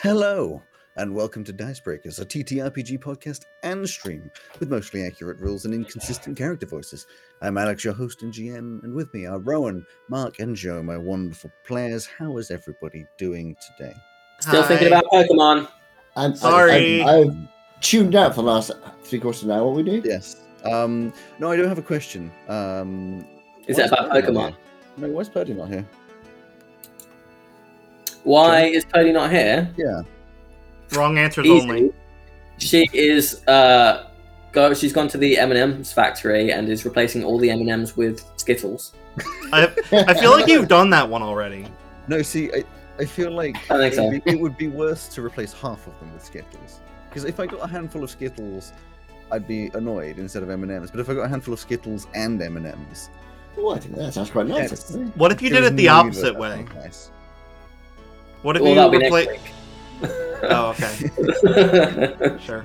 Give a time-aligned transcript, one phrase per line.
[0.00, 0.62] Hello,
[0.94, 6.38] and welcome to Dicebreakers, a TTRPG podcast and stream with mostly accurate rules and inconsistent
[6.38, 7.04] character voices.
[7.42, 10.96] I'm Alex, your host and GM, and with me are Rowan, Mark, and Joe, my
[10.96, 12.06] wonderful players.
[12.06, 13.92] How is everybody doing today?
[14.38, 14.68] Still Hi.
[14.68, 15.66] thinking about Pokemon.
[16.14, 17.02] I'm Sorry.
[17.02, 17.36] I, have
[17.80, 18.70] tuned out for the last
[19.02, 19.66] three quarters of an hour.
[19.66, 20.00] What we do?
[20.08, 20.36] Yes.
[20.62, 22.30] Um, no, I don't have a question.
[22.48, 23.26] Um,
[23.66, 24.56] Is why it about Purdy Pokemon?
[24.96, 25.84] No, why is Purdy not here?
[28.28, 29.72] Why is Purdy not here?
[29.76, 30.02] Yeah.
[30.92, 31.62] Wrong answers Easy.
[31.62, 31.92] only.
[32.58, 34.10] She is uh
[34.52, 38.92] go she's gone to the M&M's factory and is replacing all the M&Ms with Skittles.
[39.52, 41.66] I, I feel like you've done that one already.
[42.06, 42.64] No, see, I,
[42.98, 44.08] I feel like I think it, so.
[44.08, 46.80] would be, it would be worse to replace half of them with Skittles.
[47.08, 48.72] Because if I got a handful of Skittles,
[49.32, 50.90] I'd be annoyed instead of M&Ms.
[50.90, 53.08] But if I got a handful of Skittles and M&Ms,
[53.56, 54.70] Oh, I think that sounds quite nice.
[54.70, 54.96] Yes.
[55.16, 56.64] What if you did it the opposite that way?
[56.76, 57.10] nice.
[58.42, 59.26] What if well, you that'll be replace?
[59.28, 59.54] next week.
[60.40, 62.64] Oh, okay, sure.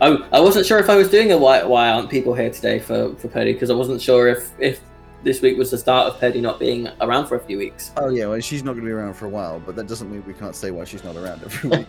[0.00, 2.78] I, I wasn't sure if I was doing a why why aren't people here today
[2.78, 4.80] for for Purdy because I wasn't sure if if
[5.26, 7.90] this week was the start of Purdy not being around for a few weeks.
[7.96, 10.08] Oh yeah, well she's not going to be around for a while, but that doesn't
[10.10, 11.86] mean we can't say why she's not around every week.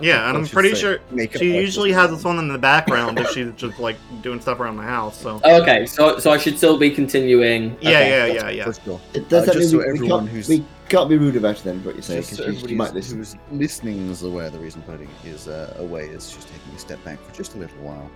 [0.00, 1.00] Yeah, and I I'm pretty sure
[1.36, 4.76] she usually has this one in the background if she's just like doing stuff around
[4.76, 5.20] the house.
[5.20, 7.76] So Oh, okay, so so I should still be continuing.
[7.80, 8.08] yeah, okay.
[8.10, 8.64] yeah, yeah, yeah.
[8.66, 9.00] For sure.
[9.14, 11.18] It does Uh, that just mean so we, we, everyone can't, who's- we can't be
[11.18, 13.18] rude about it then, what you say, Just because so she, she might who's, listen.
[13.18, 17.02] who's listening is aware the reason Purdy is uh, away is she's taking a step
[17.02, 18.08] back for just a little while.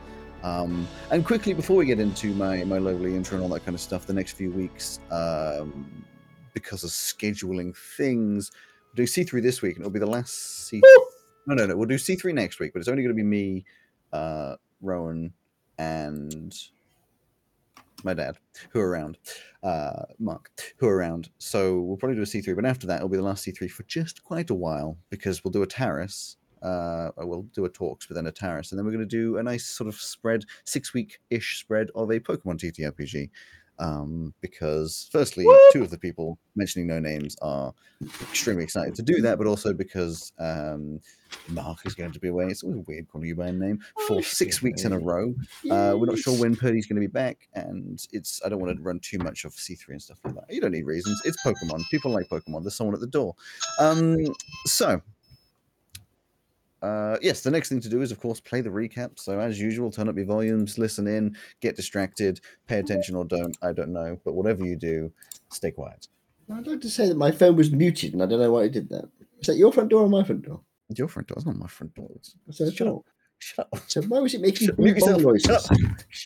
[0.42, 3.74] Um, and quickly before we get into my my lovely intro and all that kind
[3.74, 6.04] of stuff, the next few weeks, um,
[6.54, 8.50] because of scheduling things,
[8.86, 10.80] we'll do C three this week, and it'll be the last C.
[11.46, 11.76] No, no, no.
[11.76, 13.64] We'll do C three next week, but it's only going to be me,
[14.12, 15.32] uh, Rowan,
[15.78, 16.54] and
[18.04, 18.36] my dad
[18.70, 19.18] who are around,
[19.62, 21.30] uh, Mark, who are around.
[21.38, 23.82] So we'll probably do a C3, but after that, it'll be the last C3 for
[23.84, 26.36] just quite a while because we'll do a terrace.
[26.62, 29.42] Uh, we'll do a talks, but then a and then we're going to do a
[29.42, 33.30] nice sort of spread, six week ish spread of a Pokemon TTRPG.
[33.78, 37.72] Um, because firstly, two of the people mentioning no names are
[38.20, 41.00] extremely excited to do that, but also because um,
[41.48, 42.48] Mark is going to be away.
[42.48, 44.98] It's always weird calling you by a name for Oh, six shit, weeks in a
[44.98, 45.34] row.
[45.70, 48.76] Uh, we're not sure when Purdy's going to be back, and it's I don't want
[48.76, 50.44] to run too much of C3 and stuff like that.
[50.50, 51.18] You don't need reasons.
[51.24, 51.88] It's Pokemon.
[51.90, 52.62] People like Pokemon.
[52.62, 53.34] There's someone at the door.
[53.78, 54.18] Um,
[54.66, 55.00] so.
[56.82, 59.18] Uh, yes, the next thing to do is, of course, play the recap.
[59.18, 63.56] So, as usual, turn up your volumes, listen in, get distracted, pay attention or don't.
[63.62, 64.18] I don't know.
[64.24, 65.12] But whatever you do,
[65.50, 66.08] stay quiet.
[66.52, 68.72] I'd like to say that my phone was muted and I don't know why it
[68.72, 69.08] did that.
[69.40, 70.60] Is that your front door or my front door?
[70.96, 71.36] Your front door.
[71.36, 72.08] It's not my front door.
[72.16, 72.94] It's- So, Shut up.
[72.94, 73.04] so,
[73.38, 73.80] Shut up.
[73.88, 75.40] so why was it making Shut- mute bong yourself.
[75.40, 75.70] Shut noises?
[75.70, 75.76] up.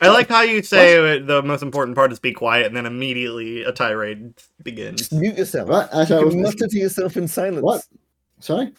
[0.00, 3.62] I like how you say the most important part is be quiet, and then immediately
[3.64, 5.00] a tirade begins.
[5.00, 5.68] Just mute yourself.
[5.68, 7.62] Right, as You I can was mutter to yourself in silence.
[7.62, 7.82] What?
[8.40, 8.72] Sorry?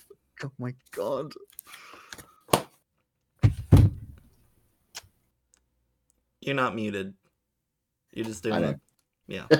[0.43, 1.31] Oh my god.
[6.45, 7.15] You're not muted.
[8.13, 8.79] You're just doing it.
[9.25, 9.47] Yeah.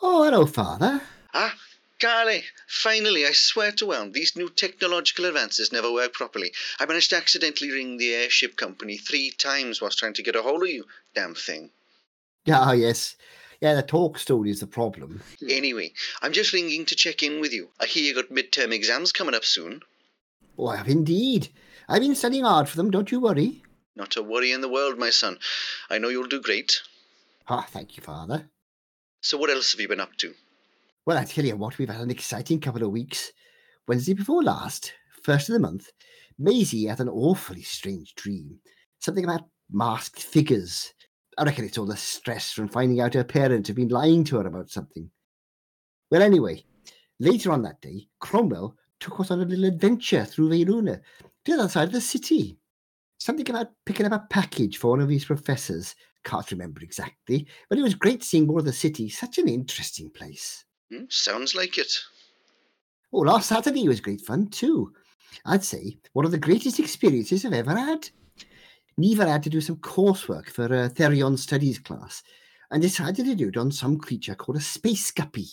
[0.00, 1.02] oh, hello, father.
[1.34, 1.54] Ah,
[2.00, 6.54] Carly, finally, I swear to well, these new technological advances never work properly.
[6.80, 10.40] I managed to accidentally ring the airship company three times whilst trying to get a
[10.40, 10.86] hold of you.
[11.14, 11.68] Damn thing.
[12.46, 13.16] Yeah, ah, yes.
[13.62, 15.22] Yeah, the talkstone is the problem.
[15.48, 17.68] Anyway, I'm just ringing to check in with you.
[17.78, 19.82] I hear you got midterm exams coming up soon.
[20.58, 21.48] Oh, I have indeed.
[21.88, 23.62] I've been studying hard for them, don't you worry.
[23.94, 25.38] Not a worry in the world, my son.
[25.88, 26.82] I know you'll do great.
[27.46, 28.50] Ah, thank you, father.
[29.20, 30.34] So, what else have you been up to?
[31.06, 33.30] Well, I tell you what, we've had an exciting couple of weeks.
[33.86, 35.88] Wednesday before last, first of the month,
[36.36, 38.58] Maisie had an awfully strange dream.
[38.98, 40.92] Something about masked figures.
[41.38, 44.36] I reckon it's all the stress from finding out her parents have been lying to
[44.36, 45.10] her about something.
[46.10, 46.64] Well, anyway,
[47.20, 51.00] later on that day, Cromwell took us on a little adventure through Verona
[51.44, 52.58] to the other side of the city.
[53.18, 55.94] Something about picking up a package for one of his professors.
[56.24, 59.08] Can't remember exactly, but it was great seeing more of the city.
[59.08, 60.64] Such an interesting place.
[60.92, 61.04] Hmm?
[61.08, 61.92] Sounds like it.
[63.12, 64.92] Oh, last Saturday was great fun too.
[65.46, 68.08] I'd say one of the greatest experiences I've ever had.
[68.96, 72.22] Neva had to do some coursework for a Therion Studies class
[72.70, 75.46] and decided to do it on some creature called a space guppy.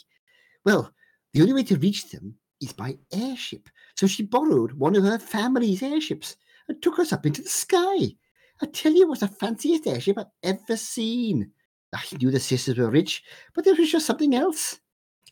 [0.65, 0.93] Well,
[1.33, 5.19] the only way to reach them is by airship, so she borrowed one of her
[5.19, 6.35] family's airships
[6.67, 8.15] and took us up into the sky.
[8.61, 11.51] I tell you, it was the fanciest airship I've ever seen.
[11.93, 13.23] I knew the sisters were rich,
[13.55, 14.79] but there was just something else.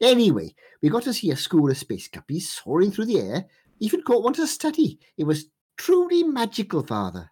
[0.01, 3.45] Anyway, we got to see a school of space guppies soaring through the air,
[3.79, 4.99] even caught one to study.
[5.17, 7.29] It was truly magical, Father.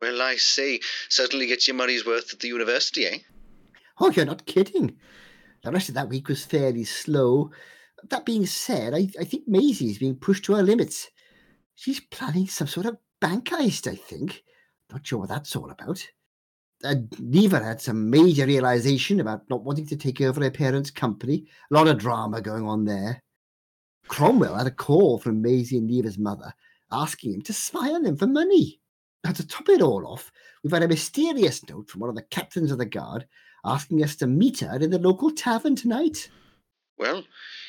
[0.00, 3.18] Well, I say, certainly gets your money's worth at the university, eh?
[3.98, 4.96] Oh, you're not kidding.
[5.62, 7.50] The rest of that week was fairly slow.
[8.10, 11.08] That being said, I, I think Maisie is being pushed to her limits.
[11.74, 14.42] She's planning some sort of bank heist, I think.
[14.92, 16.06] Not sure what that's all about.
[16.84, 21.46] Uh, Neva had some major realization about not wanting to take over her parents' company.
[21.70, 23.22] A lot of drama going on there.
[24.08, 26.52] Cromwell had a call from Maisie and Neva's mother
[26.92, 28.80] asking him to spy on them for money.
[29.26, 30.30] Now, to top it all off,
[30.62, 33.26] we've had a mysterious note from one of the captains of the guard
[33.64, 36.30] asking us to meet her in the local tavern tonight.
[36.96, 37.24] Well,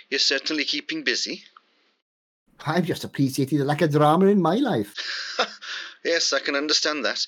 [0.07, 1.45] you're certainly keeping busy.
[2.63, 4.93] I'm just appreciating the lack of drama in my life.
[6.05, 7.25] yes, I can understand that.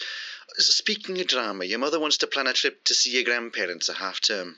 [0.58, 3.96] Speaking of drama, your mother wants to plan a trip to see your grandparents at
[3.96, 4.58] half term.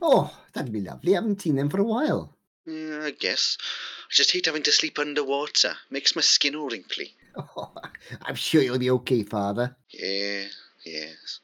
[0.00, 1.14] Oh, that'd be lovely.
[1.14, 2.36] I haven't seen them for a while.
[2.66, 3.58] Yeah, I guess.
[4.04, 5.74] I just hate having to sleep underwater.
[5.90, 7.16] Makes my skin all wrinkly.
[7.36, 7.72] Oh,
[8.22, 9.76] I'm sure you'll be okay, Father.
[9.90, 10.44] Yeah,
[10.84, 11.40] yes.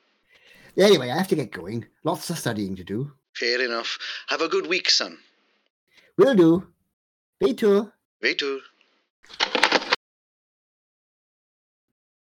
[0.77, 1.87] Anyway, I have to get going.
[2.05, 3.13] Lots of studying to do.
[3.35, 3.99] Fair enough.
[4.29, 5.19] Have a good week, son.
[6.17, 6.67] Will do.
[7.43, 7.93] Beto.
[8.23, 8.59] Vetur.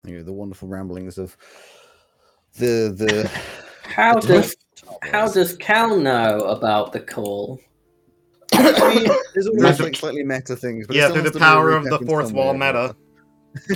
[0.06, 1.36] You know, the wonderful ramblings of
[2.58, 3.32] the the.
[3.84, 4.68] How the does tough
[5.02, 7.60] how does Cal know about the call?
[8.54, 12.00] I mean, there's always like slightly meta things, but yeah, through the power of the
[12.00, 12.96] fourth wall meta.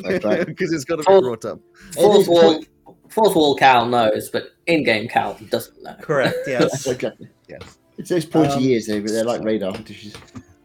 [0.04, 1.60] That's right, because it's got to be Fourth- brought up.
[1.94, 2.64] Fourth wall,
[3.10, 5.96] fourth wall Cal knows, but in-game Cal doesn't know.
[6.02, 6.38] Correct.
[6.48, 6.86] Yes.
[6.88, 7.30] exactly.
[7.50, 7.78] Yes.
[7.98, 10.16] It's those pointy Um, ears, though, but they're like radar dishes.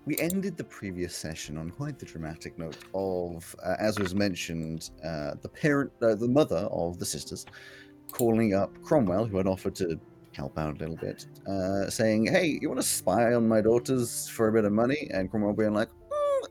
[0.07, 4.91] We ended the previous session on quite the dramatic note of, uh, as was mentioned,
[5.05, 7.45] uh, the parent, uh, the mother of the sisters,
[8.13, 9.99] calling up Cromwell, who had offered to
[10.33, 14.29] help out a little bit, uh, saying, "Hey, you want to spy on my daughters
[14.29, 15.96] for a bit of money?" And Cromwell being like, "Mm,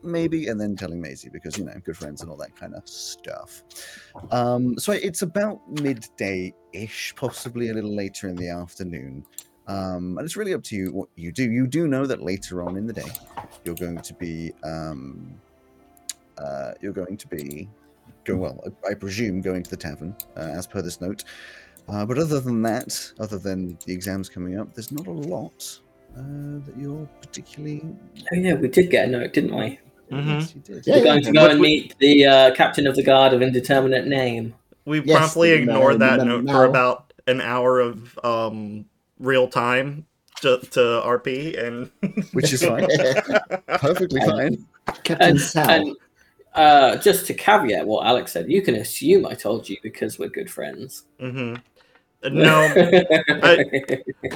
[0.02, 2.88] "Maybe," and then telling Maisie because you know, good friends and all that kind of
[2.88, 3.62] stuff.
[4.30, 9.24] Um, so it's about midday-ish, possibly a little later in the afternoon.
[9.68, 11.50] Um, and it's really up to you what you do.
[11.50, 13.10] You do know that later on in the day,
[13.64, 15.34] you're going to be um,
[16.38, 17.68] uh, you're going to be
[18.24, 21.24] going well I, I presume going to the tavern uh, as per this note
[21.88, 25.80] uh, but other than that other than the exams coming up there's not a lot
[26.16, 27.82] uh, that you're particularly
[28.32, 29.78] Oh yeah, we did get a note, didn't we?
[30.10, 30.40] Mhm.
[30.40, 30.86] Yes, you did.
[30.86, 34.06] Yeah, We're going to go and meet the uh, captain of the guard of indeterminate
[34.06, 34.54] name.
[34.84, 38.84] We Yes, promptly ignored that note now- for about an hour of um,
[39.18, 40.06] real time
[40.42, 41.90] to, to RP, and
[42.32, 42.86] which is fine
[43.78, 44.64] perfectly fine
[45.02, 45.68] Captain And, Sal.
[45.70, 45.96] and
[46.54, 50.28] uh, just to caveat what Alex said, you can assume I told you because we're
[50.28, 51.02] good friends.
[51.20, 51.60] Mhm.
[52.30, 52.68] no,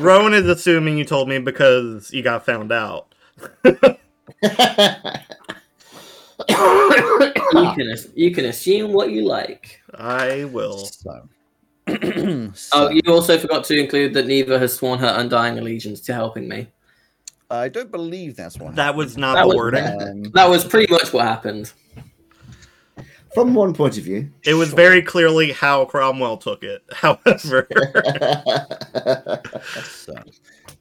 [0.00, 3.14] Rowan is assuming you told me because you got found out.
[6.48, 9.80] you can you can assume what you like.
[9.94, 10.78] I will.
[10.86, 11.28] so,
[12.72, 16.48] Oh, you also forgot to include that Neva has sworn her undying allegiance to helping
[16.48, 16.68] me.
[17.50, 19.84] i don't believe that's what That was not That the was wording.
[20.02, 21.72] Um, That was pretty much what happened.
[23.34, 24.28] From one point of view.
[24.44, 24.76] It was Sure.
[24.76, 26.82] very clearly how Cromwell took it.
[26.92, 27.66] However,
[29.84, 30.14] So,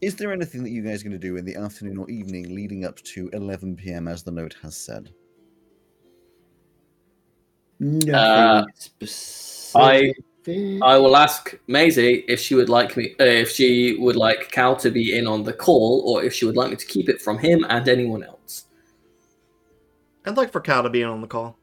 [0.01, 2.55] is there anything that you guys are going to do in the afternoon or evening
[2.55, 4.07] leading up to 11 p.m.
[4.07, 5.09] as the note has said?
[7.79, 10.17] Nothing Uh, specific.
[10.81, 14.75] I will ask Maisie if she would like me, uh, if she would like Cal
[14.77, 17.21] to be in on the call, or if she would like me to keep it
[17.21, 18.65] from him and anyone else.
[20.25, 21.57] I'd like for Cal to be in on the call.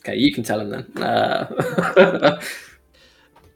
[0.00, 1.02] Okay, you can tell him then.
[1.02, 2.40] Uh,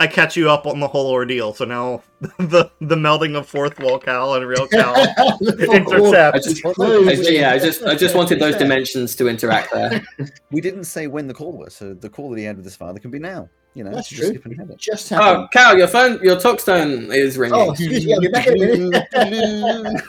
[0.02, 2.02] I catch you up on the whole ordeal, so now
[2.38, 5.36] the the melding of fourth wall Cal and real Cal I
[5.76, 6.44] intercept.
[6.44, 10.02] just, I, yeah, I just, I just wanted those dimensions to interact there.
[10.50, 12.74] We didn't say when the call was, so the call that he had with his
[12.76, 13.48] father can be now.
[13.74, 14.28] You know, That's just true.
[14.40, 14.76] skip ahead it.
[14.78, 15.46] Just Oh.
[15.52, 17.58] Cal, your phone, your talkstone is ringing.
[17.58, 20.02] Oh, excuse me, I'll be back in a minute.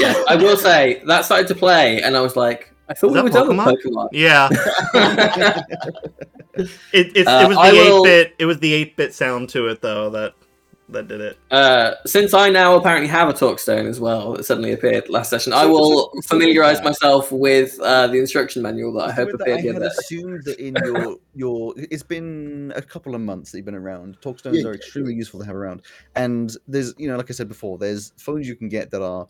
[0.00, 3.12] yeah, I will say that started to play, and I was like, I thought Is
[3.12, 3.82] we that were done with Pokemon?
[3.84, 4.08] Pokemon.
[4.12, 4.48] Yeah,
[6.92, 8.34] it it's, Uh, it was the I will- eight bit.
[8.38, 10.34] It was the eight bit sound to it though that
[10.88, 11.36] that did it.
[11.50, 15.52] Uh, since I now apparently have a talkstone as well that suddenly appeared last session,
[15.52, 19.50] I will familiarize myself with uh, the instruction manual that I hope With that, I
[19.58, 23.50] appeared the had other assumed that in your your it's been a couple of months
[23.50, 24.16] that you've been around.
[24.20, 24.68] Talkstones Yeah.
[24.68, 25.82] are extremely useful to have around,
[26.14, 29.26] and there's you know like I said before, there's phones you can get that are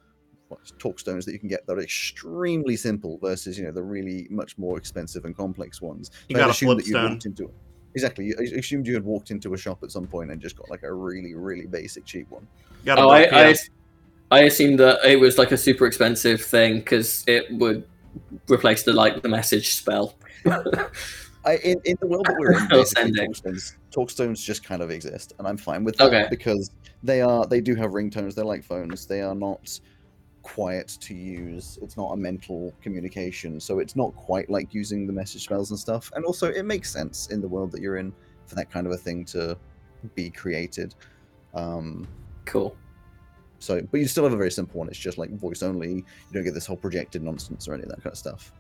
[0.48, 4.26] what, talkstones that you can get that are extremely simple versus you know the really
[4.30, 6.10] much more expensive and complex ones.
[6.28, 7.10] You So got a assumed that you flipstone.
[7.10, 7.50] walked into
[7.94, 8.34] exactly.
[8.38, 10.82] I assumed you had walked into a shop at some point and just got like
[10.82, 12.46] a really really basic cheap one.
[12.84, 13.54] Got Oh, I, I.
[14.32, 17.84] I assumed that it was like a super expensive thing because it would
[18.50, 20.16] replace the like the message spell.
[21.44, 23.30] I, in, in the world that we're in, I'll basically, send it.
[23.30, 26.26] talkstones, talkstones just kind of exist, and I'm fine with that Okay.
[26.28, 26.72] because
[27.04, 28.34] they are they do have ringtones.
[28.34, 29.06] They're like phones.
[29.06, 29.78] They are not
[30.46, 31.76] quiet to use.
[31.82, 35.78] It's not a mental communication, so it's not quite like using the message spells and
[35.78, 36.12] stuff.
[36.14, 38.12] And also, it makes sense in the world that you're in
[38.46, 39.58] for that kind of a thing to
[40.14, 40.94] be created.
[41.52, 42.06] Um,
[42.44, 42.76] Cool.
[43.58, 44.86] so, but you still have a very simple one.
[44.88, 45.90] It's just like voice only.
[45.90, 48.52] You don't get this whole projected nonsense or any of that kind of stuff.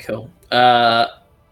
[0.00, 0.28] Cool.
[0.50, 1.06] Uh,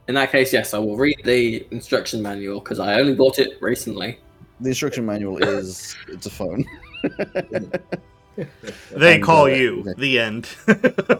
[0.08, 3.62] in that case, yes, I will read the instruction manual because I only bought it
[3.62, 4.18] recently.
[4.60, 6.64] The instruction manual is it's a phone.
[8.90, 10.48] They And, call uh, you the end.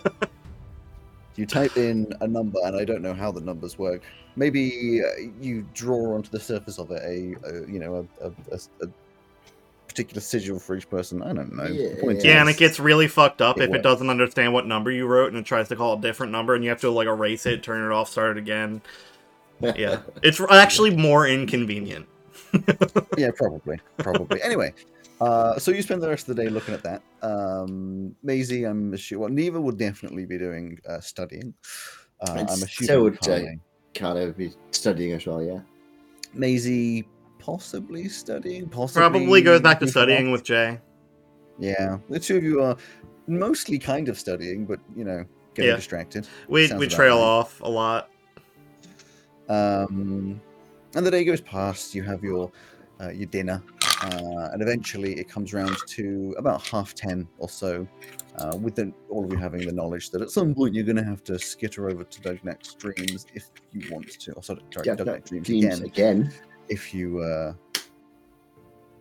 [1.37, 4.03] You type in a number, and I don't know how the numbers work.
[4.37, 8.33] Maybe uh, you draw onto the surface of it a, a you know a, a,
[8.53, 8.89] a, a
[9.89, 11.23] particular sigil for each person.
[11.23, 11.67] I don't know.
[11.67, 14.67] The point yeah, and it gets really fucked up It if it doesn't understand what
[14.67, 16.91] number you wrote and it tries to call a different number and you have to
[16.91, 18.81] like erase it, turn it off, start it again.
[19.61, 22.07] Yeah, it's actually more inconvenient.
[23.17, 24.41] yeah, probably, probably.
[24.43, 24.73] anyway,
[25.21, 27.03] uh, so you spend the rest of the day looking at that.
[27.23, 29.21] Um, Maisie, I'm assuming.
[29.21, 31.55] Well, Neva will definitely be doing uh, studying.
[32.21, 33.03] Uh, I'm so assuming.
[33.03, 33.61] would, uh, Carly.
[33.95, 35.61] Kind of be studying as well, yeah.
[36.33, 37.07] Maisie
[37.39, 38.69] possibly studying.
[38.69, 40.81] Possibly Probably goes back to studying with Jay.
[41.59, 42.77] Yeah, the two of you are
[43.29, 45.77] mostly kind of studying, but you know, getting Yeah.
[45.77, 46.27] distracted.
[46.49, 47.23] We Sounds we trail right.
[47.23, 48.11] off a lot.
[49.49, 50.41] Um,
[50.95, 51.95] and the day goes past.
[51.95, 52.51] You have your
[53.01, 53.63] uh, your dinner,
[54.05, 57.87] uh, and eventually it comes round to about half ten or so.
[58.39, 60.97] Uh, with the, all of you having the knowledge that at some point you're going
[60.97, 64.33] to have to skitter over to Dugneck's Dreams if you want to.
[64.33, 66.33] Or sorry, sorry Yeah, Dugneck's Dreams Dreams again again.
[66.69, 67.53] if you uh,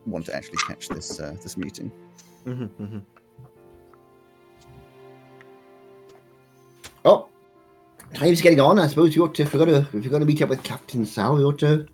[0.06, 1.92] want to actually catch this uh, this meeting.
[2.46, 3.02] Mhm, mhm.
[7.06, 7.28] Oh,
[8.14, 8.80] time's getting on.
[8.80, 9.44] I suppose you ought to.
[9.44, 11.88] If we're gonna, if you're gonna meet up with Captain Sal, we ought to.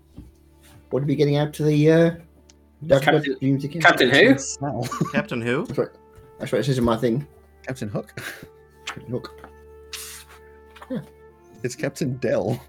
[0.91, 2.19] Ought to be getting out to the.
[2.88, 3.65] Dark Knight Captain- Dreams.
[3.81, 4.38] Captain who?
[4.38, 4.88] Sal.
[5.12, 5.65] Captain who?
[5.65, 5.89] That's right.
[6.39, 6.59] That's right.
[6.59, 7.27] It says in my thing.
[7.67, 8.21] Captain Hook.
[9.09, 9.36] Look.
[11.63, 12.59] It's Captain Dell.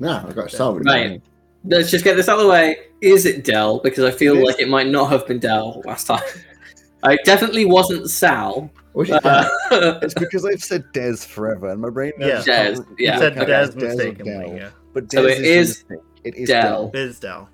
[0.00, 0.74] Nah, I got Sal.
[0.74, 1.22] written Right.
[1.66, 2.76] Let's just get this out of the way.
[3.00, 3.78] Is it Dell?
[3.78, 4.44] Because I feel It is.
[4.44, 6.22] like it might not have been Dell last time.
[7.04, 8.70] I definitely wasn't Sal.
[8.92, 9.10] What's?
[9.10, 9.48] Uh,
[10.02, 12.26] It's because I've said Des forever, and my brain Yeah.
[12.26, 13.12] knows can't Des, re- yeah.
[13.14, 14.32] You said work out Des it's Des or mistakenly.
[14.46, 14.56] Dell.
[14.56, 14.70] Yeah.
[14.92, 15.98] But So Des it the is mistake.
[16.24, 16.62] It is Dell.
[16.62, 16.90] Dell.
[17.02, 17.48] It is Dell.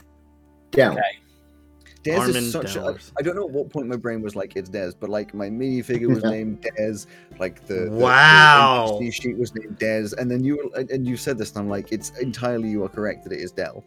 [0.72, 0.92] Down.
[0.92, 1.02] Okay.
[2.02, 3.12] Des Armin is such a, Dellers.
[3.18, 5.50] I don't know at what point my brain was like it's Des, but like my
[5.50, 7.04] minifigure was named Des,
[7.38, 8.98] like the, the- the Wow.
[9.00, 11.68] NPC sheet was named Des, and then you and- and you said this, and I'm
[11.68, 13.84] like, it's entirely you are correct that it is Dell.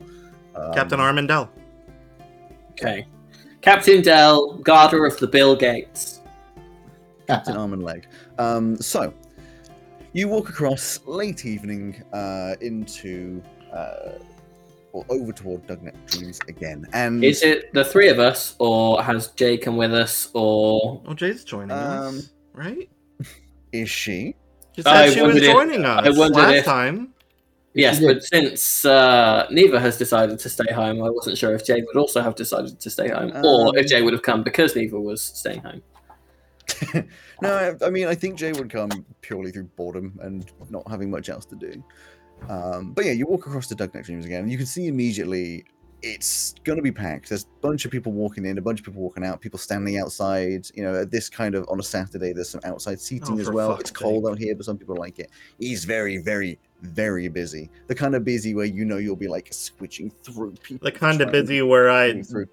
[0.55, 1.49] Um, Captain Armin Dell.
[2.73, 3.07] Okay.
[3.61, 6.19] Captain Dell, Garter of the Bill Gates.
[7.27, 8.05] Captain Arm and Leg.
[8.37, 9.13] Um, so,
[10.11, 13.41] you walk across late evening uh, into,
[13.73, 14.17] uh,
[14.93, 19.27] or over toward Dugnet Dreams again, and Is it the three of us, or has
[19.29, 22.89] Jay come with us, or Oh, Jay's joining Um, us, right?
[23.73, 24.35] is she?
[24.75, 27.13] She said I she was wondered if- joining us I wondered last if- time.
[27.73, 27.99] yes?
[27.99, 28.07] did.
[28.07, 31.97] But since uh, Neva has decided to stay home, I wasn't sure if Jay would
[31.97, 34.99] also have decided to stay home, or if Um, Jay would have come because Neva
[34.99, 35.81] was staying home.
[37.41, 37.49] no,
[37.81, 38.89] I, I mean, I think Jay would come
[39.21, 41.83] purely through boredom and not having much else to do.
[42.49, 45.65] Um, but yeah, you walk across to Dugnet Dreams again, and you can see immediately
[46.03, 47.29] it's going to be packed.
[47.29, 49.97] There's a bunch of people walking in, a bunch of people walking out, people standing
[49.97, 50.67] outside.
[50.75, 53.49] You know, at this kind of on a Saturday, there's some outside seating Oh, as
[53.49, 53.77] well.
[53.77, 54.31] It's cold sake.
[54.31, 55.31] out here, but some people like it.
[55.59, 57.69] He's very, very, very busy.
[57.87, 60.83] The kind of busy where you know you'll be like switching through people.
[60.85, 62.47] The kind of busy where I through.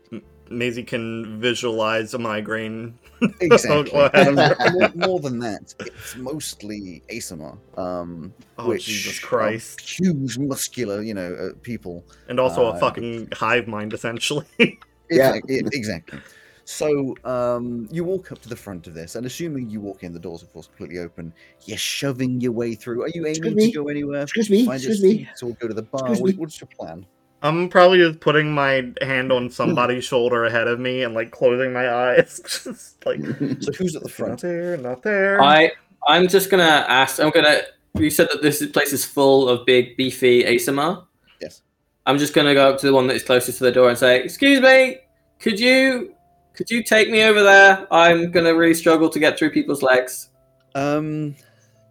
[0.51, 2.99] Maisie can visualize a migraine.
[3.41, 3.93] Exactly.
[4.15, 4.37] And
[4.73, 7.59] more, more than that, it's mostly Aasimar.
[7.79, 9.79] Um, Oh which Jesus Christ!
[9.81, 12.03] huge, muscular, you know, uh, people.
[12.29, 14.47] And also uh, a fucking hive mind, essentially.
[14.59, 14.67] Yeah.
[15.11, 15.63] Exactly.
[15.73, 16.21] exactly.
[16.65, 20.13] So um, you walk up to the front of this, and assuming you walk in,
[20.15, 21.33] the doors, of course, completely open.
[21.65, 23.03] You're shoving your way through.
[23.03, 23.73] Are you aiming Excuse to me?
[23.73, 24.23] go anywhere?
[24.23, 24.65] Excuse me.
[24.65, 25.25] Find your Excuse me.
[25.25, 26.15] seats or go to the bar?
[26.15, 27.05] What, what's your plan?
[27.43, 31.73] I'm probably just putting my hand on somebody's shoulder ahead of me and like closing
[31.73, 32.41] my eyes.
[32.65, 33.19] just like
[33.61, 34.41] So who's at the not front?
[34.43, 35.41] there, not there.
[35.43, 35.71] I
[36.07, 37.19] I'm just gonna ask.
[37.21, 37.63] I'm gonna.
[37.95, 41.05] You said that this place is full of big beefy Aasimar.
[41.41, 41.63] Yes.
[42.07, 43.99] I'm just gonna go up to the one that is closest to the door and
[43.99, 44.99] say, "Excuse me,
[45.39, 46.15] could you
[46.55, 47.87] could you take me over there?
[47.91, 50.29] I'm gonna really struggle to get through people's legs.
[50.75, 51.35] Um,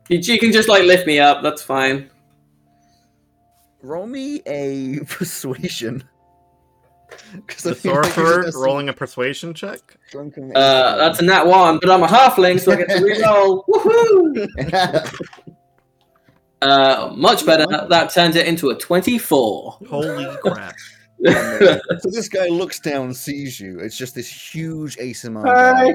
[0.09, 1.43] You, you can just like lift me up.
[1.43, 2.09] That's fine.
[3.81, 6.03] Roll me a persuasion.
[7.33, 9.79] Because the sorcerer rolling a persuasion check.
[10.13, 13.63] Uh, that's a nat one, but I'm a halfling, so I get to reroll.
[13.67, 15.11] Woohoo!
[16.61, 17.65] Uh, much better.
[17.87, 19.77] That turns it into a 24.
[19.89, 20.75] Holy crap!
[21.25, 23.79] so this guy looks down, sees you.
[23.79, 25.93] It's just this huge Aasimar guy,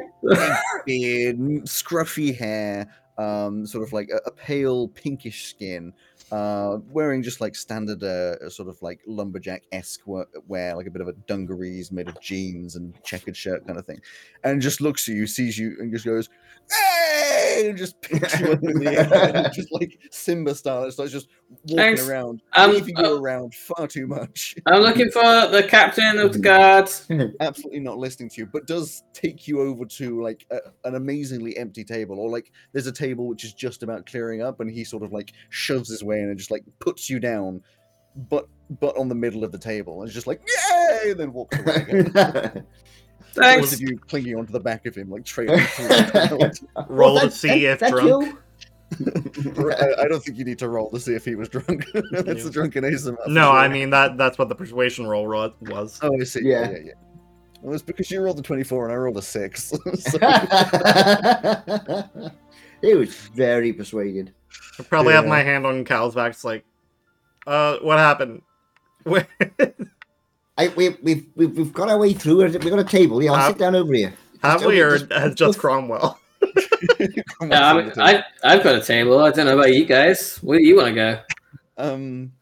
[0.87, 2.88] beard, scruffy hair,
[3.19, 5.93] um, sort of like a, a pale pinkish skin,
[6.35, 11.00] uh, wearing just like standard, uh, sort of like lumberjack esque wear, like a bit
[11.03, 14.00] of a dungarees made of jeans and checkered shirt kind of thing,
[14.43, 16.29] and just looks at you, sees you, and just goes,
[16.71, 20.85] "Hey!" and just picks you up in the air, and just like Simba style.
[20.85, 21.29] It's like just
[21.69, 22.09] walking Thanks.
[22.09, 24.57] around, Um, waving you uh, around far too much.
[24.67, 27.07] I'm looking for the captain of the guards.
[27.41, 31.57] absolutely not listening to you, but does take you over to like a, an amazingly
[31.57, 34.83] empty table, or like there's a table which is just about clearing up, and he
[34.83, 37.62] sort of like shoves his way in and just like puts you down,
[38.28, 38.49] but
[38.81, 41.59] but on the middle of the table, and is just like yay, and then walks
[41.59, 41.75] away.
[41.75, 42.11] Again.
[42.12, 42.64] Both
[43.35, 43.73] Thanks.
[43.75, 46.88] of you clinging onto the back of him, like trailing through the crowd.
[46.88, 48.38] Roll to see if drunk.
[49.00, 51.85] I, I don't think you need to roll to see if he was drunk.
[52.12, 52.45] That's Yeah.
[52.45, 53.16] the drunken Aasimar.
[53.25, 55.99] for No, I mean that that's what the persuasion roll was.
[56.02, 56.40] Oh, I see.
[56.45, 56.62] Yeah.
[56.62, 56.93] Yeah, yeah, yeah.
[57.62, 59.73] Well, it's because you rolled a 24 and I rolled a 6.
[59.95, 60.19] so,
[62.83, 64.35] he was very persuaded.
[64.78, 66.32] I probably have my hand on Cal's back.
[66.32, 66.64] It's like,
[67.46, 68.42] uh, what happened?
[69.04, 69.26] Where-
[70.58, 72.42] I, we, we've, we've, we've got our way through.
[72.42, 73.23] It We've got a table.
[73.23, 74.14] Yeah, I'll Uh, sit down over here.
[74.42, 76.18] Have Just we, or just- has just Cromwell?
[77.40, 79.18] Yeah, I mean, I, I've got a table.
[79.18, 80.37] I don't know about you guys.
[80.38, 81.20] Where do you want to go?
[81.76, 82.32] Um,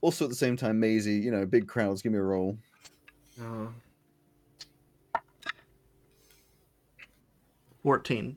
[0.00, 2.02] also at the same time, Maisie, you know, big crowds.
[2.02, 2.56] Give me a roll.
[3.40, 3.66] Uh,
[7.82, 8.36] Fourteen.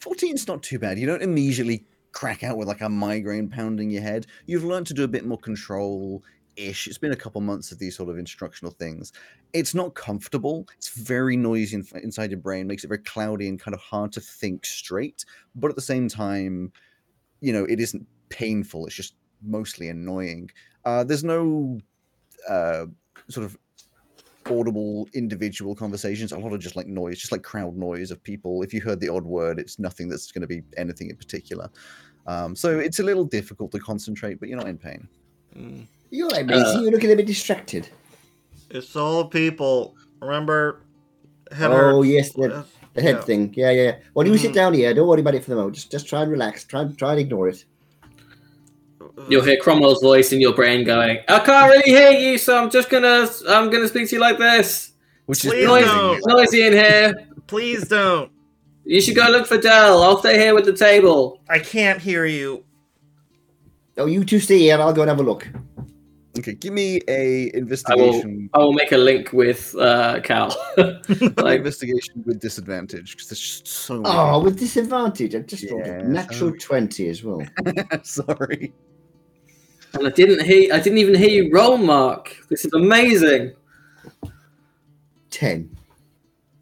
[0.00, 0.98] 14's not too bad.
[0.98, 4.26] You don't immediately crack out with like a migraine pounding your head.
[4.46, 6.22] You've learned to do a bit more control
[6.56, 6.86] ish.
[6.86, 9.12] It's been a couple months of these sort of instructional things.
[9.52, 10.66] It's not comfortable.
[10.76, 14.12] It's very noisy in, inside your brain, makes it very cloudy and kind of hard
[14.12, 15.24] to think straight.
[15.54, 16.72] But at the same time,
[17.40, 18.86] you know, it isn't painful.
[18.86, 20.50] It's just mostly annoying.
[20.84, 21.78] Uh, there's no
[22.48, 22.86] uh,
[23.28, 23.56] sort of
[24.48, 28.62] audible individual conversations a lot of just like noise just like crowd noise of people
[28.62, 31.68] if you heard the odd word it's nothing that's going to be anything in particular
[32.26, 35.06] um, so it's a little difficult to concentrate but you're not in pain
[35.56, 35.86] Mm.
[36.10, 36.62] You're right, Maisie.
[36.64, 37.88] Uh, You're looking a bit distracted.
[38.70, 39.96] It's all people.
[40.20, 40.80] Remember,
[41.52, 42.08] head Oh, hurts.
[42.08, 42.62] yes, the- Uh,
[42.94, 43.22] The head yeah.
[43.22, 43.54] thing.
[43.56, 43.82] Yeah, yeah.
[43.82, 43.96] yeah.
[44.14, 44.54] Well, you sit Mhm.
[44.54, 44.92] down here.
[44.94, 45.74] Don't worry about it for the moment.
[45.76, 46.64] Just, just try and relax.
[46.64, 47.64] Try, and try and ignore it.
[49.28, 52.70] You'll hear Cromwell's voice in your brain going, "I can't really hear you, so I'm
[52.70, 54.92] just gonna, I'm gonna speak to you like this.
[55.26, 57.14] which Please is Noisy, noisy in here.
[57.46, 58.30] Please don't.
[58.90, 60.02] You should go look for Dell.
[60.02, 62.64] I'll stay here with the table." I can't hear you.
[63.96, 64.78] Oh, you two stay here.
[64.80, 65.46] I'll go and have a look.
[66.38, 70.48] okay give me a investigation I will I will make a link with uh, Cal.
[71.46, 75.34] like, investigation with disadvantage because there's just so many Oh, with disadvantage.
[75.36, 77.42] I just rolled Yeah, a natural so- 20 as well.
[78.02, 78.72] sorry
[79.94, 82.36] and I didn't hear, I didn't even hear you roll, Mark.
[82.48, 83.54] This is amazing.
[85.30, 85.76] 10.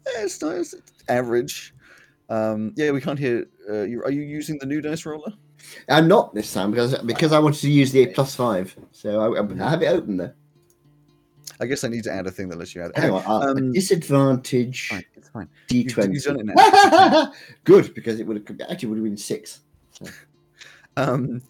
[0.07, 1.73] Yeah, it's nice it's average
[2.29, 5.31] um, yeah we can't hear uh, you, are you using the new dice roller
[5.89, 8.77] I'm not this time because because I wanted to use the plus 5.
[8.91, 10.33] So I, I have it open there.
[11.59, 13.21] i guess i need to add a thing that lets you add it Hang uh,
[13.27, 16.13] um, disadvantage fine, it's fine D20.
[16.13, 17.33] you've done it now.
[17.65, 19.59] Good, because it would have actually would have been 6.
[20.97, 21.41] Um,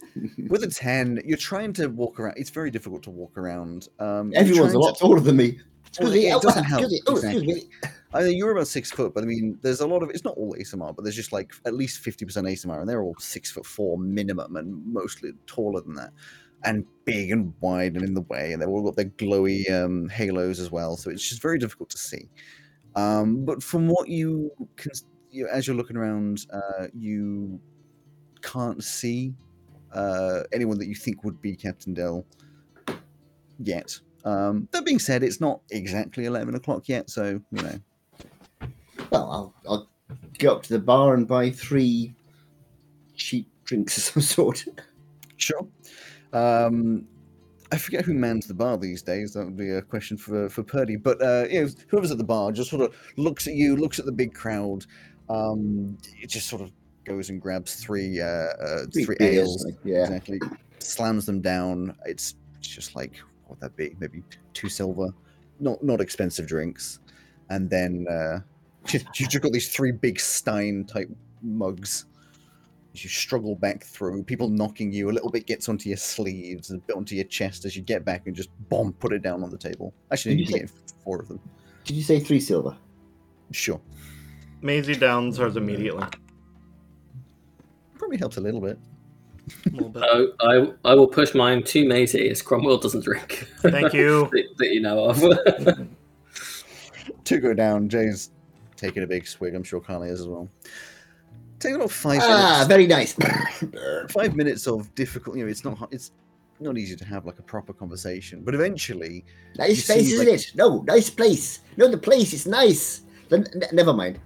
[0.47, 2.35] with a 10, you're trying to walk around.
[2.37, 3.87] It's very difficult to walk around.
[3.97, 5.59] Um, Everyone's a lot taller than me.
[5.99, 6.29] Well, Excuse me.
[6.29, 7.21] it oh, doesn't help, oh.
[8.13, 10.09] I mean, you're about six foot, but I mean, there's a lot of.
[10.09, 13.15] It's not all Aasimar, but there's just like at least 50% Aasimar, and they're all
[13.19, 16.11] six foot four minimum, and mostly taller than that,
[16.63, 20.09] and big and wide and in the way, and they've all got their glowy um,
[20.09, 20.97] halos as well.
[20.97, 22.29] So it's just very difficult to see.
[22.95, 24.91] Um, but from what you can,
[25.29, 27.59] you, as you're looking around, uh, you
[28.41, 29.33] can't see
[29.93, 32.25] uh, anyone that you think would be Captain Dell
[33.59, 33.99] yet.
[34.25, 37.79] Um, that being said, it's not exactly 11 o'clock yet, so, you know.
[39.11, 39.89] Well, I'll, I'll
[40.37, 42.13] go up to the bar and buy three
[43.15, 44.65] cheap drinks of some sort.
[45.37, 45.67] Sure.
[46.33, 47.07] Um,
[47.71, 49.33] I forget who mans the bar these days.
[49.33, 50.95] That would be a question for for Purdy.
[50.95, 53.99] But uh, you know, whoever's at the bar just sort of looks at you, looks
[53.99, 54.85] at the big crowd.
[55.29, 56.71] Um, it just sort of
[57.05, 59.65] goes and grabs three uh, uh, three, beers, ales.
[59.65, 60.03] like, yeah.
[60.03, 60.39] Exactly.
[60.79, 61.95] Slams them down.
[62.05, 63.95] It's just like what would that be?
[63.99, 65.09] Maybe two silver.
[65.59, 66.99] Not not expensive drinks.
[67.49, 68.39] And then uh,
[69.15, 71.09] you've got these three big Stein type
[71.41, 72.05] mugs.
[72.93, 76.69] As you struggle back through, people knocking you a little bit gets onto your sleeves
[76.71, 79.21] and a bit onto your chest as you get back and just bomb put it
[79.21, 79.93] down on the table.
[80.11, 80.71] Actually, Did you you say- get
[81.03, 81.39] four of them.
[81.85, 82.75] Did you say three silver?
[83.51, 83.79] Sure.
[84.61, 86.03] Maisie downs hers immediately.
[87.97, 88.77] Probably helps a little bit.
[89.65, 90.03] A bit.
[90.03, 93.47] I, I, I will push mine to Maisie as Cromwell doesn't drink.
[93.61, 94.29] Thank you.
[94.33, 95.87] that, that you know of.
[97.23, 97.89] Two go down.
[97.89, 98.31] Jay's
[98.75, 99.55] taking a big swig.
[99.55, 100.49] I'm sure Carly is as well.
[101.59, 102.67] Take about five Ah, minutes.
[102.67, 103.13] very nice.
[104.13, 105.35] Five minutes of difficult.
[105.37, 105.89] You know, it's not.
[105.91, 106.11] It's
[106.61, 108.43] not easy to have like a proper conversation.
[108.43, 110.51] But eventually, You nice see, place, isn't like- it?
[110.55, 111.59] No, nice place.
[111.77, 113.01] No, the place is nice.
[113.29, 114.19] Then, n- never mind.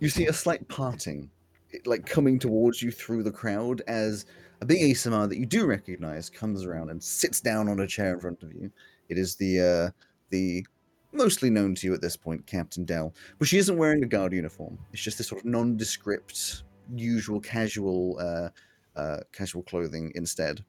[0.00, 1.30] you see a slight parting,
[1.70, 4.26] it- like coming towards you through the crowd as
[4.62, 8.14] a big Aasimar that you do recognize comes around and sits down on a chair
[8.14, 8.70] in front of you.
[9.08, 9.90] It is the uh,
[10.30, 10.64] the
[11.10, 14.32] mostly known to you at this point, Captain Dell, but she isn't wearing a guard
[14.32, 14.78] uniform.
[14.92, 16.62] It's just this sort of nondescript,
[16.94, 18.50] usual casual uh,
[18.98, 20.64] uh, casual clothing instead.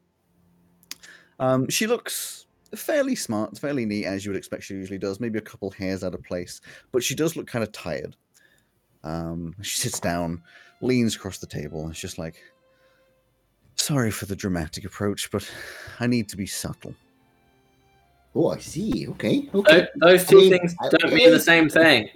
[1.39, 5.19] Um, she looks fairly smart, fairly neat, as you would expect she usually does.
[5.19, 8.15] Maybe a couple hairs out of place, but she does look kind of tired.
[9.03, 10.41] Um, she sits down,
[10.81, 12.41] leans across the table, and it's just like,
[13.83, 15.49] sorry for the dramatic approach, but
[15.99, 16.93] I need to be subtle.
[18.35, 19.07] Oh, I see.
[19.09, 19.87] Okay, okay.
[20.01, 22.09] Tho- Those two I mean, things don't mean the same thing.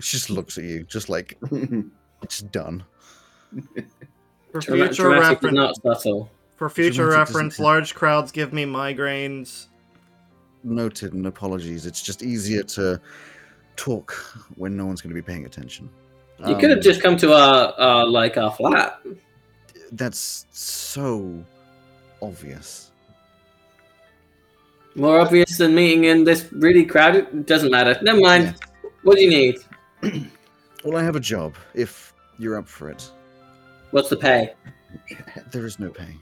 [0.00, 1.38] She just looks at you, just like
[2.22, 2.82] it's done.
[4.52, 6.30] For Drama- future reference, not subtle.
[6.56, 9.66] for future Dramatic reference, large crowds give me migraines.
[10.64, 11.86] Noted and apologies.
[11.86, 13.00] It's just easier to
[13.76, 14.12] talk
[14.56, 15.88] when no one's going to be paying attention.
[16.46, 19.00] You could have Um, just come to our, our like our flat.
[19.92, 21.44] That's so
[22.22, 22.90] obvious.
[24.94, 27.46] More obvious than meeting in this really crowded.
[27.46, 27.98] Doesn't matter.
[28.02, 28.56] Never mind.
[29.02, 29.56] What do you need?
[30.82, 31.56] Well, I have a job.
[31.74, 33.10] If you're up for it,
[33.90, 34.54] What's the pay?
[35.50, 36.16] there is no pay.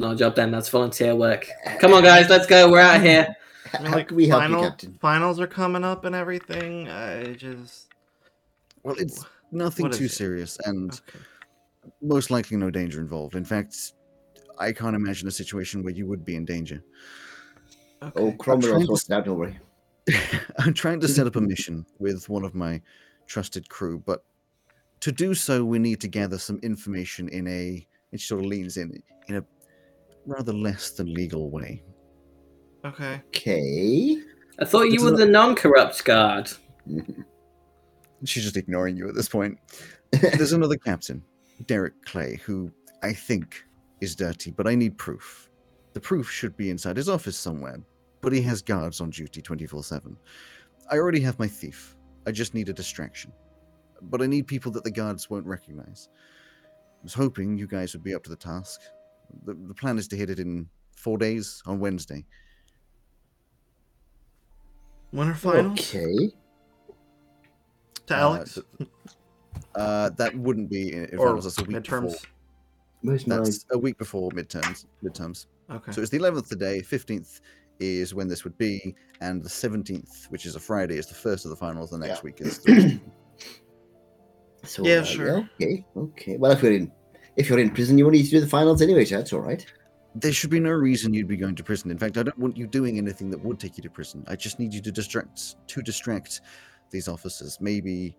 [0.00, 0.50] No job then.
[0.50, 1.46] That's volunteer work.
[1.78, 2.28] Come on, guys.
[2.28, 2.68] Let's go.
[2.68, 3.32] We're out of here.
[3.72, 4.98] I mean, How can we help final, you, Captain?
[5.00, 6.88] Finals are coming up and everything.
[6.88, 7.86] I just
[8.82, 10.10] Well, it's nothing What is too it?
[10.10, 11.24] serious, and okay.
[12.02, 13.34] Most likely no danger involved.
[13.34, 13.92] In fact,
[14.58, 16.82] I can't imagine a situation where you would be in danger.
[18.02, 18.32] Oh.
[18.32, 19.58] Cromwell trying to it out, don't worry.
[20.58, 22.80] I'm trying to set up a mission with one of my
[23.26, 24.24] trusted crew, but
[25.00, 27.86] to do so, we need to gather some information in a.
[28.12, 29.44] It sort of leans in in a
[30.26, 31.82] rather less than legal way.
[32.84, 33.20] Okay.
[33.28, 34.18] Okay.
[34.58, 36.50] I thought you were the non-corrupt guard.
[38.24, 39.58] She's just ignoring you at this point.
[40.12, 41.22] There's another captain,
[41.66, 42.70] Derek Clay, who
[43.02, 43.64] I think
[44.00, 45.48] is dirty, but I need proof.
[45.92, 47.78] The proof should be inside his office somewhere,
[48.20, 50.16] but he has guards on duty 24 7.
[50.90, 51.96] I already have my thief.
[52.26, 53.32] I just need a distraction.
[54.02, 56.08] But I need people that the guards won't recognize.
[56.64, 58.80] I was hoping you guys would be up to the task.
[59.44, 62.24] The, the plan is to hit it in four days on Wednesday.
[65.12, 66.30] Winter finals Okay.
[68.06, 68.90] to Uh, Alex th-
[69.74, 71.44] Uh, that wouldn't be in, in or finals.
[71.44, 72.02] That's a week midterms.
[72.02, 72.30] before.
[73.02, 73.24] Where's?
[73.24, 74.86] That's a week before midterms.
[75.02, 75.46] Midterms.
[75.70, 75.92] Okay.
[75.92, 76.80] So it's the 11th today.
[76.82, 77.40] 15th
[77.78, 81.44] is when this would be, and the 17th, which is a Friday, is the first
[81.46, 81.90] of the finals.
[81.90, 82.22] The next Yeah.
[82.24, 82.58] week is.
[82.58, 83.00] Thursday.
[84.64, 85.48] So, Yeah, uh, sure.
[85.60, 85.86] Okay.
[85.96, 86.36] Okay.
[86.36, 86.92] Well, if you're in,
[87.36, 89.06] if you're in prison, you won't need to do the finals anyway.
[89.06, 89.64] So that's all right.
[90.16, 91.90] there should be no reason you'd be going to prison.
[91.90, 94.22] In fact, I don't want you doing anything that would take you to prison.
[94.28, 96.42] I just need you to distract to distract
[96.90, 97.56] these officers.
[97.60, 98.16] Maybe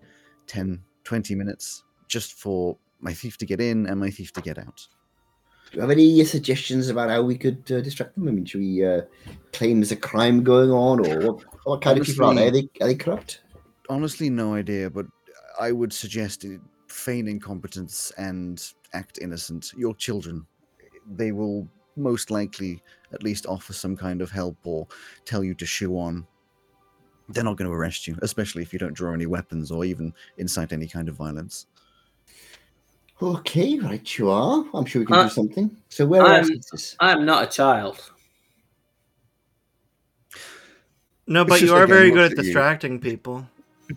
[0.47, 4.57] 10, 20 minutes, just for my thief to get in and my thief to get
[4.57, 4.87] out.
[5.71, 8.27] Do you have any suggestions about how we could uh, distract them?
[8.27, 9.01] I mean, should we uh,
[9.53, 12.47] claim there's a crime going on, or what, what kind of people are they?
[12.47, 13.41] Are they, are they corrupt?
[13.91, 15.05] honestly no idea, but
[15.59, 16.45] I would suggest
[16.87, 19.73] feign incompetence and act innocent.
[19.75, 20.47] Your children,
[21.05, 22.81] they will most likely
[23.13, 24.87] at least offer some kind of help or
[25.25, 26.25] tell you to shoo on.
[27.33, 30.13] They're not going to arrest you, especially if you don't draw any weapons or even
[30.37, 31.67] incite any kind of violence.
[33.21, 34.65] Okay, right, you are.
[34.73, 35.77] I'm sure we can Uh, do something.
[35.89, 36.95] So where I'm- else is this?
[36.99, 37.99] I am not a child.
[41.27, 42.43] No, but you are very good at at you.
[42.43, 43.47] distracting people.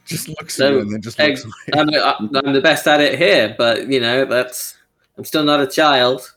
[0.05, 1.81] Just looks So, at you and then just looks ex- away.
[1.81, 4.77] I'm, I- I'm the best at it here, but you know that's.
[5.17, 6.35] I'm still not a child.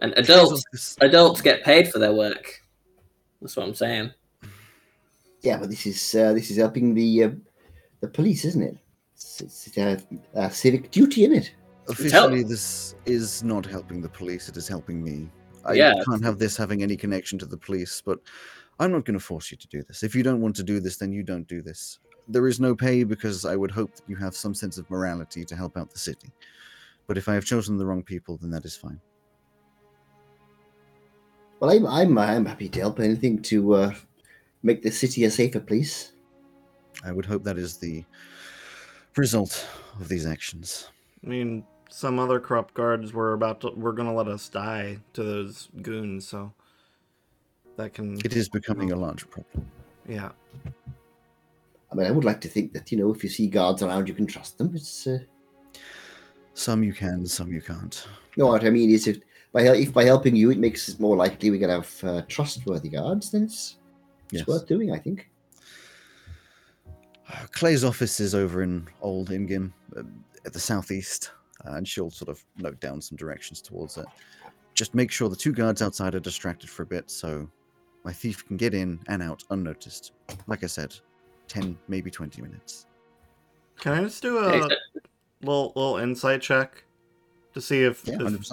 [0.00, 2.60] And adults, adults get paid for their work.
[3.40, 4.10] That's what I'm saying.
[5.44, 7.30] Yeah, but this is uh, this is helping the uh,
[8.00, 8.78] the police, isn't it?
[9.14, 10.00] It's, it's uh,
[10.34, 11.54] uh, civic duty, isn't it?
[11.86, 15.30] Officially, this is not helping the police, it is helping me.
[15.66, 15.94] I Yeah.
[16.08, 18.20] can't have this having any connection to the police, but
[18.80, 20.02] I'm not going to force you to do this.
[20.02, 21.98] If you don't want to do this, then you don't do this.
[22.26, 25.44] There is no pay because I would hope that you have some sense of morality
[25.44, 26.32] to help out the city.
[27.06, 28.98] But if I have chosen the wrong people, then that is fine.
[31.60, 33.94] Well, I'm I'm I'm happy to help anything to uh,
[34.64, 36.12] make the city a safer place.
[37.04, 38.04] I would hope that is the
[39.16, 39.66] result
[40.00, 40.90] of these actions.
[41.24, 45.22] I mean, some other corrupt guards were about to were gonna let us die to
[45.22, 46.54] those goons, so
[47.76, 49.70] that can It is becoming a large problem.
[50.08, 50.32] yeah.
[51.92, 54.08] I mean, I would like to think that you know, if you see guards around,
[54.08, 54.74] you can trust them.
[54.74, 55.18] It's uh,
[56.54, 58.06] Some you can, some you can't.
[58.36, 58.46] no.
[58.48, 59.18] What I mean is, if
[59.52, 62.88] by if by helping you, it makes it more likely we can have uh, trustworthy
[62.90, 63.76] guards, then it's
[64.34, 64.48] it's Yes.
[64.48, 64.92] worth doing.
[64.92, 65.30] I think.
[67.28, 70.02] Uh, Clay's office is over in Old Ingim, uh,
[70.44, 71.30] at the southeast,
[71.66, 74.06] uh, and she'll sort of note down some directions towards it.
[74.74, 77.48] Just make sure the two guards outside are distracted for a bit, so
[78.04, 80.12] my thief can get in and out unnoticed.
[80.46, 80.94] Like I said,
[81.48, 82.86] ten, maybe twenty minutes.
[83.80, 84.68] Can I just do a
[85.42, 86.84] little little insight check
[87.54, 88.50] to see if, Yeah, if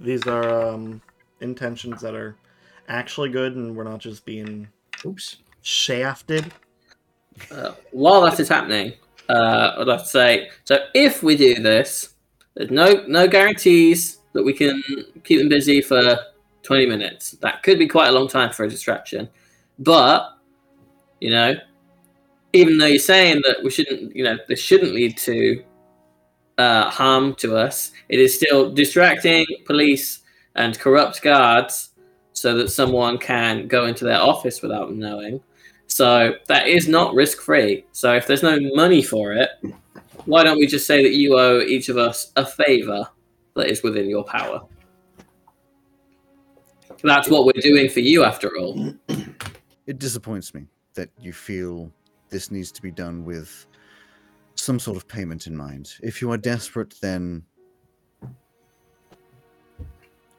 [0.00, 1.00] these are um,
[1.40, 2.36] intentions that are
[2.88, 4.68] actually good and we're not just being
[5.06, 5.36] Oops.
[5.62, 6.52] shafted?
[7.50, 8.94] Uh, while that is happening,
[9.28, 10.78] uh, I'd like to say so.
[10.94, 12.14] If we do this,
[12.54, 14.82] there's no no guarantees that we can
[15.24, 16.18] keep them busy for
[16.62, 17.32] 20 minutes.
[17.42, 19.28] That could be quite a long time for a distraction.
[19.78, 20.36] But
[21.20, 21.56] you know,
[22.52, 25.62] even though you're saying that we shouldn't, you know, this shouldn't lead to
[26.58, 30.20] uh, harm to us, it is still distracting police
[30.54, 31.90] and corrupt guards
[32.36, 35.40] so that someone can go into their office without them knowing.
[35.86, 37.86] So that is not risk free.
[37.92, 39.50] So if there's no money for it,
[40.26, 43.08] why don't we just say that you owe each of us a favor
[43.54, 44.60] that is within your power?
[47.02, 48.94] That's what we're doing for you, after all.
[49.86, 51.92] It disappoints me that you feel
[52.28, 53.66] this needs to be done with
[54.56, 55.94] some sort of payment in mind.
[56.02, 57.44] If you are desperate, then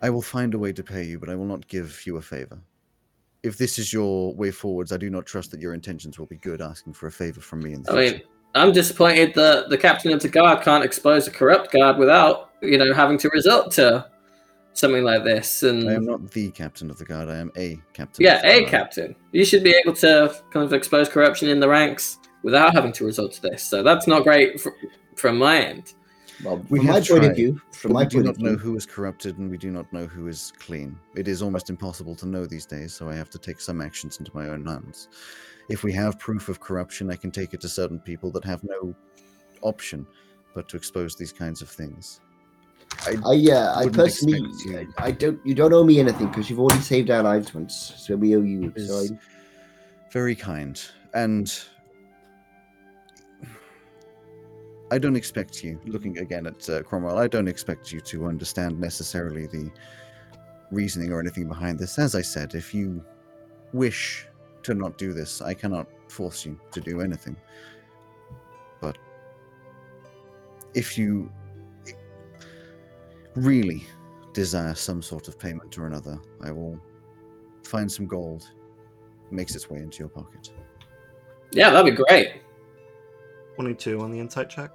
[0.02, 2.22] I will find a way to pay you, but I will not give you a
[2.22, 2.60] favor.
[3.44, 6.38] If this is your way forwards, I do not trust that your intentions will be
[6.38, 8.14] good asking for a favor from me in the I future.
[8.18, 8.24] mean,
[8.56, 12.78] I'm disappointed that the captain of the guard can't expose a corrupt guard without, you
[12.78, 14.06] know, having to resort to
[14.74, 15.64] something like this.
[15.64, 18.24] And I am not the captain of the guard, I am a captain.
[18.26, 18.72] yeah, a guard.
[18.72, 19.16] captain.
[19.32, 23.06] You should be able to kind of expose corruption in the ranks without having to
[23.06, 23.64] resort to this.
[23.64, 24.70] So that's not great fr-
[25.16, 25.94] from my end.
[26.44, 28.58] Well, We from my have point of view, from my we do not know view,
[28.58, 30.98] who is corrupted and we do not know who is clean.
[31.16, 34.20] It is almost impossible to know these days, so I have to take some actions
[34.20, 35.10] into my own hands.
[35.70, 38.64] If we have proof of corruption, I can take it to certain people that have
[38.64, 38.96] no
[39.62, 40.06] option
[40.54, 42.22] but to expose these kinds of things.
[43.06, 43.18] I
[43.76, 45.40] I wouldn't personally, you- I, I don't.
[45.46, 48.42] You don't owe me anything because you've already saved our lives once, so we owe
[48.42, 48.74] you.
[48.78, 49.06] So
[50.12, 50.82] Very kind.
[51.14, 51.54] And
[54.90, 58.80] I don't expect you, looking again at uh, Cromwell, I don't expect you to understand
[58.80, 59.70] necessarily the
[60.72, 62.00] reasoning or anything behind this.
[62.00, 63.04] As I said, if you
[63.74, 64.26] wish
[64.64, 67.36] to not do this, I cannot force you to do anything.
[68.80, 68.98] But
[70.74, 71.30] if you
[73.36, 73.86] really
[74.34, 76.80] desire some sort of payment or another, I will
[77.64, 78.50] find some gold.
[79.32, 80.54] Makes its way into your pocket.
[81.52, 82.42] Yeah, that'd be great.
[83.58, 84.70] 22 on the insight check.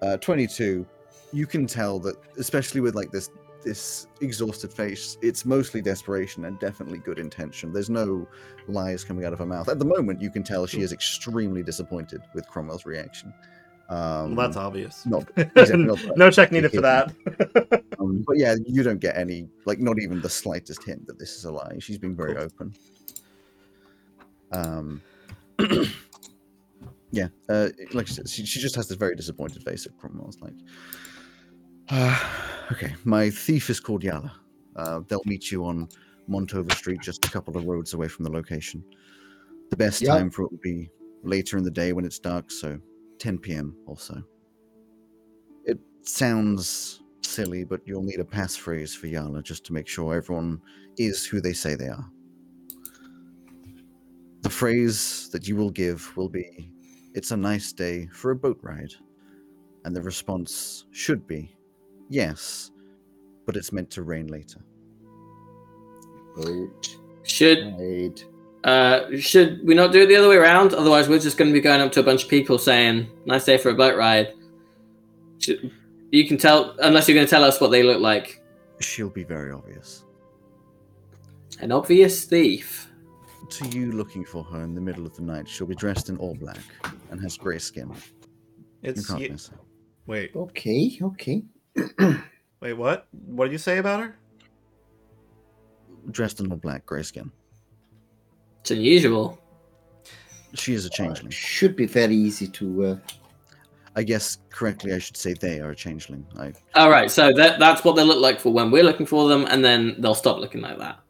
[0.00, 0.86] Uh, 22.
[1.32, 3.30] You can tell that, especially with like this
[3.62, 7.72] this exhausted face, it's mostly desperation and definitely good intention.
[7.72, 8.26] There's no
[8.66, 9.68] lies coming out of her mouth.
[9.68, 13.32] At the moment, you can tell she is extremely disappointed with Cromwell's reaction.
[13.88, 15.04] Um, well, that's obvious.
[15.06, 17.12] not exactly not no check needed for that.
[18.00, 21.36] Um, but yeah, you don't get any, like, not even the slightest hint that this
[21.36, 21.76] is a lie.
[21.78, 22.42] She's been very Cool.
[22.42, 22.74] open.
[24.50, 25.02] Um,
[27.12, 30.54] yeah, uh, like she, she just has this very disappointed face at Cromwell's like,
[31.90, 32.18] uh,
[32.72, 34.32] okay, my thief is called Yala.
[34.76, 35.88] Uh, they'll meet you on
[36.28, 38.82] Montover Street, just a couple of roads away from the location.
[39.70, 40.10] The best Yeah.
[40.16, 40.90] time for it would be
[41.22, 42.78] later in the day when it's dark, so
[43.18, 43.76] 10 p.m.
[43.86, 44.22] also.
[45.64, 50.60] It sounds silly, but you'll need a passphrase for Yala just to make sure everyone
[50.96, 52.10] is who they say they are.
[54.40, 56.72] The phrase that you will give will be,
[57.14, 58.92] It's a nice day for a boat ride.
[59.84, 61.54] And the response should be,
[62.08, 62.70] Yes,
[63.46, 64.60] but it's meant to rain later.
[66.36, 68.22] boat Should ride.
[68.64, 70.74] uh, should we not do it the other way around?
[70.74, 73.44] Otherwise, we're just going to be going up to a bunch of people saying "nice
[73.44, 74.32] day for a boat ride."
[75.38, 75.70] Should,
[76.10, 78.40] you can tell unless you're going to tell us what they look like.
[78.80, 80.04] She'll be very obvious.
[81.60, 82.88] An obvious thief.
[83.58, 86.16] To you looking for her in the middle of the night, she'll be dressed in
[86.16, 86.58] all black
[87.10, 87.88] and has grey skin.
[87.90, 87.96] You
[88.90, 89.58] It's can't ye- miss her.
[90.06, 91.42] wait, Okay, okay.
[92.60, 93.08] wait, what?
[93.26, 94.16] What did you say about her?
[96.10, 97.30] Dressed in all black, grey skin.
[98.62, 99.38] It's unusual.
[100.54, 101.30] She is a changeling.
[101.30, 102.84] Should be very easy to.
[102.84, 102.96] Uh,
[103.96, 106.26] I guess correctly, I should say they are a changeling.
[106.38, 109.28] I All right, so that that's what they look like for when we're looking for
[109.28, 111.00] them, and then they'll stop looking like that.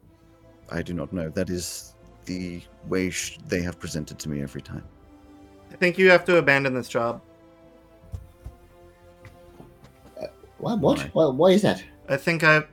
[0.69, 1.29] I do not know.
[1.29, 1.92] That is
[2.25, 4.83] the way sh- they have presented to me every time.
[5.71, 7.21] I think you have to abandon this job.
[10.59, 10.79] What?
[10.79, 10.97] What?
[10.97, 11.09] Why?
[11.13, 11.83] Why, why is that?
[12.07, 12.63] I think I,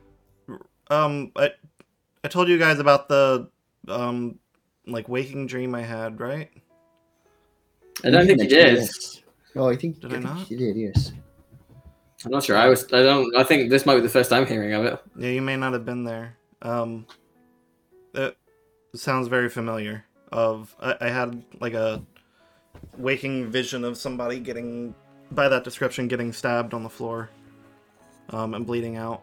[0.90, 1.50] um, I,
[2.22, 3.48] I told you guys about the,
[3.88, 4.38] um,
[4.86, 6.50] like waking dream I had, right?
[8.04, 8.76] I don't think you did.
[8.76, 9.22] Yes.
[9.56, 10.50] Oh, I think, Did I I think not?
[10.50, 10.76] you did.
[10.76, 11.12] Yes.
[12.24, 12.56] I'm not sure.
[12.56, 12.84] I was.
[12.92, 13.34] I don't.
[13.34, 15.02] I think this might be the first time hearing of it.
[15.16, 16.36] Yeah, you may not have been there.
[16.60, 17.06] Um,
[18.12, 18.36] it
[18.94, 20.04] sounds very familiar.
[20.32, 22.02] Of I, I had like a
[22.96, 24.94] waking vision of somebody getting,
[25.32, 27.30] by that description, getting stabbed on the floor,
[28.30, 29.22] um, and bleeding out.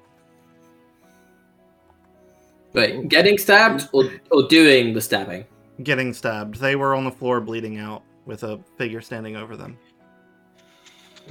[2.73, 5.45] Wait, getting stabbed or or doing the stabbing?
[5.83, 6.55] Getting stabbed.
[6.55, 9.77] They were on the floor bleeding out with a figure standing over them.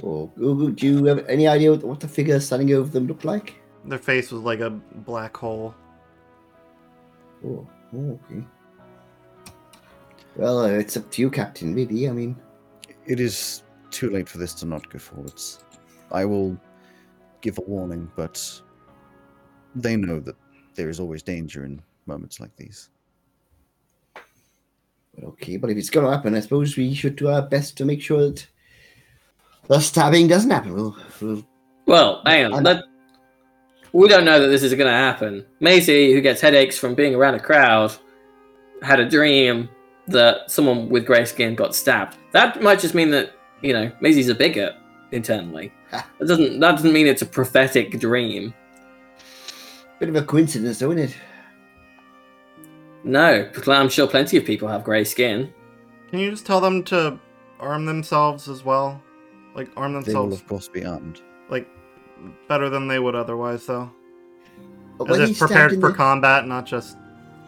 [0.03, 3.25] Oh, Google, do you have any idea what, what the figure standing over them looked
[3.25, 3.55] like?
[3.85, 5.73] Their face was like a black hole.
[7.45, 8.43] Oh, oh okay.
[10.35, 11.73] Well, uh, it's up to you, Captain.
[11.73, 12.35] Really, I mean,
[13.05, 15.63] It is too late for this to not go forwards.
[16.11, 16.57] I will
[17.41, 18.61] give a warning, but
[19.75, 20.35] they know that
[20.75, 22.89] there is always danger in moments like these.
[25.15, 27.75] Well, okay, but if it's going to happen, I suppose we should do our best
[27.77, 28.47] to make sure that
[29.67, 30.73] the stabbing doesn't happen.
[30.73, 31.47] We'll, we'll
[31.87, 32.53] Well, hang on.
[32.53, 32.83] I'm- Let,
[33.97, 35.43] we don't know that this is going to happen.
[35.59, 37.95] Maisie, who gets headaches from being around a crowd,
[38.83, 39.67] had a dream
[40.05, 42.15] that someone with grey skin got stabbed.
[42.31, 43.31] That might just mean that
[43.63, 44.75] you know Maisie's a bigot
[45.11, 45.73] internally.
[45.89, 46.59] That doesn't.
[46.59, 48.53] That doesn't mean it's a prophetic dream.
[49.99, 51.15] bit of a coincidence, though, isn't it?
[53.03, 55.51] No, because I'm sure plenty of people have grey skin.
[56.11, 57.19] Can you just tell them to
[57.59, 59.01] arm themselves as well?
[59.55, 60.13] Like arm themselves.
[60.13, 61.21] They will, of course, be armed.
[61.49, 61.67] like
[62.47, 63.89] better than they would otherwise, though.
[64.97, 66.97] But As were if prepared for the, combat, not just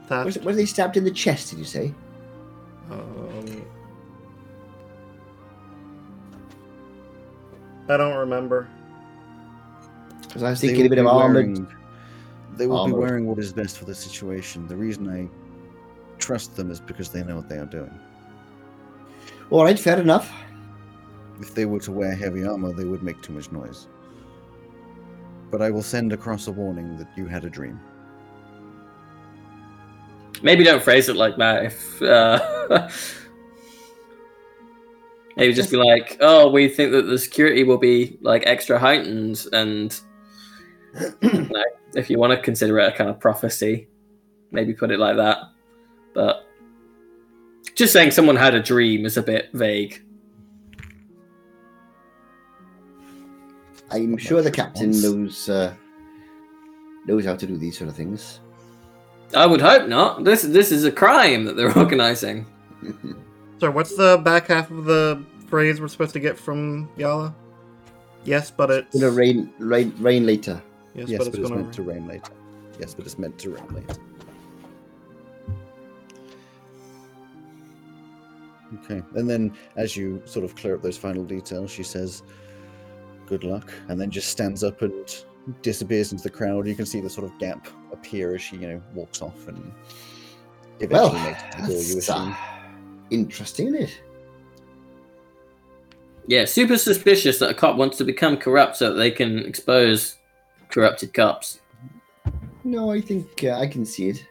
[0.08, 0.26] that.
[0.26, 1.50] was, were they stabbed in the chest?
[1.50, 1.94] Did you say?
[2.92, 3.66] Um,
[7.88, 8.68] I don't remember.
[10.28, 11.34] Because I was They thinking a will bit of be armored.
[11.48, 11.68] wearing-
[12.56, 14.68] They will be wearing what is best for the situation.
[14.68, 15.28] The reason I
[16.20, 17.98] trust them is because they know what they are doing.
[19.50, 20.32] All right, fair enough.
[21.40, 23.88] If they were to wear heavy armor, they would make too much noise.
[25.52, 27.80] But I will send across a warning that you had a dream.
[30.42, 31.66] Maybe don't phrase it like that.
[31.66, 32.90] If uh,
[35.36, 39.46] maybe just be like, "Oh, we think that the security will be like extra heightened,"
[39.52, 40.00] and
[41.96, 43.88] if you want to consider it a kind of prophecy,
[44.52, 45.38] maybe put it like that.
[46.14, 46.46] But
[47.76, 50.04] just saying someone had a dream is a bit vague.
[53.92, 55.04] I'm sure the captain Once.
[55.04, 55.74] knows uh,
[57.06, 58.40] knows how to do these sort of things.
[59.36, 60.24] I would hope not.
[60.24, 62.46] This this is a crime that they're organizing.
[63.60, 67.34] So, what's the back half of the phrase we're supposed to get from Yala?
[68.24, 70.62] Yes, but it's Gonna rain, rain, rain later.
[70.96, 72.32] yes, Yes, but but it's it's gonna meant to rain later.
[72.80, 74.00] Yes, but it's meant to rain later.
[78.86, 82.24] Okay, and then as you sort of clear up those final details, she says,
[83.30, 84.94] "Good luck," and then just stands up and
[85.62, 86.68] disappears into the crowd.
[86.68, 89.72] You can see the sort of gap appear as she, you know, walks off and
[90.90, 91.82] Well, eventually makes it to the door.
[91.82, 92.32] You assume.
[92.32, 92.36] uh,
[93.10, 94.02] interesting, isn't it?
[96.28, 100.18] Yeah, super suspicious that a cop wants to become corrupt so that they can expose
[100.70, 101.60] corrupted cops.
[102.64, 104.26] No, I think uh, I can see it.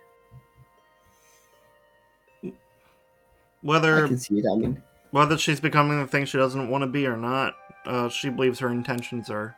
[3.62, 4.44] Whether I whether can see it.
[4.48, 7.54] I mean, whether she's becoming the thing she doesn't want to be or not.
[7.86, 9.56] Uh, she believes her intentions are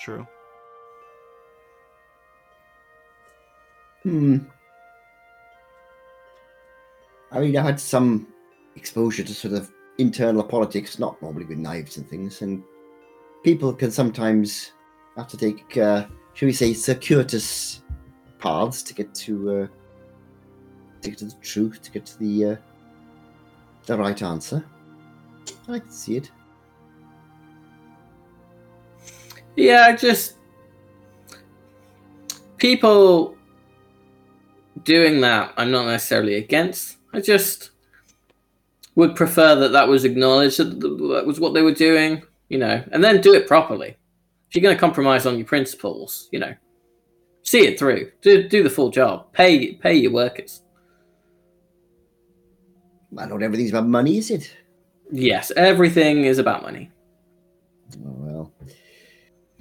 [0.00, 0.26] true.
[4.02, 4.38] hmm.
[7.30, 8.26] I mean, I had some
[8.76, 12.62] exposure to sort of internal politics, not normally with knives and things, and
[13.42, 14.72] people can sometimes
[15.16, 17.82] have to take, uh, shall we say, circuitous
[18.38, 19.66] paths to get to uh,
[21.00, 22.56] to get to the truth, to get to the uh,
[23.86, 24.64] the right answer.
[25.68, 26.30] I can see it.
[29.56, 30.36] Yeah, just
[32.56, 33.36] people
[34.84, 35.52] doing that.
[35.56, 36.96] I'm not necessarily against.
[37.12, 37.70] I just
[38.94, 42.82] would prefer that that was acknowledged that that was what they were doing, you know,
[42.92, 43.96] and then do it properly.
[44.48, 46.54] If you're going to compromise on your principles, you know,
[47.42, 48.10] see it through.
[48.20, 49.32] Do do the full job.
[49.32, 50.62] Pay pay your workers.
[53.10, 54.54] Well, not everything's about money, is it?
[55.10, 56.90] Yes, everything is about money.
[58.06, 58.50] Oh,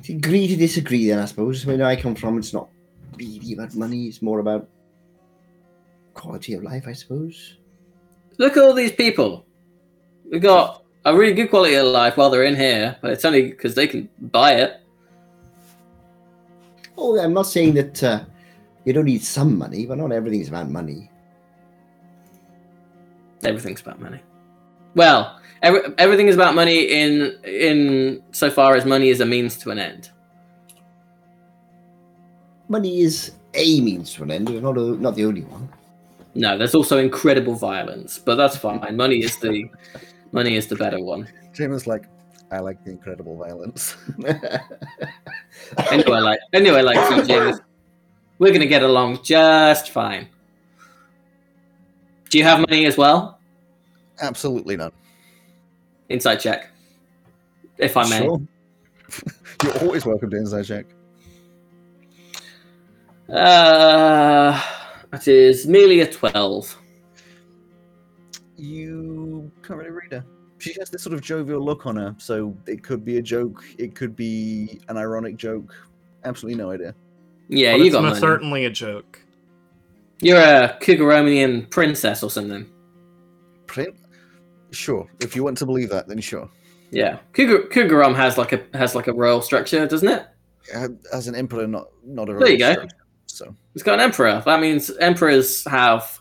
[0.10, 1.66] Agree to disagree, then I suppose.
[1.66, 2.70] Where I come from, it's not
[3.18, 4.08] really about money.
[4.08, 4.68] It's more about
[6.14, 7.58] quality of life, I suppose.
[8.38, 9.46] Look at all these people.
[10.30, 13.50] We've got a really good quality of life while they're in here, but it's only
[13.50, 14.82] because they can buy it.
[16.98, 18.24] Oh, I'm not saying that uh,
[18.86, 21.10] you don't need some money, but not everything's about money.
[23.44, 24.20] Everything's about money.
[24.96, 29.58] Well, every, everything is about money in in so far as money is a means
[29.58, 30.10] to an end.
[32.68, 35.70] Money is a means to an end, but not a, not the only one.
[36.34, 38.96] No, there's also incredible violence, but that's fine.
[38.96, 39.70] Money is the
[40.32, 41.28] money is the better one.
[41.54, 42.06] James like,
[42.52, 43.96] I like the incredible violence.
[45.92, 47.60] Anyway, like anyway, like CJ,
[48.40, 50.28] we're gonna get along just fine.
[52.30, 53.40] Do you have money as well?
[54.22, 54.92] Absolutely none.
[56.12, 56.70] Inside check,
[57.78, 58.20] if I may.
[58.20, 58.42] Sure.
[59.64, 60.86] You're always welcome to inside check.
[63.30, 64.62] Uh,
[65.12, 66.78] that is merely a twelve.
[68.58, 70.26] You can't really read her.
[70.60, 73.64] She has this sort of jovial look on her, so it could be a joke,
[73.78, 75.74] it could be an ironic joke.
[76.24, 76.94] Absolutely no idea.
[77.48, 79.20] Yeah, But you it's got most certainly a joke.
[80.20, 82.70] You're a Kugaromanian princess or something.
[83.66, 83.96] Print?
[84.72, 85.08] Sure.
[85.20, 86.50] If you want to believe that, then sure.
[86.92, 90.26] Yeah, Kugarom has like a has like a royal structure, doesn't it?
[91.14, 92.72] As an emperor, not not a Royal There you go.
[92.74, 92.98] structure,
[93.28, 94.42] So It's got an emperor.
[94.46, 96.20] That means emperors have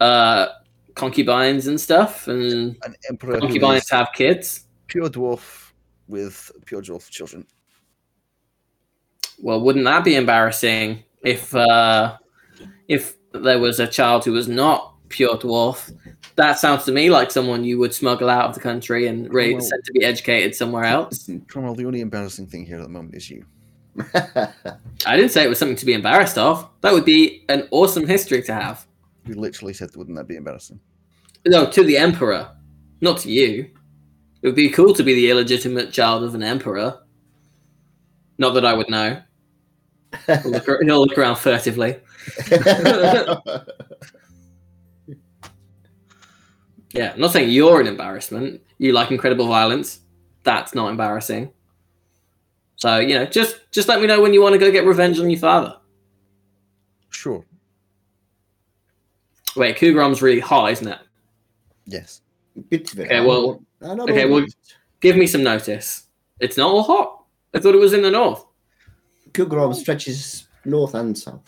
[0.00, 0.46] uh
[0.94, 4.66] concubines and stuff, and an emperor concubines have kids.
[4.86, 5.72] pure dwarf
[6.06, 7.44] with pure dwarf children.
[9.40, 12.16] Well, wouldn't that be embarrassing if uh
[12.88, 15.90] if there was a child who was not pure dwarf?
[16.38, 19.50] That sounds to me like someone you would smuggle out of the country and ra-
[19.50, 21.28] Well- sent to be educated somewhere else.
[21.48, 23.44] Cromwell, the only embarrassing thing here at the moment is you.
[24.14, 26.70] I didn't say it was something to be embarrassed of.
[26.82, 28.86] That would be an awesome history to have.
[29.26, 30.78] You literally said, wouldn't that be embarrassing?
[31.44, 32.48] No, to the emperor,
[33.00, 33.70] not to you.
[34.40, 37.00] It would be cool to be the illegitimate child of an emperor.
[38.38, 39.20] Not that I would know.
[40.26, 41.96] He'll look, he'll look around furtively.
[46.92, 48.62] Yeah, I'm not saying you're an embarrassment.
[48.78, 50.00] You like incredible violence.
[50.44, 51.50] That's not embarrassing.
[52.76, 55.18] So you know, just just let me know when you want to go get revenge
[55.20, 55.76] on your father.
[57.10, 57.44] Sure.
[59.56, 60.98] Wait, Kugarom's really hot, isn't it?
[61.86, 62.20] Yes.
[62.68, 63.06] Bits of it.
[63.06, 64.44] Okay, well- not okay, well-
[65.00, 66.08] Give me some notice.
[66.40, 67.24] It's not all hot.
[67.54, 68.44] I thought it was in the north.
[69.30, 71.42] Kugarov stretches north and south.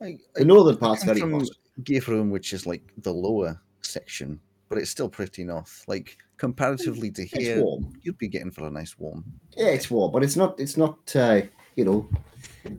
[0.00, 1.48] I, The northern part's I'm very from hot.
[1.82, 4.38] Gayfroom, which is like the lower section,
[4.72, 5.84] but it's still pretty north.
[5.86, 7.92] Like comparatively to It's here, warm.
[8.00, 9.22] you'd be getting for a nice warm.
[9.54, 10.58] Yeah, it's warm, but it's not.
[10.58, 11.14] It's not.
[11.14, 11.42] Uh,
[11.76, 12.08] you know,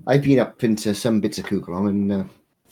[0.08, 2.24] I've been up into some bits of Kugarov, and uh,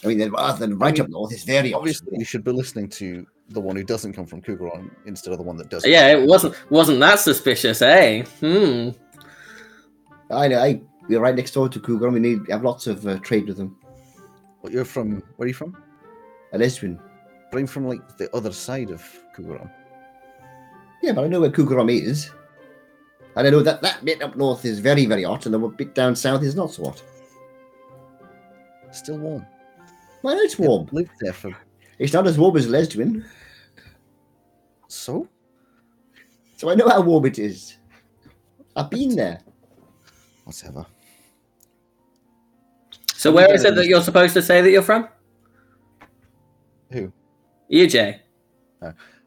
[0.03, 1.80] I mean, then rather than right up north, it's very hot.
[1.82, 5.38] Obviously, you should be listening to the one who doesn't come from Kugaron instead of
[5.38, 5.86] the one that does.
[5.86, 8.24] Yeah, it wasn't wasn't that suspicious, eh?
[8.39, 8.89] Hmm.
[10.32, 10.59] I know.
[10.59, 12.13] I we're right next door to Kugarov.
[12.13, 13.78] We need have lots of uh, trade with them.
[14.63, 15.78] But you're from where are you from?
[16.53, 16.99] A Lesbian.
[17.52, 19.04] But I'm from like the other side of
[19.36, 19.70] Kugaron.
[21.04, 22.32] Yeah, but I know where Kugarov is.
[23.36, 25.93] And I know that that bit up north is very, very hot, and the bit
[25.93, 27.04] down south is not so hot.
[28.91, 29.45] Still warm.
[30.26, 30.88] I know it's warm.
[30.91, 31.56] Lived there for
[31.97, 33.26] It's not as warm as Lesbian,
[34.88, 35.28] so.
[36.58, 37.78] so I know how warm it is.
[38.76, 39.41] I've been there.
[40.43, 40.86] Whatever.
[43.16, 45.08] So where is it that you're supposed to say that you're from?
[46.91, 47.12] Who?
[47.72, 48.22] You, Jay.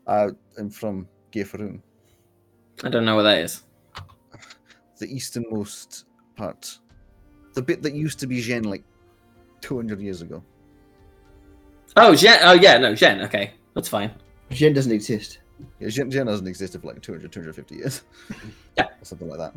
[0.07, 0.29] Uh,
[0.59, 1.81] I'm from Gayfaroon,
[2.83, 3.63] I don't know where that is.
[4.99, 6.05] the easternmost
[6.37, 6.79] part,
[7.55, 8.85] the bit that used to be Gen like
[9.63, 10.45] 200 years ago.
[11.97, 12.39] Oh, Jen.
[12.43, 12.77] Oh, yeah.
[12.77, 13.23] No, Jen.
[13.23, 14.11] Okay, that's fine.
[14.51, 15.39] Jen doesn't exist.
[15.81, 18.03] Yeah, Gen, Gen hasn't existed for like 200, 250 years.
[18.77, 18.87] Yeah.
[19.01, 19.55] or something like that.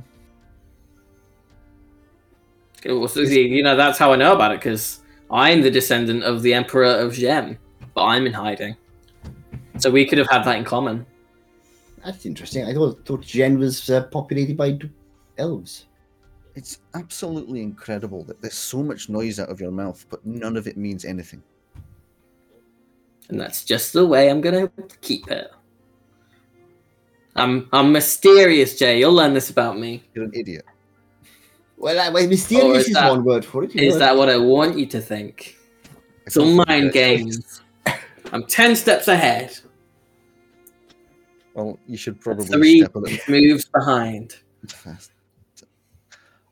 [2.85, 6.41] Well, so, You know, that's how I know about it because I'm the descendant of
[6.41, 7.57] the Emperor of Jen,
[7.97, 8.77] but I'm in hiding.
[9.79, 11.03] So we could have had that in common.
[12.05, 12.63] That's interesting.
[12.65, 14.91] I thought thought Jen was uh, populated by d-
[15.39, 15.87] elves.
[16.53, 20.67] It's absolutely incredible that there's so much noise out of your mouth, but none of
[20.67, 21.41] it means anything.
[23.29, 24.71] And that's just the way I'm gonna
[25.01, 25.49] keep it.
[27.35, 28.99] I'm I'm mysterious, Jay.
[28.99, 30.03] You'll learn this about me.
[30.13, 30.65] You're an idiot.
[31.79, 33.75] Well, I, well mysterious is is, that- one word for it.
[33.75, 33.99] Is know.
[33.99, 35.55] that what I want you to think?
[35.85, 35.89] I
[36.27, 37.61] It's all mind that- games.
[38.33, 39.57] I'm ten steps ahead,
[41.53, 44.35] Well, you should probably three step a little moves behind.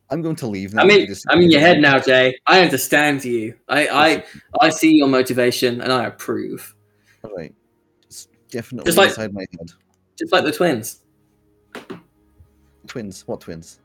[0.10, 0.84] I'm going to leave now.
[0.84, 2.38] I'm in, just- I'm in your head now, Jay.
[2.46, 3.56] I understand you.
[3.68, 4.24] I, I,
[4.62, 6.76] I see your motivation and I approve.
[7.24, 7.54] All right.
[8.04, 9.72] It's definitely Just like- inside my head.
[10.18, 11.02] Just like the twins.
[12.88, 13.28] Twins.
[13.28, 13.80] What twins?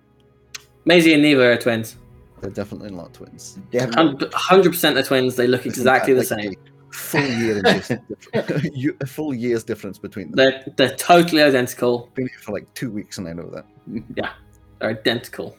[0.85, 1.97] Maisie and Neva are twins.
[2.41, 3.59] They're definitely not twins.
[3.71, 4.29] Definitely.
[4.33, 5.35] Hundred percent the twins.
[5.37, 6.55] They look exactly the Like, same.
[6.91, 7.67] A Full year in
[9.01, 10.37] a full year's difference between them.
[10.37, 12.11] They're they're totally identical.
[12.15, 13.65] Been here for like two weeks and I know that.
[14.17, 14.33] Yeah,
[14.79, 15.57] they're identical.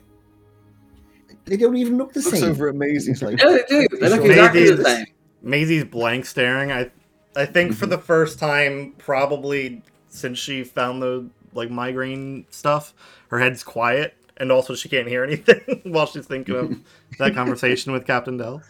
[1.46, 2.50] They don't even look the Looks same.
[2.50, 3.14] over amazing.
[3.14, 3.26] Maisie.
[3.26, 3.88] Like, Yeah, they do.
[4.00, 5.06] They look Maybe exactly the same.
[5.42, 6.72] Maisie's blank staring.
[6.72, 6.92] I
[7.36, 7.92] I think for mm-hmm.
[7.92, 12.94] the first time, probably since she found the like migraine stuff,
[13.30, 16.78] her head's quiet, and also she can't hear anything while she's thinking of
[17.18, 18.62] that conversation with Captain Dell.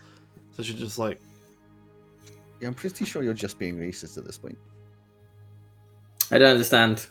[0.56, 1.20] So she's just like,
[2.62, 4.58] yeah, I'm pretty sure you're just being racist at this point.
[6.32, 7.08] I don't understand.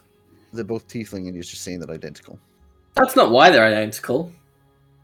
[0.53, 2.39] They're both tiefling and you're just saying they're identical.
[2.95, 4.33] That's not why they're identical.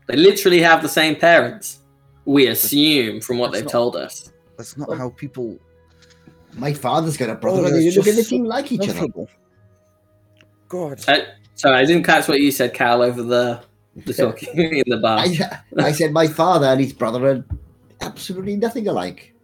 [0.06, 1.80] They literally have the same parents.
[2.24, 4.32] We assume from what That's they've not- told us.
[4.56, 5.58] That's not Well- how people.
[6.54, 9.06] My father's got a brother, Oh, and they it's look just anything like each other.
[10.68, 11.04] God.
[11.06, 11.18] Uh,
[11.54, 13.62] sorry, I didn't catch what you said, Cal, over the
[14.04, 15.18] the talking in the bar.
[15.20, 17.44] I, I said my father and his brother are
[18.00, 19.34] absolutely nothing alike.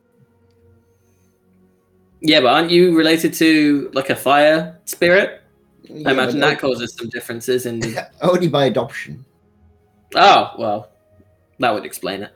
[2.23, 5.43] Yeah, but aren't you related to like a fire spirit?
[5.83, 8.09] Yeah, I imagine that causes some differences in the.
[8.23, 9.25] Only by adoption.
[10.15, 10.91] Oh well,
[11.59, 12.33] that would explain it.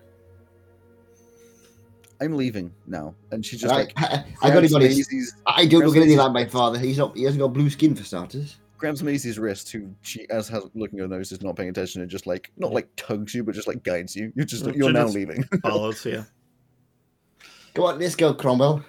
[2.20, 3.14] I'm leaving now.
[3.30, 4.12] And she's just Right, like.
[4.12, 5.34] I, I got him on his.
[5.46, 6.78] I don't look grabs anything like my father.
[6.78, 7.16] He's not.
[7.16, 8.56] He hasn't got blue skin for starters.
[8.78, 12.00] grabs Maisie's wrist, who she, as has looking at her nose, is not paying attention
[12.02, 14.32] and just like, not like tugs you, but just like guides you.
[14.34, 15.44] You're just, Mm, you're she now just- leaving.
[15.62, 16.24] follows, yeah.
[17.74, 18.82] Go on, let's go, Cromwell.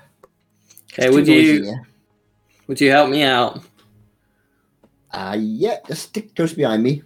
[0.99, 1.87] Okay, would you here.
[2.67, 3.61] would you help me out?
[5.11, 7.01] Uh, yeah, just stick close behind me.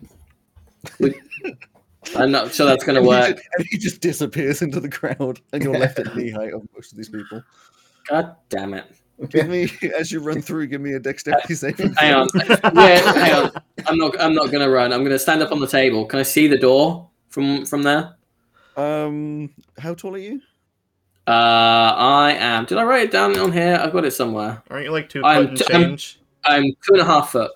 [2.16, 3.36] I'm not sure that's going to And he work.
[3.36, 6.68] just- and he just disappears into the crowd, and you're left at knee height of
[6.74, 7.44] most of these people.
[8.10, 8.86] God damn it!
[9.30, 11.94] Give me, as you run through, give me a dexterity saving.
[11.94, 12.28] Hang on.
[12.74, 13.52] Yeah, hang on.
[13.86, 14.20] I'm not.
[14.20, 14.92] I'm not going to run.
[14.92, 16.06] I'm going to stand up on the table.
[16.06, 18.16] Can I see the door from from there?
[18.76, 20.42] Um, how tall are you?
[21.32, 22.66] Uh, I am.
[22.66, 23.80] Did I write it down on here?
[23.82, 24.62] I've got it somewhere.
[24.70, 26.20] Aren't you like two I'm foot and t- I'm- change?
[26.44, 27.52] I'm two and a half foot.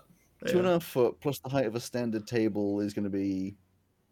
[0.48, 0.74] Two and a Yeah.
[0.76, 3.56] half foot plus the height of a standard table is going to be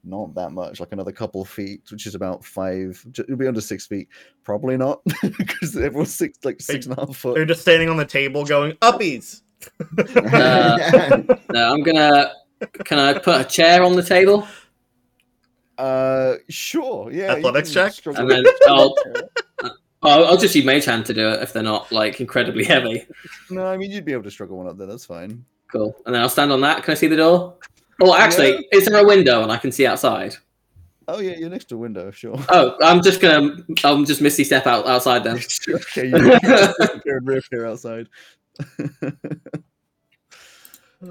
[0.03, 3.01] not that much, like another couple feet, which is about five.
[3.11, 4.09] ju- It'll be under six feet.
[4.43, 5.01] Probably not,
[5.37, 7.35] because everyone's six, like six and a half foot.
[7.35, 9.41] They're just standing on the table going uppies.
[9.97, 11.21] Uh,
[11.53, 12.33] No, I'm gonna.
[12.85, 14.45] Can I put a chair on the table?
[15.77, 17.33] Uh, sure, yeah.
[17.33, 17.93] Athletics check?
[18.05, 18.95] And then I'll-
[20.03, 23.07] I'll, I'll just use Mage Hand to do it if they're not like incredibly heavy.
[23.49, 24.85] No, I mean you'd be able to struggle one up there.
[24.87, 25.45] That's fine.
[25.71, 25.95] Cool.
[26.05, 26.83] And then I'll stand on that.
[26.83, 27.55] Can I see the door?
[28.01, 30.35] Oh, actually, is there a window and I can see outside?
[31.07, 32.11] Oh yeah, you're next to a window.
[32.11, 32.35] Sure.
[32.49, 33.57] Oh, I'm just gonna.
[33.83, 35.37] I'm just misty step out outside then.
[35.69, 38.09] okay, you you just disappear and reappear outside.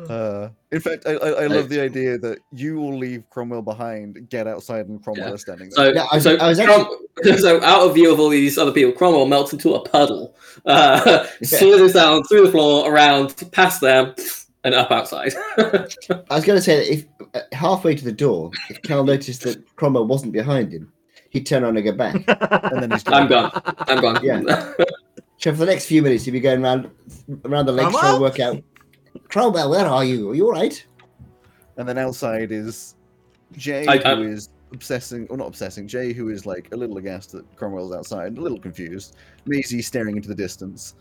[0.09, 4.29] Uh, in fact, I, I, I love the idea that you will leave Cromwell behind,
[4.31, 5.35] get outside, and Cromwell Yeah.
[5.35, 5.93] is standing there.
[5.93, 6.89] So, Yeah, I so, I was Crom-
[7.39, 10.35] so out of view of all these other people, Cromwell melts into a puddle,
[10.67, 14.15] uh, slithers down through the floor, around, past them,
[14.65, 15.33] and up outside.
[15.59, 15.87] I
[16.31, 19.63] was going to say that if uh, halfway to the door, if Cal noticed that
[19.77, 20.93] Cromwell wasn't behind him,
[21.31, 22.15] he'd turn around and go back.
[22.15, 23.51] and then he's I'm gone.
[23.53, 23.75] gone.
[23.89, 24.19] I'm gone.
[24.23, 24.73] Yeah.
[25.39, 26.89] So for the next few minutes, he'd be going around
[27.45, 28.63] around the legs trying to work out.
[29.33, 30.31] Cromwell, where are you?
[30.31, 30.85] Are you all right?
[31.79, 32.97] And then outside is
[33.53, 36.99] Jay, I- I- who is obsessing, or not obsessing, Jay, who is like a little
[36.99, 39.17] aghast that Cromwell's outside, a little confused.
[39.47, 40.95] Maisie staring into the distance.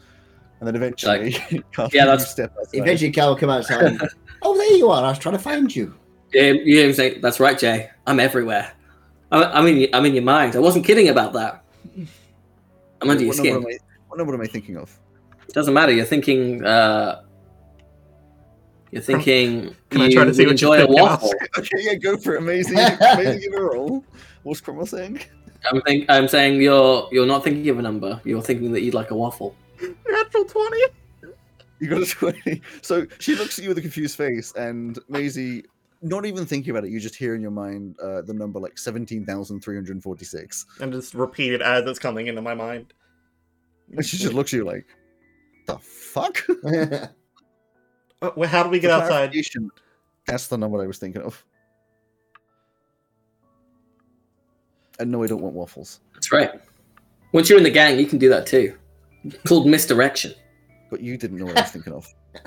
[0.59, 1.31] And then eventually,
[1.73, 2.77] Carl, yeah, you that's- step outside.
[2.79, 3.83] Eventually, Cal will come outside.
[3.83, 4.01] and,
[4.43, 5.03] oh, there you are.
[5.03, 5.93] I was trying to find you.
[6.33, 7.89] Yeah, you hear him say, "That's right, Jay.
[8.07, 8.71] I'm everywhere.
[9.33, 9.77] I'm, I'm in.
[9.77, 10.55] your- I'm in your mind.
[10.55, 11.63] I wasn't kidding about that.
[13.01, 13.55] I'm under your what, number skin.
[13.57, 13.77] am I,
[14.07, 14.97] what number am I thinking of?
[15.49, 15.91] It doesn't matter.
[15.91, 16.63] You're thinking.
[16.63, 17.23] Uh,
[18.91, 19.75] you're thinking.
[19.89, 21.23] Can I you try to see would what you're enjoy a thinking, Alex?
[21.23, 21.33] waffle.
[21.57, 22.75] Okay, yeah, go for it, Maisie.
[22.75, 24.03] Maisie, give a roll.
[24.43, 25.21] What's Cromwell saying?
[25.69, 26.05] I'm think.
[26.09, 27.07] I'm saying you're.
[27.11, 28.19] You're not thinking of a number.
[28.25, 29.55] You're thinking that you'd like a waffle.
[30.07, 30.77] Natural 20.
[31.79, 32.61] You got a 20.
[32.81, 35.63] So she looks at you with a confused face, and Maisie,
[36.01, 38.77] not even thinking about it, you just hear in your mind uh, the number like
[38.77, 40.65] 17,346.
[40.79, 42.93] And just repeat it as it's coming into my mind.
[43.91, 44.85] And she just looks at you like,
[45.67, 46.45] the fuck?
[48.21, 49.07] Uh, wh- how do we get For outside?
[49.09, 49.69] clarification,
[50.27, 51.43] That's the number I was thinking of.
[54.99, 55.99] And no, I don't want waffles.
[56.13, 56.51] That's right.
[57.31, 58.75] Once you're in the gang, you can do that too.
[59.47, 60.33] Called misdirection.
[60.89, 62.07] But you didn't know what I was thinking of.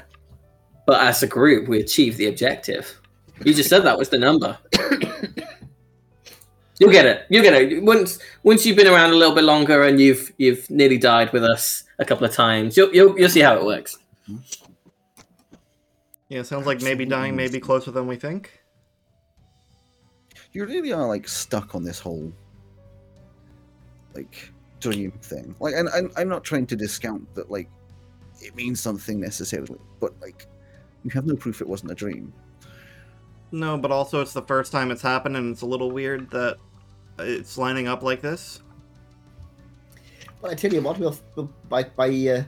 [0.86, 3.00] But as a group, we achieved the objective.
[3.42, 4.58] You just said that was the number.
[6.78, 7.24] You'll get it.
[7.30, 7.82] You'll get it.
[7.82, 11.42] Once once you've been around a little bit longer and you've you've nearly died with
[11.42, 13.96] us a couple of times, you'll you'll, you'll see how it works.
[16.34, 18.60] Yeah, sounds like maybe dying may be closer than we think.
[20.50, 22.32] You really are like stuck on this whole
[24.16, 25.54] like dream thing.
[25.60, 27.70] Like, and, and I'm not trying to discount that like
[28.42, 30.48] it means something necessarily, but like
[31.04, 32.32] you have no proof it wasn't a dream.
[33.52, 36.56] No, but also it's the first time it's happened, and it's a little weird that
[37.20, 38.60] it's lining up like this.
[40.42, 42.42] Well, I tell you what, we'll, we'll by by uh,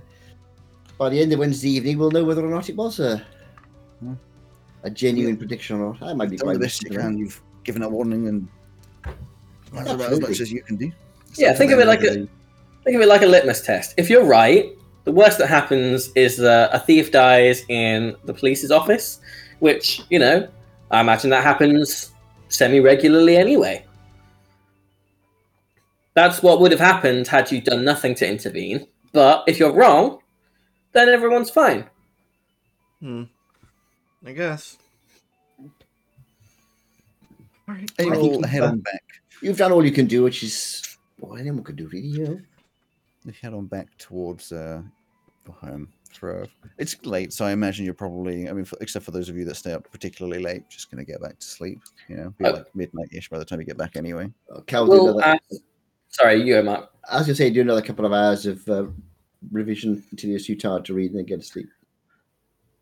[0.98, 3.24] by the end of Wednesday evening, we'll know whether or not it was a
[4.82, 6.02] A genuine prediction or not.
[6.02, 7.06] I might be Done quite the best you wrong.
[7.08, 7.18] can.
[7.18, 8.48] You've given a warning, and
[9.72, 10.92] that's about as much as you can do.
[11.36, 12.28] Yeah, think of it like a-
[12.84, 13.94] Think of it like a litmus test.
[13.96, 14.70] If you're right,
[15.02, 19.18] the worst that happens is that a thief dies in the police's office,
[19.58, 20.46] which you know,
[20.92, 22.12] I imagine that happens
[22.48, 23.84] semi regularly anyway.
[26.14, 28.86] That's what would have happened had you done nothing to intervene.
[29.12, 30.20] But if you're wrong,
[30.92, 31.84] then everyone's fine.
[33.00, 33.24] Hmm.
[34.24, 34.78] I guess.
[37.68, 37.90] Alright.
[37.98, 39.02] And I think you'll you've, head uh, on back.
[39.42, 40.82] You've done all you can do, which is
[41.18, 42.06] what anyone could do, really.
[42.06, 42.24] You
[43.24, 43.32] know.
[43.42, 44.82] Head on back towards uh,
[45.46, 45.88] your home.
[46.12, 46.46] For
[46.78, 48.48] it's late, so I imagine you're probably.
[48.48, 51.04] I mean, for, except for those of you that stay up particularly late, just gonna
[51.04, 51.80] get back to sleep.
[52.08, 52.52] You know, be Oh.
[52.52, 54.32] like midnight-ish by the time you get back anyway.
[54.50, 55.56] Uh, Cal, do Well, another, uh,
[56.08, 56.90] sorry, you go, Mark.
[57.10, 58.86] as you say, do another couple of hours of uh,
[59.52, 61.68] revision until you're too tired to read and then get to sleep.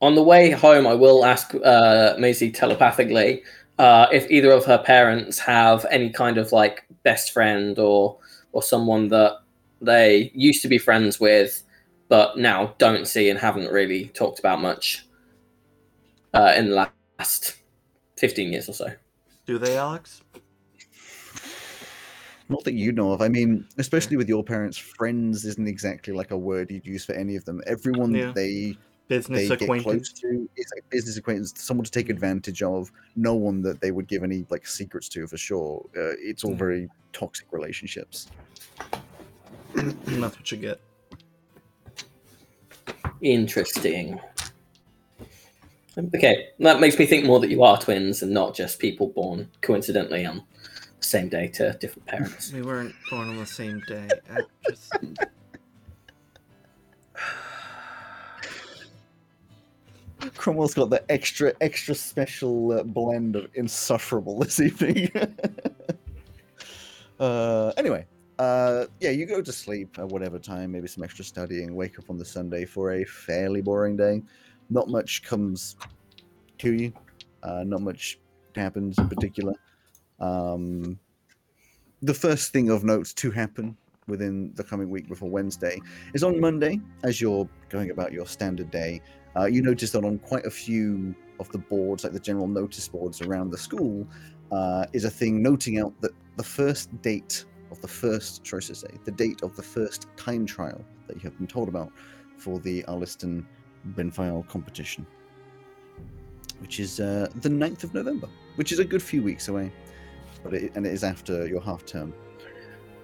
[0.01, 3.43] On the way home, I will ask uh, Maisie telepathically
[3.79, 8.19] uh, if either of her parents have any kind of like best friend or
[8.53, 9.39] or someone that
[9.81, 11.63] they used to be friends with,
[12.09, 15.07] but now don't see and haven't really talked about much
[16.35, 16.89] uh, in the
[17.19, 17.57] last
[18.17, 18.93] fifteen years or so.
[19.47, 20.23] Do they, Alex?
[22.49, 23.23] Not that you know of.
[23.23, 27.15] I mean, especially with your parents, friends isn't exactly like a word you'd use for
[27.15, 27.63] any of them.
[27.67, 28.33] Everyone Yeah.
[28.33, 28.77] they
[29.07, 30.13] Business they get close acquaintance.
[30.15, 32.91] to is like business acquaintance, someone to take advantage of.
[33.17, 35.85] No one that they would give any like secrets to for sure.
[35.97, 36.57] Uh, it's all Yeah.
[36.57, 38.29] very toxic relationships.
[39.75, 40.81] That's what you get.
[43.21, 44.19] Interesting.
[46.15, 49.49] Okay, that makes me think more that you are twins and not just people born
[49.61, 50.43] coincidentally on
[50.99, 52.53] the same day to different parents.
[52.53, 54.09] We weren't born on the same day.
[54.31, 54.93] I just...
[60.35, 65.11] Cromwell's got the extra, extra special uh, blend of insufferable this evening.
[67.20, 68.07] uh, anyway,
[68.39, 72.11] uh, yeah, you go to sleep at whatever time, maybe some extra studying, wake up
[72.11, 74.22] on the Sunday for a fairly boring day.
[74.70, 75.77] Not much comes
[76.59, 76.93] to you,
[77.43, 78.18] uh, not much
[78.57, 79.53] happens in particular.
[80.20, 80.99] Um,
[82.03, 85.81] the first thing of note to happen within the coming week before Wednesday
[86.12, 89.01] is on Monday, as you're going about your standard day.
[89.37, 92.87] Uh, you notice that on quite a few of the boards, like the general notice
[92.89, 94.07] boards around the school,
[94.53, 98.74] uh, is a thing noting out that the first date of the first, sorry to
[98.74, 101.91] say, the date of the first time trial that you have been told about
[102.37, 103.45] for the Arliston
[103.95, 105.07] Benfile competition,
[106.61, 109.72] which is uh, the 9th of November, which is a good few weeks away,
[110.43, 112.14] but it, and it is after your half term.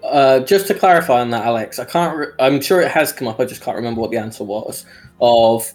[0.03, 2.17] Uh, just to clarify on that, Alex, I can't.
[2.17, 3.39] Re- I'm sure it has come up.
[3.39, 4.87] I just can't remember what the answer was.
[5.21, 5.75] Of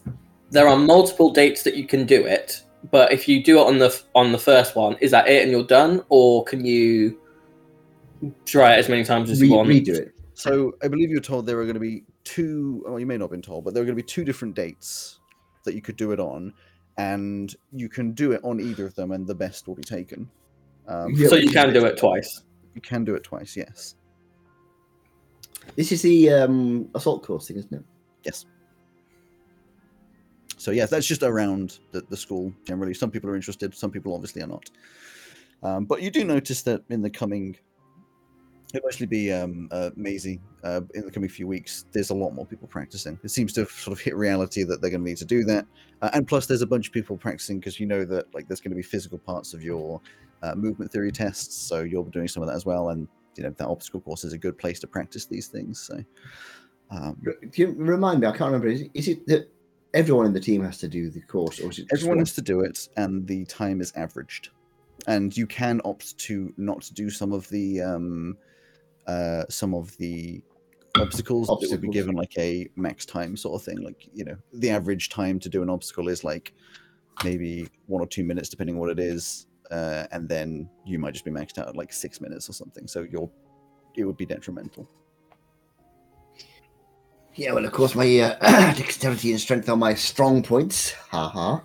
[0.51, 3.77] there are multiple dates that you can do it, but if you do it on
[3.79, 7.19] the on the first one, is that it and you're done, or can you
[8.45, 9.69] try it as many times as Re- you want?
[9.69, 10.13] redo it.
[10.33, 12.83] So I believe you were told there were going to be two.
[12.85, 14.55] Well, you may not have been told, but there were going to be two different
[14.55, 15.19] dates
[15.63, 16.53] that you could do it on,
[16.97, 20.29] and you can do it on either of them, and the best will be taken.
[20.87, 21.29] Um, Yeah.
[21.29, 22.43] So you can do it twice.
[22.75, 23.55] You can do it twice.
[23.55, 23.95] Yes.
[25.75, 27.83] This is the um, assault course thing, isn't it?
[28.23, 28.45] Yes.
[30.65, 32.95] So yes, that's just around the, the school generally.
[32.95, 34.71] Some people are interested, some people obviously are not.
[35.61, 37.55] Um, but you do notice that in the coming,
[38.73, 41.85] it'll actually be um, uh, Maisie uh, in the coming few weeks.
[41.91, 43.19] There's a lot more people practicing.
[43.23, 45.43] It seems to have sort of hit reality that they're going to need to do
[45.43, 45.67] that,
[46.01, 48.59] uh, and plus there's a bunch of people practicing because you know that like there's
[48.59, 50.01] going to be physical parts of your
[50.41, 52.89] uh, movement theory tests, so you'll be doing some of that as well.
[52.89, 55.79] And you know that obstacle course is a good place to practice these things.
[55.79, 56.03] So.
[56.91, 57.19] Um,
[57.55, 58.27] you remind me?
[58.27, 58.67] I can't remember.
[58.67, 59.49] Is is it that
[59.95, 62.87] everyone in the team has to do the course, or Everyone has to do it,
[62.97, 64.49] and the time is averaged.
[65.07, 68.37] And you can opt to not do some of the um,
[69.07, 70.43] uh, some of the
[70.97, 71.49] obstacles.
[71.63, 73.81] It would be given like a max time sort of thing.
[73.81, 76.53] Like you know, the average time to do an obstacle is like
[77.23, 79.47] maybe one or two minutes, depending on what it is.
[79.71, 82.87] uh, and then you might just be maxed out at like six minutes or something.
[82.87, 83.29] So you're
[83.95, 84.87] it would be detrimental.
[87.35, 90.93] Yeah, well, of course, my uh, dexterity and strength are my strong points.
[91.11, 91.63] Ha ha.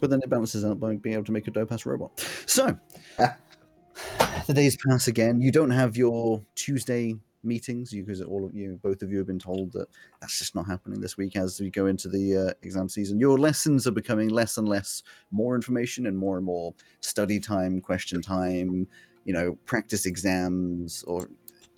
[0.00, 2.26] But then it balances out by being able to make a dope ass robot.
[2.46, 2.78] So
[4.46, 5.42] the days pass again.
[5.42, 9.26] You don't have your Tuesday meetings you because all of you, both of you, have
[9.26, 9.88] been told that
[10.20, 13.20] that's just not happening this week as we go into the uh, exam season.
[13.20, 17.80] Your lessons are becoming less and less more information and more and more study time,
[17.80, 18.86] question time,
[19.24, 21.28] you know, practice exams, or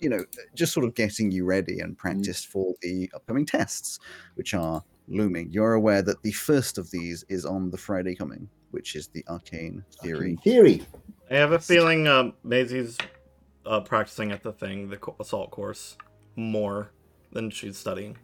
[0.03, 0.23] you know,
[0.53, 3.99] just sort of getting you ready and practice for the upcoming tests,
[4.35, 5.49] which are looming.
[5.51, 9.23] You're aware that the first of these is on the Friday coming, which is the
[9.29, 10.37] arcane theory.
[10.43, 10.83] Theory.
[11.31, 12.97] I have a feeling uh, Maisie's
[13.65, 15.97] uh, practicing at the thing, the assault course,
[16.35, 16.91] more
[17.31, 18.17] than she's studying.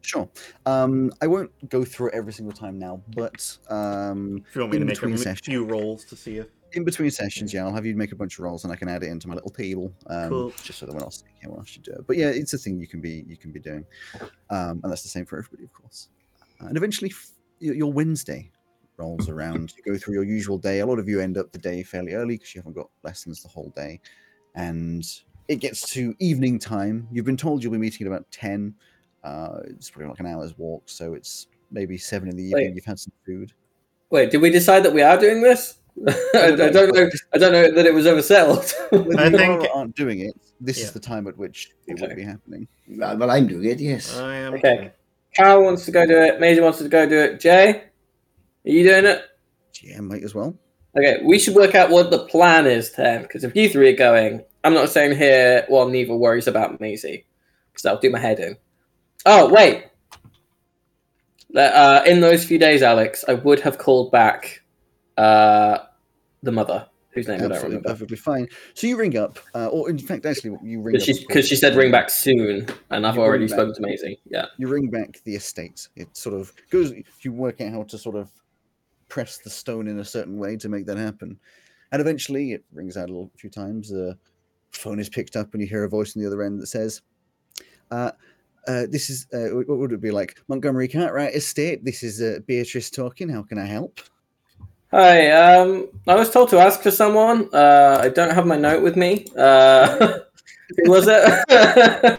[0.00, 0.28] Sure.
[0.66, 4.72] Um, I won't go through it every single time now, but um, If you want
[4.72, 5.46] me to make a between m- sessions.
[5.46, 8.38] few rolls to see if in between sessions, yeah, I'll have you make a bunch
[8.38, 10.52] of rolls and I can add it into my little table, um, Cool.
[10.62, 12.06] just so that when else can else you do it.
[12.06, 13.84] But yeah, it's a thing you can be you can be doing,
[14.50, 16.08] um, and that's the same for everybody, of course.
[16.60, 18.50] And eventually, f- your your Wednesday
[18.96, 19.74] rolls around.
[19.76, 20.80] You go through your usual day.
[20.80, 23.42] A lot of you end up the day fairly early because you haven't got lessons
[23.42, 24.00] the whole day,
[24.54, 25.04] and
[25.48, 27.08] it gets to evening time.
[27.10, 28.74] You've been told you'll be meeting at about ten.
[29.24, 32.66] Uh, it's probably like an hour's walk, so it's maybe seven in the evening.
[32.68, 32.74] Wait.
[32.74, 33.52] You've had some food.
[34.10, 35.78] Wait, did we decide that we are doing this?
[36.08, 37.08] I, I don't know.
[37.34, 38.72] I don't know that it was ever settled.
[38.92, 40.84] I you think- are or aren't doing it, this Yeah.
[40.86, 42.66] is the time at which it would be happening.
[42.88, 44.16] Well, well, I'm doing it, yes.
[44.18, 44.54] I am.
[44.54, 44.92] Okay.
[45.36, 46.40] Carl wants to go do it.
[46.40, 47.40] Maisie wants to go do it.
[47.40, 47.84] Jay, are
[48.70, 49.22] you doing it?
[49.82, 50.54] Yeah, might as well.
[50.96, 53.96] Okay, we should work out what the plan is then, because if you three are
[53.96, 57.24] going, I'm not saying here Well, neither worries about Maisie,
[57.72, 58.56] because I'll do my head in.
[59.24, 59.86] Oh wait,
[61.56, 64.61] uh, in those few days, Alex, I would have called back
[65.16, 65.78] uh,
[66.42, 68.48] the mother, whose name I don't Absolutely, remember, perfectly fine.
[68.74, 71.16] So you ring up, uh, or in fact, actually, you ring because up.
[71.16, 74.18] she because she said ring back soon, and I've You already spoken to Maisie.
[74.24, 74.46] Yeah.
[74.58, 75.88] You ring back the estate.
[75.96, 76.92] It sort of goes.
[77.20, 78.30] You work out how to sort of
[79.08, 81.38] press the stone in a certain way to make that happen,
[81.92, 83.90] and eventually it rings out a little, few times.
[83.90, 84.16] The
[84.70, 87.02] phone is picked up, and you hear a voice on the other end that says,
[87.90, 88.12] uh,
[88.66, 91.84] uh, "This is uh, what would it be like Montgomery Cartwright Estate?
[91.84, 93.28] This is uh, Beatrice talking.
[93.28, 94.00] How can I help?"
[94.92, 97.48] Hi, um, I was told to ask for someone.
[97.50, 99.24] Uh, I don't have my note with me.
[99.34, 100.18] Uh,
[100.84, 101.24] who was it?
[101.48, 102.18] uh,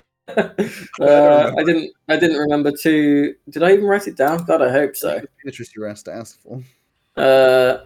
[1.55, 1.91] I didn't.
[2.09, 3.35] I didn't remember to.
[3.51, 4.43] Did I even write it down?
[4.45, 5.21] God, I hope so.
[5.43, 6.63] Beatrice, you asked to ask for.
[7.15, 7.85] Uh,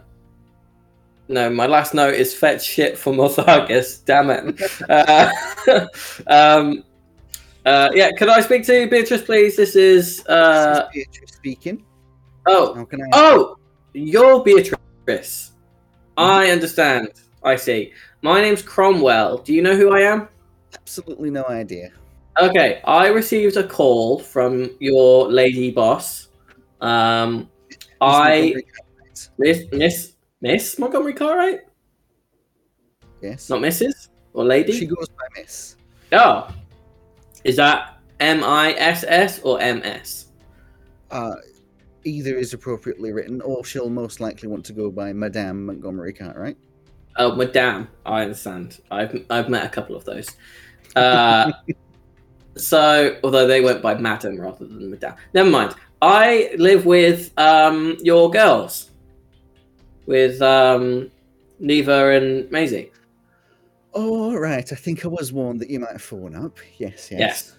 [1.28, 4.06] no, my last note is fetch shit for Morthagus.
[4.06, 4.62] Damn it.
[4.90, 5.30] Uh,
[6.28, 6.86] um,
[7.66, 9.58] uh, yeah, could I speak to Beatrice, please?
[9.58, 10.26] This is.
[10.28, 11.84] Uh, this is Beatrice speaking.
[12.48, 13.02] oh, can?
[13.12, 13.57] Oh,
[13.98, 15.52] you're Beatrice.
[16.18, 17.10] I understand.
[17.44, 17.94] I see.
[18.22, 19.40] My name's Cromwell.
[19.40, 20.28] Do you know who I am?
[20.74, 21.92] Absolutely no idea.
[22.40, 26.28] Okay, I received a call from your lady boss.
[26.82, 28.54] Um, Miss I
[29.40, 31.62] Miss Miss Miss Montgomery Cartwright,
[33.22, 33.50] Yes.
[33.50, 34.10] not Mrs.
[34.34, 34.74] or lady.
[34.74, 35.78] She goes by Miss.
[36.12, 36.48] Oh,
[37.44, 40.28] is that M I S S or M S?
[41.10, 41.36] Uh,
[42.08, 46.58] either is appropriately written, or she'll most likely want to go by Madame Montgomery Cartwright.
[47.18, 47.88] Oh, Madame.
[48.06, 48.80] I understand.
[48.92, 50.30] I've I've met a couple of those.
[50.96, 51.52] Uh,
[52.56, 55.16] so, although they went by Madam rather than Madame.
[55.34, 55.76] Never mind.
[56.02, 58.92] I live with um your girls,
[60.06, 61.12] with um
[61.60, 62.92] Neva and Maisie.
[63.94, 64.72] All right.
[64.72, 66.60] I think I was warned that you might have phone up.
[66.78, 67.10] Yes.
[67.12, 67.20] Yes.
[67.20, 67.54] Yes.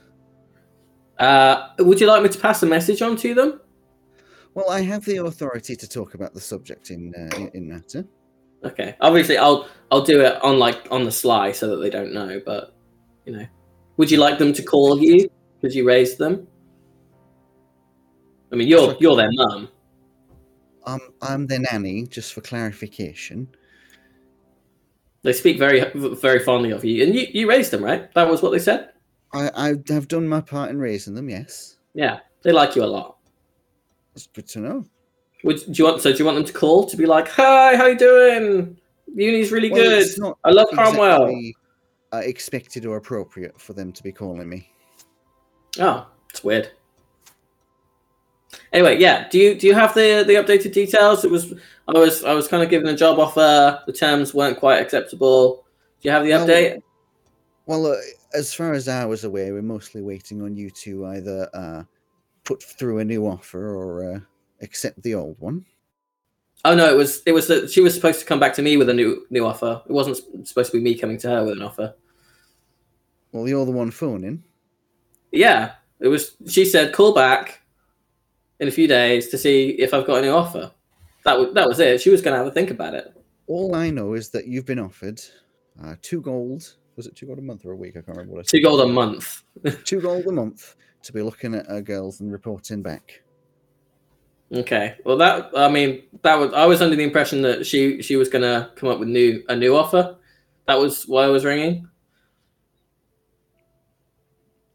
[1.19, 3.61] Uh, would you like me to pass a message on to them?
[4.55, 8.05] Well, I have the authority to talk about the subject in uh, in, matter.
[8.65, 8.97] Okay.
[9.01, 12.41] Obviously, I'll I'll do it on like on the sly so that they don't know.
[12.45, 12.75] But
[13.25, 13.47] you know,
[13.97, 15.29] would you like them to call you
[15.61, 16.47] because you raised them?
[18.53, 19.69] I mean, you're you're their mum.
[20.87, 23.47] Um, I'm their nanny, just for clarification.
[25.23, 28.13] They speak very very fondly of you, and you you raised them, right?
[28.15, 28.91] That was what they said.
[29.35, 31.29] I, I have done my part in raising them.
[31.29, 33.18] Yes, Yeah, they like you a lot.
[34.27, 34.85] Good to know.
[35.45, 36.11] Would do you want so?
[36.11, 38.77] Do you want them to call to be like, "Hi, how you doing?
[39.15, 40.37] Uni's really Well, good.
[40.45, 41.57] I love Cromwell." exactly,
[42.13, 44.71] uh, expected or appropriate for them to be calling me.
[45.79, 46.71] Oh, it's weird.
[48.73, 49.29] Anyway, yeah.
[49.29, 51.25] Do you do you have the the updated details?
[51.25, 51.55] It was
[51.87, 53.81] I was I was kind of given a job offer.
[53.87, 55.65] The terms weren't quite acceptable.
[56.01, 56.83] Do you have the Well, update?
[57.67, 57.97] Well, uh,
[58.35, 61.83] as far as I was aware, we're mostly waiting on you to either uh,
[62.49, 64.21] put through a new offer or uh,
[64.63, 65.67] accept the old one.
[66.65, 68.79] Oh no, it was it was that she was supposed to come back to me
[68.79, 69.83] with a new new offer.
[69.87, 71.95] It wasn't supposed to be me coming to her with an offer.
[73.33, 74.43] Well, you're the one phoning.
[75.31, 76.37] Yeah, it was.
[76.47, 77.61] She said call back
[78.61, 80.73] in a few days to see if I've got a new offer.
[81.25, 82.01] That was that was it.
[82.01, 83.15] She was going to have a think about it.
[83.47, 85.21] All I know is that you've been offered
[85.85, 86.77] uh, two gold.
[86.97, 87.91] Was it two gold a month or a week?
[87.91, 89.45] I can't remember what I Two gold a month.
[89.85, 93.23] two gold a month to be looking at our girls and reporting back.
[94.53, 94.97] Okay.
[95.05, 98.29] Well, that I mean that was I was under the impression that she she was
[98.29, 100.17] going to come up with new a new offer.
[100.67, 101.89] That was why I was ringing.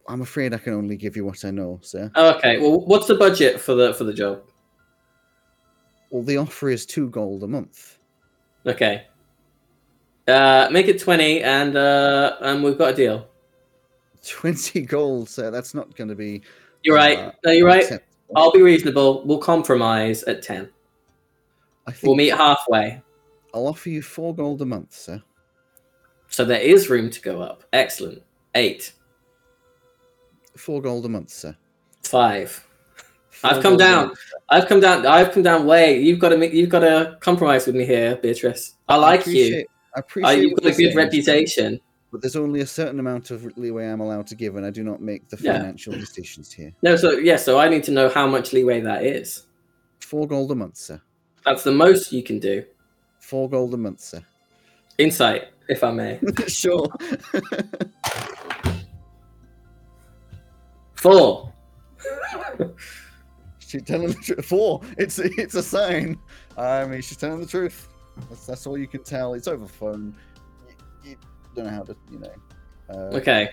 [0.08, 2.12] I'm afraid I can only give you what I know, sir.
[2.16, 2.60] Oh, okay.
[2.60, 4.44] Well, what's the budget for the for the job?
[6.12, 7.98] Well, the offer is two gold a month.
[8.66, 9.08] Okay.
[10.28, 13.28] Uh, make it twenty, and uh, and we've got a deal.
[14.28, 15.52] Twenty gold, sir.
[15.52, 16.42] That's not going to be.
[16.84, 17.18] You're right.
[17.20, 17.84] uh, No, you're right.
[17.84, 18.08] acceptable.
[18.36, 19.24] I'll be reasonable.
[19.26, 20.70] We'll compromise at ten.
[21.88, 23.02] I think We'll meet halfway.
[23.54, 25.22] I'll offer you four gold a month, sir.
[26.30, 27.64] So there is room to go up.
[27.74, 28.24] Excellent.
[28.56, 28.94] Eight.
[30.56, 31.56] Four gold a month, sir.
[32.04, 32.66] Five.
[33.30, 34.14] Four I've come down.
[34.50, 35.06] I've come down.
[35.06, 36.00] I've come down way.
[36.02, 36.38] You've got to.
[36.38, 38.76] make- You've got to compromise with me here, Beatrice.
[38.88, 39.32] I like you.
[39.34, 40.42] appreciate- I Uh, appreciate.
[40.42, 41.80] you've got a good reputation.
[42.14, 44.84] But there's only a certain amount of leeway I'm allowed to give, and I do
[44.84, 45.54] not make the Yeah.
[45.54, 46.72] financial decisions here.
[46.84, 49.48] No, so yeah, so I need to know how much leeway that is.
[50.00, 51.02] Four gold a month, sir.
[51.44, 52.66] That's the most you can do.
[53.20, 54.24] Four gold a month, sir.
[55.00, 56.20] Insight, if I may.
[56.48, 56.88] sure.
[60.94, 61.52] Four.
[63.58, 64.46] she's telling the truth.
[64.46, 64.82] Four.
[65.00, 66.20] It's it's a sign.
[66.60, 67.90] I mean, she's telling the truth.
[68.30, 69.34] That's, that's all you can tell.
[69.34, 70.16] It's over phone.
[71.04, 71.16] You, you
[71.56, 72.34] don't know how to, you know.
[72.90, 73.50] Uh, Okay.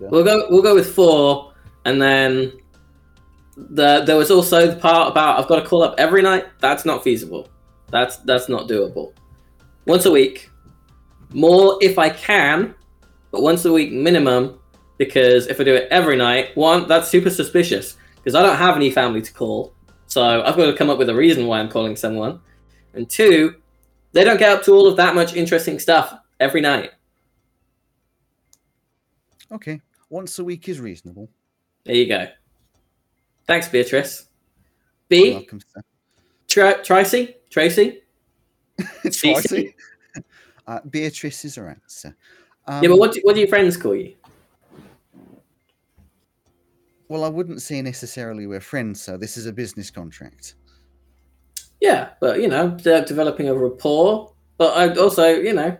[0.00, 0.46] We'll go.
[0.50, 1.52] We'll go with four,
[1.84, 2.52] and then
[3.56, 6.46] the there was also the part about I've got to call up every night.
[6.60, 7.48] That's not feasible.
[7.90, 9.12] That's that's not doable.
[9.86, 10.50] Once a week,
[11.32, 12.74] more if I can,
[13.30, 14.58] but once a week minimum.
[14.98, 17.96] Because if I do it every night, one that's super suspicious.
[18.16, 19.72] Because I don't have any family to call,
[20.06, 22.40] so I've got to come up with a reason why I'm calling someone.
[22.94, 23.54] And two,
[24.12, 26.90] they don't get up to all of that much interesting stuff every night.
[29.52, 29.80] Okay.
[30.10, 31.28] Once a week is reasonable.
[31.84, 32.26] There you go.
[33.46, 34.28] Thanks, Beatrice.
[35.08, 35.32] B.
[35.32, 35.82] welcome, sir.
[36.48, 37.36] Tra- Tracy?
[37.50, 38.02] Tracy?
[39.12, 39.74] Tracy.
[40.66, 42.16] uh, Beatrice is her answer.
[42.66, 44.14] Um, yeah, but what do, what do your friends call you?
[47.08, 49.16] Well, I wouldn't say necessarily we're friends, sir.
[49.16, 50.54] This is a business contract.
[51.80, 54.32] Yeah, but you know, de- developing a rapport.
[54.58, 55.78] But I also, you know,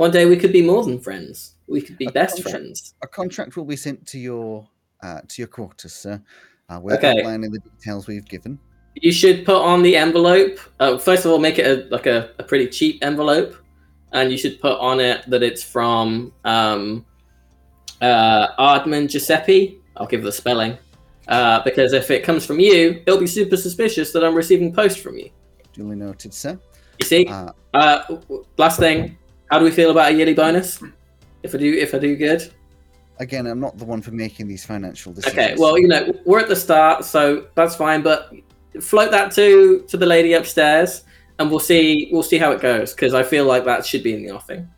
[0.00, 1.56] one day we could be more than friends.
[1.68, 2.94] We could be A best contract- friends.
[3.02, 4.66] A contract will be sent to your
[5.02, 6.22] uh, to your quarters, sir.
[6.70, 7.18] Uh, we're Okay.
[7.20, 8.58] outlining the details we've given.
[8.94, 10.58] You should put on the envelope.
[10.78, 13.54] Uh, first of all, make it a, like a, a pretty cheap envelope,
[14.12, 17.04] and you should put on it that it's from um,
[18.00, 19.78] uh, Ardman Giuseppe.
[19.96, 20.78] I'll give the spelling.
[21.28, 24.98] Uh, because if it comes from you, it'll be super suspicious that I'm receiving post
[25.00, 25.28] from you.
[25.74, 26.58] Duly noted, sir.
[27.00, 28.16] You see, Uh, Uh,
[28.58, 29.16] last thing,
[29.50, 30.82] how do we feel about a yearly bonus?
[31.42, 32.52] If I do, if I do good.
[33.18, 35.38] again, I'm not the one for making these financial decisions.
[35.38, 38.02] Okay, well, you know, we're at the start, so that's fine.
[38.02, 38.32] But
[38.80, 41.04] float that to to the lady upstairs,
[41.38, 44.14] and we'll see we'll see how it goes because I feel like that should be
[44.14, 44.68] in the offing.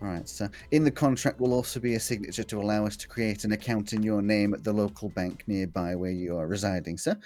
[0.00, 0.48] All right, sir.
[0.70, 3.92] In the contract will also be a signature to allow us to create an account
[3.92, 7.16] in your name at the local bank nearby where you are residing, sir.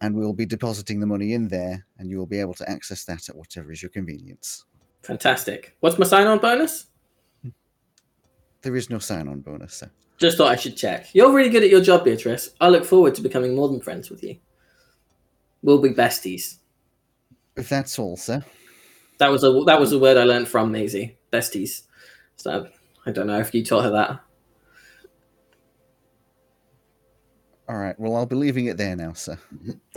[0.00, 3.04] And we'll be depositing the money in there, and you will be able to access
[3.04, 4.64] that at whatever is your convenience.
[5.06, 5.76] Fantastic.
[5.80, 6.86] What's my sign-on bonus?
[8.62, 9.90] There is no sign-on bonus, sir.
[10.18, 11.14] Just thought I should check.
[11.14, 12.50] You're really good at your job, Beatrice.
[12.60, 14.36] I look forward to becoming more than friends with you.
[15.62, 16.56] We'll be besties.
[17.56, 18.44] If that's all, sir.
[19.18, 21.16] That was a that was a word I learned from Maisie.
[21.32, 21.82] Besties.
[22.36, 22.68] So
[23.06, 24.20] I don't know if you taught her that.
[27.68, 27.98] All right.
[27.98, 29.38] Well, I'll be leaving it there now, sir.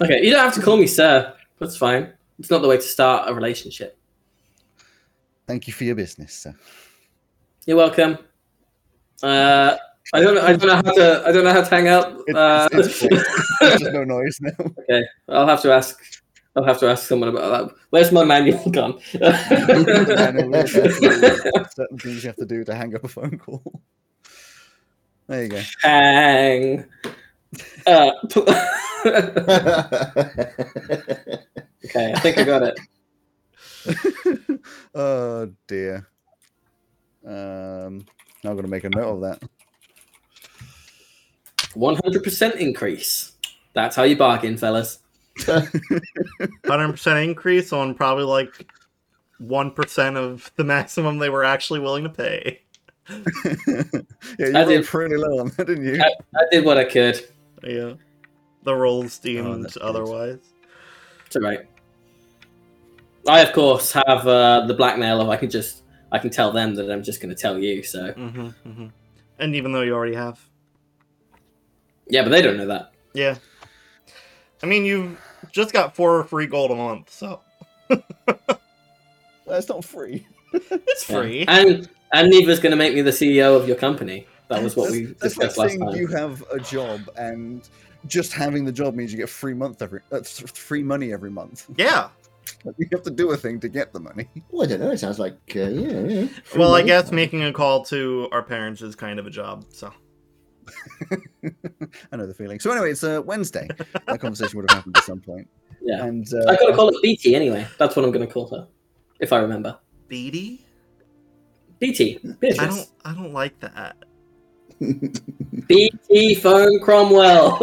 [0.02, 1.34] Okay, you don't have to call me sir.
[1.60, 2.14] That's fine.
[2.38, 3.99] It's not the way to start a relationship.
[5.50, 6.54] Thank you for your business, sir.
[7.66, 8.20] You're welcome.
[9.24, 9.78] Uh,
[10.14, 10.36] I don't.
[10.36, 11.24] know- I don't know how to.
[11.26, 12.20] I don't know how to hang up.
[12.36, 14.52] Uh, it's- it's- no noise now.
[14.80, 16.00] okay, I'll have to ask.
[16.56, 17.76] I'll have to ask someone about that.
[17.90, 19.00] Where's my manual gone?
[19.12, 20.54] Certain
[21.98, 23.82] things you have to do to hang up a phone call.
[25.26, 25.62] There you go.
[25.82, 26.86] hang
[27.88, 28.14] up.
[31.86, 32.80] okay, I think I got it.
[34.96, 36.08] oh dear.
[37.26, 38.06] Um,
[38.44, 39.44] now I'm going to make a note of that.
[41.76, 43.34] 100% increase.
[43.74, 45.00] That's how you bargain, fellas.
[45.46, 48.70] Hundred percent increase on probably like
[49.38, 52.62] one percent of the maximum they were actually willing to pay.
[53.10, 53.92] yeah,
[54.40, 56.02] you I did- pretty low on that, didn't you?
[56.02, 57.26] I, I did what I could.
[57.64, 57.94] Yeah,
[58.64, 59.84] the rolls deemed that's good.
[59.84, 60.40] otherwise.
[61.26, 61.62] It's alright.
[63.28, 66.76] I of course have uh, the blackmail of I can just I can tell them
[66.76, 67.84] that I'm just going to tell you.
[67.84, 68.88] So hmm hmm
[69.38, 70.40] And even though you already have,
[72.08, 72.92] yeah, but they don't know that.
[73.14, 73.36] yeah.
[74.62, 75.18] I mean, you
[75.52, 77.42] just got four free gold a month, so
[79.48, 80.28] That's not free.
[80.54, 81.22] it's Yeah.
[81.22, 81.46] free.
[81.48, 84.26] And and neither's going to make me the CEO of your company.
[84.50, 85.96] That was what that's, we that's like discussed last saying time.
[85.96, 87.68] you have a job and
[88.08, 91.68] just having the job means you get free month every uh, free money every month.
[91.78, 92.10] Yeah.
[92.78, 94.28] You have to do a thing to get the money.
[94.54, 94.92] Oh, I don't know.
[94.92, 96.00] It sounds like uh, yeah.
[96.00, 96.28] yeah.
[96.44, 99.66] Free Well, I guess making a call to our parents is kind of a job.
[99.70, 99.92] So
[102.12, 102.60] I know the feeling.
[102.60, 103.68] So anyway, it's uh, Wednesday.
[104.08, 105.48] That conversation would have happened at some point.
[105.82, 107.68] yeah, And I uh, got to call it BT anyway.
[107.78, 108.68] That's what I'm going to call her,
[109.20, 109.78] if I remember.
[110.08, 110.66] BT.
[111.80, 113.96] BT, I don't, I don't like that.
[115.68, 117.58] BT phone Cromwell.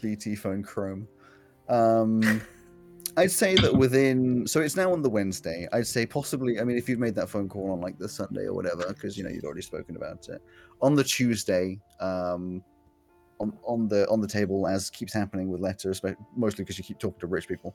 [0.00, 1.08] BT phone Chrome.
[1.68, 2.40] Um,
[3.16, 5.68] I'd say that within so it's now on the Wednesday.
[5.72, 6.60] I'd say possibly.
[6.60, 9.16] I mean, if you've made that phone call on like the Sunday or whatever, because
[9.16, 10.42] you know you'd already spoken about it
[10.82, 11.78] on the Tuesday.
[12.00, 12.62] Um,
[13.40, 16.84] on, on the on the table as keeps happening with letters, but mostly because you
[16.84, 17.74] keep talking to rich people.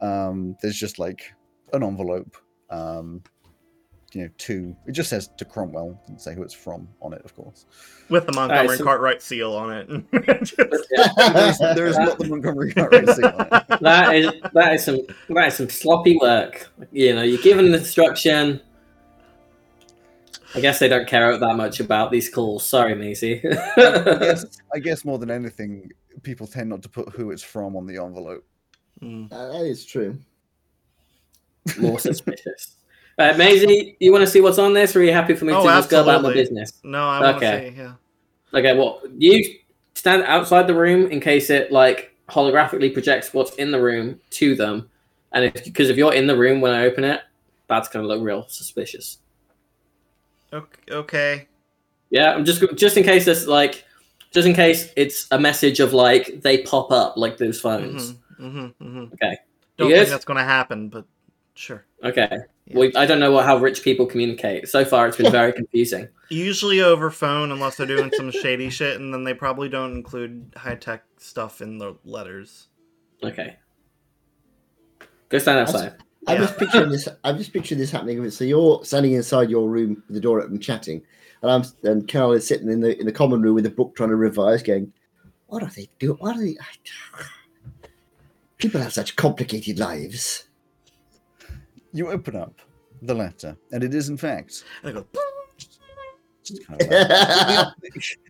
[0.00, 1.32] Um, there's just like
[1.72, 2.36] an envelope.
[2.70, 3.22] Um,
[4.12, 7.22] you know, to it just says to Cromwell, doesn't say who it's from on it,
[7.24, 7.66] of course.
[8.08, 10.42] With the Montgomery so- Cartwright seal on it.
[10.42, 10.56] Just-
[10.90, 13.64] Yeah, There's, there is not the Montgomery Cartwright seal on it.
[13.80, 16.70] that is that is some that is some sloppy work.
[16.92, 18.60] You know, you're given an instruction.
[20.54, 22.66] I guess they don't care that much about these calls.
[22.66, 23.40] Sorry, Macy.
[23.46, 24.44] I guess,
[24.74, 25.92] I guess more than anything,
[26.24, 28.44] people tend not to put who it's from on the envelope.
[29.00, 29.32] Mm.
[29.32, 30.18] Uh, that is true.
[31.78, 32.76] More suspicious.
[33.20, 35.52] Uh, Maisie, you want to see what's on this, or are you happy for me
[35.52, 36.72] Oh, to just go about my business?
[36.82, 37.70] No, I want to Okay.
[37.70, 37.94] say, yeah.
[38.58, 39.58] Okay, well, you
[39.94, 44.54] stand outside the room in case it like holographically projects what's in the room to
[44.54, 44.88] them,
[45.32, 47.20] and if because if you're in the room when I open it,
[47.68, 49.18] that's gonna look real suspicious.
[50.90, 51.46] Okay.
[52.08, 53.84] Yeah, I'm just just in case this like,
[54.32, 58.14] just in case it's a message of like they pop up like those phones.
[58.38, 59.36] hmm hmm hmm Okay.
[59.76, 61.06] Don't think that's going to happen, but
[61.60, 61.84] sure.
[62.02, 62.38] Okay.
[62.66, 62.76] Yeah.
[62.78, 64.68] Well, I don't know what, how rich people communicate.
[64.68, 66.08] So far, it's been very confusing.
[66.30, 70.54] Usually over phone, unless they're doing some shady shit, and then they probably don't include
[70.56, 72.68] high tech stuff in the letters.
[73.22, 73.56] Okay.
[75.28, 75.94] Go stand outside.
[76.26, 76.40] I'm Yeah.
[76.46, 77.08] just picturing this.
[77.24, 78.30] I'm just picturing this happening.
[78.30, 81.02] So you're standing inside your room with the door open, chatting,
[81.42, 83.94] and I'm and Carol is sitting in the in the common room with a book
[83.96, 84.92] trying to revise, going,
[85.48, 86.18] "What are they doing?
[86.18, 86.56] What are they?
[88.58, 90.44] People have such complicated lives."
[91.92, 92.60] You open up
[93.02, 95.06] the letter, and it is in fact And they go,
[96.44, 97.74] just kind of like,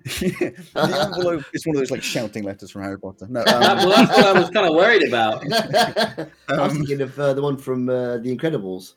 [0.04, 3.26] the envelope is one of those like shouting letters from Harry Potter.
[3.28, 5.42] No, um, well, that's what I was kind of worried about.
[5.52, 8.94] I was Um, thinking of uh, the one from uh, The Incredibles.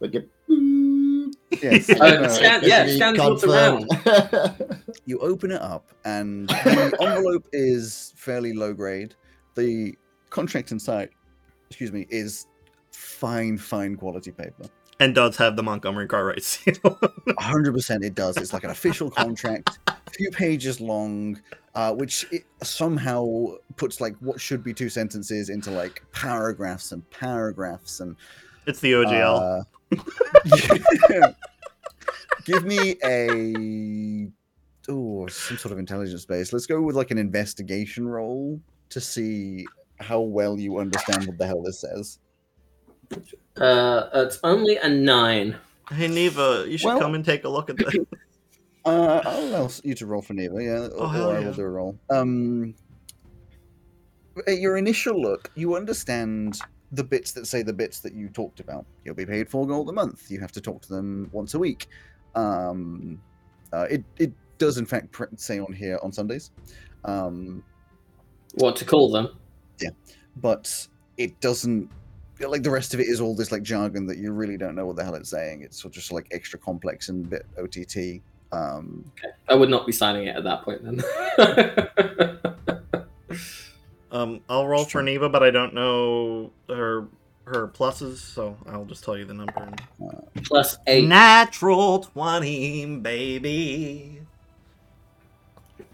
[0.00, 0.22] Like a,
[1.62, 3.86] yes, Oh, no, scan- yeah, scan what's around.
[5.04, 9.14] you open it up, and the envelope is fairly low grade.
[9.56, 9.94] The
[10.30, 11.10] contract inside,
[11.68, 12.46] excuse me, is
[13.00, 14.64] fine, fine quality paper.
[15.00, 16.74] and does have the Montgomery Cartwright seal.
[16.74, 18.36] 100% it does.
[18.36, 21.40] It's like an official contract, a few pages long,
[21.74, 27.08] uh, which it somehow puts like what should be two sentences into like paragraphs and
[27.10, 28.16] paragraphs and
[28.66, 29.64] it's the OGL.
[29.92, 31.32] uh,
[32.44, 34.28] give me a
[34.88, 36.52] oh some sort of intelligence base.
[36.52, 39.66] Let's go with like an investigation roll to see
[39.98, 42.18] how well you understand what the hell this says.
[43.56, 45.56] Uh, it's only a nine.
[45.90, 47.94] hey, Neva, you should well- come and take a look at this.
[48.86, 51.46] Uh, I'll allow you to roll for Neva, yeah, Oh, hell or I yeah.
[51.48, 51.98] will do a roll.
[52.08, 52.74] Um,
[54.48, 56.58] at your initial look, you understand
[56.92, 58.86] the bits that say the bits that you talked about.
[59.04, 60.30] You'll be paid four gold a month.
[60.30, 61.88] You have to talk to them once a week.
[62.34, 63.20] Um,
[63.70, 66.50] uh, it it does in fact pr- say on here on Sundays,
[67.04, 67.62] um,
[68.54, 69.28] What to call them?
[69.78, 69.90] Yeah,
[70.36, 70.86] but
[71.18, 71.90] it doesn't.
[72.40, 74.86] Like the rest of it is all this like jargon that you really don't know
[74.86, 75.62] what the hell it's saying.
[75.62, 78.22] It's sort of just like extra complex and a bit OTT.
[78.52, 79.04] Um,
[79.48, 81.02] I would not be signing it at that point then.
[84.12, 87.06] Um, I'll roll for Neva, but I don't know her
[87.44, 89.70] her pluses, so I'll just tell you the number.
[90.44, 91.06] Plus eight.
[91.06, 94.20] Natural twenty, baby.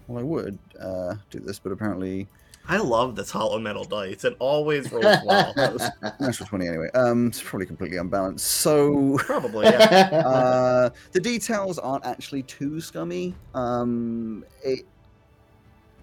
[0.07, 2.27] well, I would uh, do this, but apparently
[2.69, 4.25] I love this hollow metal dice.
[4.25, 5.53] It always rolls well.
[6.19, 6.89] natural twenty anyway.
[6.93, 8.45] Um, it's probably completely unbalanced.
[8.45, 10.23] So Probably, yeah.
[10.25, 13.35] uh, the details aren't actually too scummy.
[13.53, 14.85] Um, it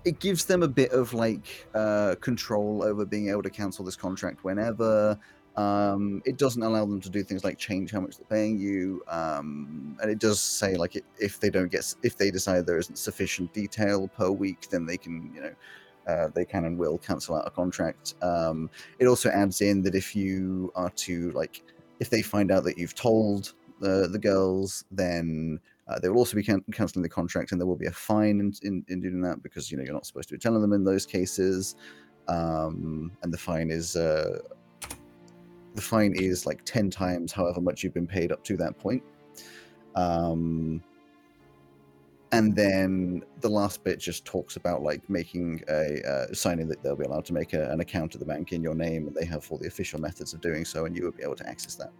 [0.05, 3.97] it gives them a bit of like uh, control over being able to cancel this
[3.97, 5.19] contract whenever.
[5.57, 9.03] Um, it doesn't allow them to do things like change how much they're paying you,
[9.07, 12.79] um, and it does say like it, if they don't get if they decide there
[12.79, 15.53] isn't sufficient detail per week, then they can you know
[16.07, 18.15] uh, they can and will cancel out a contract.
[18.23, 21.63] Um, it also adds in that if you are to like
[22.01, 26.37] if they find out that you've told the the girls, then uh, they will also
[26.37, 29.21] be can- canceling the contract, and there will be a fine in, in, in doing
[29.23, 31.77] that because you know you're not supposed to be telling them in those cases.
[32.27, 34.39] Um, and the fine is uh,
[35.75, 39.03] the fine is like ten times however much you've been paid up to that point.
[39.95, 40.83] Um,
[42.35, 46.97] and then the last bit just talks about like making a uh, signing that they'll
[46.97, 49.25] be allowed to make a, an account at the bank in your name, and they
[49.25, 51.75] have all the official methods of doing so, and you will be able to access
[51.77, 51.93] that.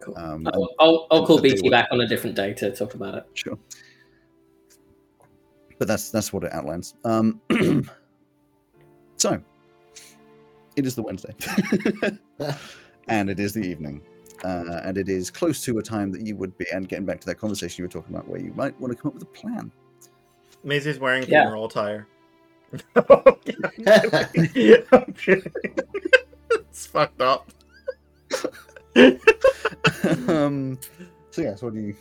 [0.00, 0.18] Cool.
[0.18, 3.14] Um, I'll, I'll, I'll call BT would- back on a different day to talk about
[3.14, 3.26] it.
[3.34, 3.58] Sure.
[5.78, 6.94] But that's that's what it outlines.
[7.04, 7.40] Um,
[9.16, 9.40] so
[10.76, 11.34] it is the Wednesday,
[13.08, 14.02] and it is the evening,
[14.44, 16.66] uh, and it is close to a time that you would be.
[16.72, 19.00] And getting back to that conversation you were talking about, where you might want to
[19.00, 19.70] come up with a plan.
[20.64, 21.42] Maisie's wearing Yeah.
[21.44, 22.06] funeral attire.
[26.50, 27.50] it's fucked up.
[30.28, 30.78] um,
[31.30, 31.96] so yeah, so what do you?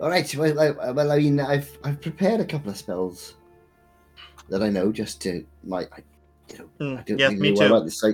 [0.00, 0.34] All right.
[0.36, 3.36] Well, I, well, I mean, I've I've prepared a couple of spells
[4.48, 6.02] that I know just to my, I,
[6.52, 7.74] you know, Mm, I don't yes, really me know well too.
[7.74, 8.04] about this.
[8.04, 8.10] I,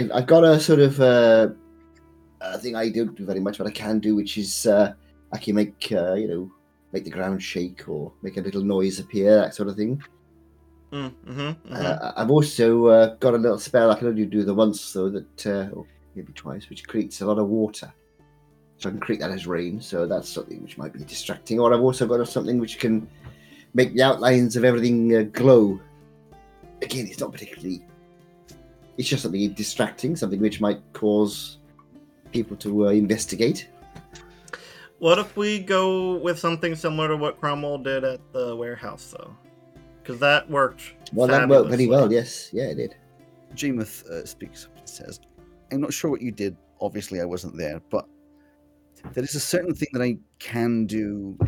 [0.00, 1.48] I, I've got a sort of uh,
[2.40, 4.92] a thing I don't do very much, but I can do, which is uh,
[5.32, 6.50] I can make uh, you know
[6.92, 10.02] make the ground shake or make a little noise appear, that sort of thing.
[10.92, 11.72] Mm, mhm, mhm.
[11.72, 15.10] Uh, I've also uh, got a little spell I can only do the once though
[15.10, 15.84] that, uh, or
[16.14, 17.92] maybe twice, which creates a lot of water.
[18.78, 19.80] So I can create that as rain.
[19.80, 21.58] So that's something which might be distracting.
[21.58, 23.08] Or I've also got something which can
[23.74, 25.80] make the outlines of everything uh, glow.
[26.82, 27.84] Again, it's not particularly.
[28.98, 31.58] It's just something distracting, something which might cause
[32.36, 33.68] people to uh, investigate.
[34.98, 39.34] What if we go with something similar to what Cromwell did at the warehouse, though?
[40.02, 40.82] Because that worked.
[41.14, 42.12] Well, that worked very well.
[42.12, 42.96] Yes, yeah, it did.
[43.54, 45.20] Jemuth uh, speaks up and says,
[45.72, 46.56] I'm not sure what you did.
[46.80, 48.06] Obviously, I wasn't there, but
[49.14, 51.38] there is a certain thing that I can do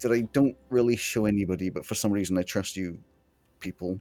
[0.00, 2.98] that I don't really show anybody, but for some reason I trust you
[3.60, 4.00] people,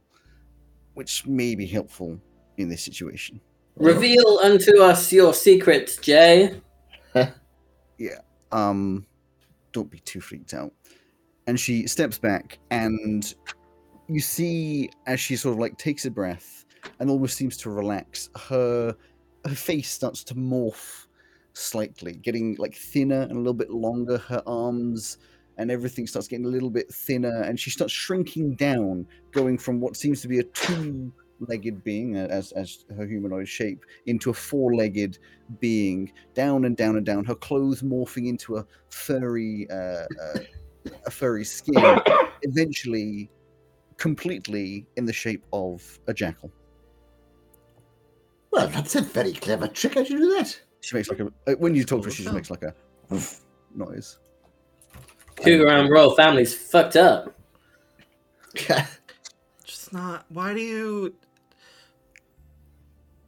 [0.96, 2.20] which may be helpful
[2.58, 3.40] in this situation.
[3.80, 6.62] Reveal unto us your secrets, Jay.
[8.00, 8.20] Yeah.
[8.52, 9.08] Um,
[9.72, 10.72] don't be too freaked out.
[11.48, 13.34] And she steps back, and
[14.08, 16.66] you see as she sort of like takes a breath
[17.00, 18.96] and almost seems to relax, her
[19.46, 21.08] her face starts to morph
[21.54, 24.18] slightly, getting like thinner and a little bit longer.
[24.18, 25.18] Her arms
[25.58, 29.80] and everything starts getting a little bit thinner, and she starts shrinking down, going from
[29.80, 30.44] what seems to be a
[31.38, 35.20] two-legged being, uh, as as her humanoid shape, into a four-legged
[35.60, 37.26] being, down and down and down.
[37.26, 40.40] Her clothes morphing into a furry, uh, uh,
[41.06, 42.00] a furry skin,
[42.44, 43.30] eventually,
[43.98, 46.52] completely in the shape of a jackal.
[48.52, 49.96] Well, that's a very clever trick.
[49.96, 50.60] How did you do that?
[50.82, 52.74] She makes like a uh, when you talk to her, she just makes like a
[53.76, 54.20] noise.
[55.36, 57.38] Cougar and royal family's fucked up.
[59.64, 60.26] Just not.
[60.30, 61.14] Why do you?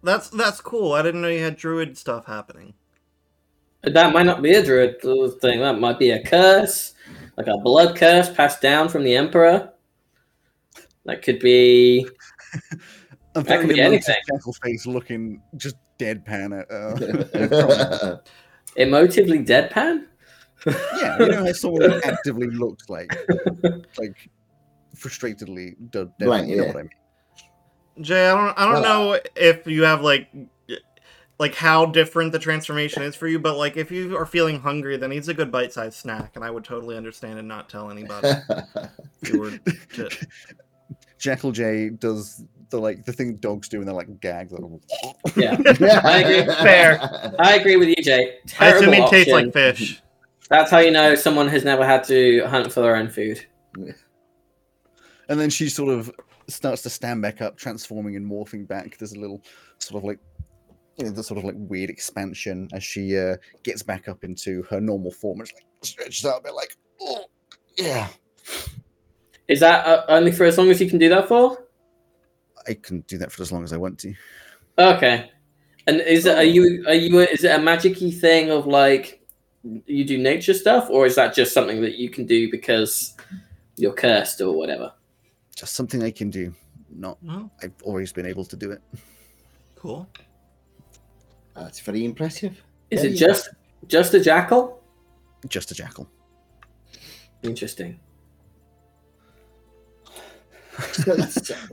[0.04, 0.94] That's that's cool.
[0.94, 2.74] I didn't know you had druid stuff happening.
[3.84, 5.02] That might not be a druid
[5.42, 5.60] thing.
[5.60, 6.94] That might be a curse,
[7.38, 9.72] like a blood curse passed down from the emperor.
[11.06, 12.08] That could be.
[13.36, 14.16] A That very could be emotive anything.
[14.28, 16.72] jackal face looking just deadpan at.
[16.72, 18.18] Uh,
[18.78, 20.06] Emotively deadpan?
[21.00, 23.16] yeah, you know how someone actively looked like,
[23.98, 24.30] like
[24.96, 26.12] frustratedly dead.
[26.20, 26.68] deadpan, Blank, you know yeah.
[26.70, 26.90] what I mean?
[28.02, 30.30] Jay, I don't I don't Well, know if you have like
[31.40, 34.98] like how different the transformation is for you, but like if you are feeling hungry,
[34.98, 38.28] then he's a good bite-sized snack, and I would totally understand and not tell anybody.
[39.22, 39.52] if you were
[39.96, 40.10] to...
[41.18, 44.52] Jackal J does the like the thing dogs do, and they're like gags.
[44.52, 44.82] Like,
[45.36, 45.58] Yeah.
[46.04, 46.54] I agree.
[46.56, 47.36] Fair.
[47.40, 48.38] I agree with you, Jay.
[48.60, 50.02] I assume Terrible he tastes like fish.
[50.50, 53.46] That's how you know someone has never had to hunt for their own food.
[53.76, 56.12] and then she sort of
[56.52, 58.98] starts to stand back up, transforming and morphing back.
[58.98, 59.42] There's a little
[59.80, 60.20] sort of like
[60.98, 64.64] you know, the sort of like weird expansion as she uh, gets back up into
[64.64, 65.42] her normal form.
[65.42, 67.26] It's like stretches out a bit, like oh
[67.78, 68.08] yeah.
[69.48, 71.66] Is that uh, only for as long as you can do that for?
[72.68, 74.14] I can do that for as long as I want to.
[74.78, 75.32] Okay.
[75.88, 79.26] And is it are you are you is it a magicy thing of like
[79.64, 83.16] you do nature stuff, or is that just something that you can do because
[83.78, 84.94] you're cursed or whatever?
[85.60, 86.54] Just something I can do.
[86.90, 87.18] Not.
[87.28, 88.82] Oh, I've always been able to do it.
[89.76, 90.08] cool.
[91.54, 92.64] That's very impressive.
[92.90, 93.50] Is Very it just
[93.88, 94.82] just a jackal?
[95.50, 96.10] Just a jackal.
[97.44, 98.00] Interesting.
[100.94, 101.18] so,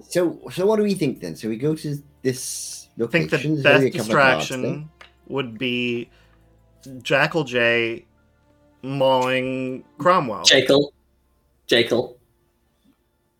[0.09, 1.37] so, so what do we think then?
[1.37, 3.57] So we go to this I think location.
[3.57, 4.91] the best a couple of guards distraction
[5.29, 6.11] would be
[7.03, 8.05] Jackal J
[8.83, 10.43] mauling Cromwell.
[10.43, 10.93] Jackal.
[11.69, 12.16] Jackal.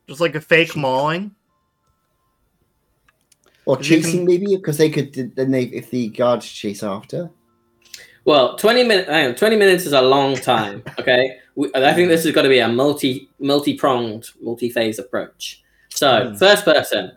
[0.09, 1.35] Just like a fake mauling.
[3.65, 7.31] Or chasing, can- maybe, because they could then they if the guards chase after.
[8.25, 9.39] Well, twenty minutes.
[9.41, 10.83] Twenty minutes is a long time.
[11.01, 14.99] Okay, we, I think this has got to be a multi multi pronged, multi phase
[15.01, 15.63] approach.
[15.89, 16.35] So, Hmm.
[16.37, 17.13] first person.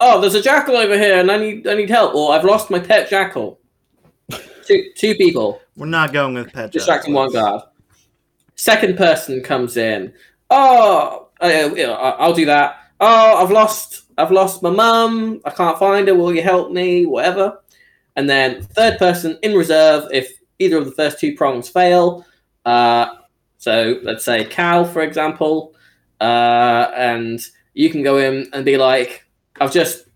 [0.00, 2.70] Oh, there's a jackal over here, and I need I need help, or I've lost
[2.70, 3.58] my pet jackal.
[4.66, 6.70] two two people We're not going with pet.
[6.72, 7.34] distracting jackals.
[7.34, 7.62] one guard.
[8.56, 10.12] Second person comes in.
[10.50, 12.76] Oh, uh, yeah, I- I'll do that.
[13.00, 15.40] Oh, I've lost I've lost my mum.
[15.44, 16.14] I can't find her.
[16.14, 17.06] Will you help me?
[17.06, 17.60] Whatever.
[18.16, 22.26] And then third person in reserve if either of the first two prongs fail.
[22.64, 23.06] Uh,
[23.58, 25.74] so let's say Cal, for example,
[26.20, 27.40] uh, and
[27.74, 29.24] you can go in and be like,
[29.60, 30.06] "I've just,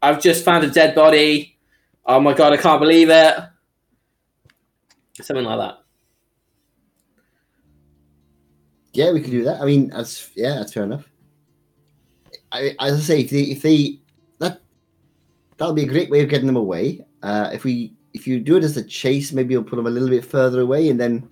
[0.00, 1.58] I've just found a dead body.
[2.06, 3.34] Oh my god, I can't believe it."
[5.20, 5.81] Something like that.
[8.92, 9.60] Yeah, we could do that.
[9.60, 11.08] I mean, that's yeah, that's fair enough.
[12.50, 14.00] I, as I say, if they, if they
[14.38, 14.60] that
[15.56, 17.04] that'll be a great way of getting them away.
[17.22, 19.90] Uh, if we if you do it as a chase, maybe you'll put them a
[19.90, 21.28] little bit further away, and then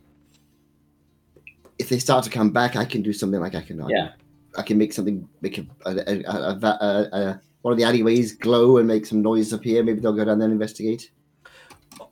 [1.78, 4.12] if they start to come back, I can do something like I can Yeah.
[4.57, 7.85] I can make something make a, a, a, a, a, a, a one of the
[7.85, 9.82] alleyways glow and make some noise appear.
[9.82, 11.11] Maybe they'll go down there and investigate.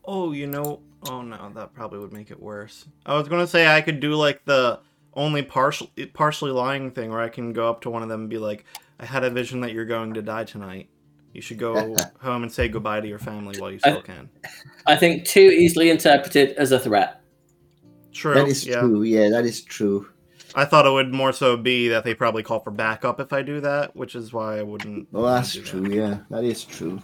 [0.05, 0.81] Oh, you know.
[1.09, 2.87] Oh no, that probably would make it worse.
[3.07, 4.81] I was gonna say I could do like the
[5.15, 8.31] only partial, partially lying thing, where I can go up to one of them and
[8.31, 8.65] be like,
[8.99, 10.89] "I had a vision that you're going to die tonight.
[11.33, 14.29] You should go home and say goodbye to your family while you still can."
[14.87, 17.21] I think too easily interpreted as a threat.
[18.13, 18.35] True.
[18.35, 18.81] that is yeah.
[18.81, 19.03] true.
[19.03, 20.09] Yeah, that is true.
[20.55, 23.43] I thought it would more so be that they probably call for backup if I
[23.43, 25.13] do that, which is why I wouldn't.
[25.13, 25.69] Well, that's do that.
[25.69, 25.91] true.
[25.91, 27.01] Yeah, that is true.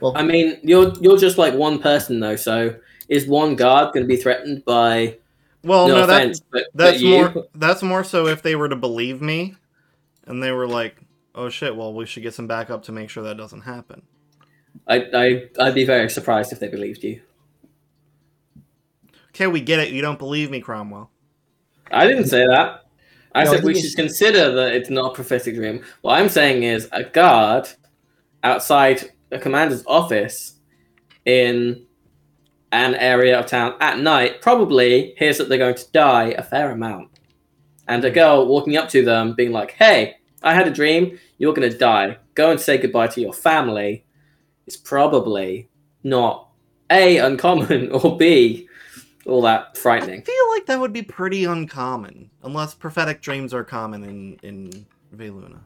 [0.00, 2.74] Well, I mean, you're you're just like one person though, so
[3.08, 5.18] is one guard going to be threatened by
[5.64, 7.10] Well, no, no, that, offense, but, that's but you?
[7.10, 7.46] more.
[7.54, 9.54] That's more so if they were to believe me,
[10.26, 10.96] and they were like,
[11.34, 14.02] "Oh shit, well we should get some backup to make sure that doesn't happen."
[14.88, 17.20] I, I I'd be very surprised if they believed you.
[19.28, 19.90] Okay, we get it.
[19.92, 21.10] You don't believe me, Cromwell.
[21.90, 22.84] I didn't say that.
[23.34, 25.82] I No, I said we should it's- consider that it's not a prophetic dream.
[26.02, 27.68] What I'm saying is a guard
[28.42, 30.54] outside a commander's office
[31.24, 31.86] in
[32.72, 36.70] an area of town at night probably hears that they're going to die a fair
[36.70, 37.10] amount.
[37.86, 41.52] And a girl walking up to them being like, Hey, I had a dream, you're
[41.52, 42.18] gonna die.
[42.34, 44.04] Go and say goodbye to your family
[44.66, 45.68] is probably
[46.02, 46.48] not
[46.90, 48.68] A uncommon or B
[49.26, 50.20] all that frightening.
[50.20, 54.86] I feel like that would be pretty uncommon, unless prophetic dreams are common in in
[55.14, 55.60] Veluna.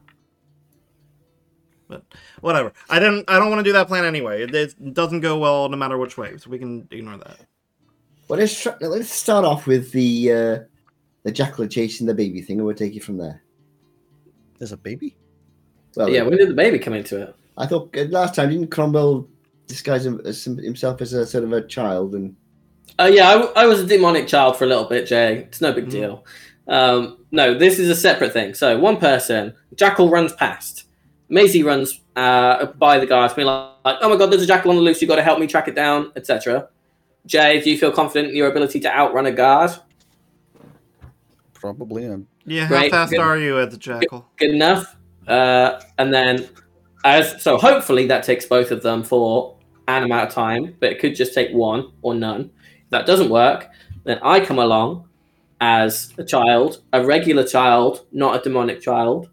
[1.89, 2.03] But
[2.41, 2.73] whatever.
[2.91, 3.25] I didn't.
[3.29, 4.43] I don't want to do that plan anyway.
[4.43, 7.39] It, it doesn't go well no matter which way, so we can ignore that.
[8.29, 10.59] Well, let's try, let's start off with the uh,
[11.23, 13.43] the jackal chasing the baby thing, and we'll take it from there.
[14.59, 15.17] There's a baby.
[15.95, 17.35] Well, yeah, when did the baby come into it?
[17.57, 19.29] I thought uh, last time didn't Cromwell
[19.67, 22.35] disguise himself as a sort of a child, and
[22.99, 25.39] Uh, yeah, I, w- I was a demonic child for a little bit, Jay.
[25.39, 25.91] It's no big Mhm.
[25.91, 26.25] deal.
[26.69, 28.55] Um, no, this is a separate thing.
[28.55, 30.86] So one person, Jackal runs past.
[31.29, 34.77] Maisie runs uh, by the guards, being like, "Oh my god, there's a jackal on
[34.77, 35.01] the loose.
[35.01, 36.69] You've got to help me track it down, etc."
[37.27, 39.73] Jay, do you feel confident in your ability to outrun a guard?
[41.55, 42.05] Probably.
[42.05, 42.29] am.
[42.45, 43.21] Yeah, how fast good.
[43.21, 44.29] are you at the jackal?
[44.37, 44.97] Good enough.
[45.27, 46.49] Uh, and then,
[47.05, 49.57] as so, hopefully that takes both of them for
[49.89, 52.51] an amount of time, but it could just take one or none.
[52.85, 53.69] If that doesn't work,
[54.05, 55.09] then I come along
[55.61, 59.31] as a child, a regular child, not a demonic child,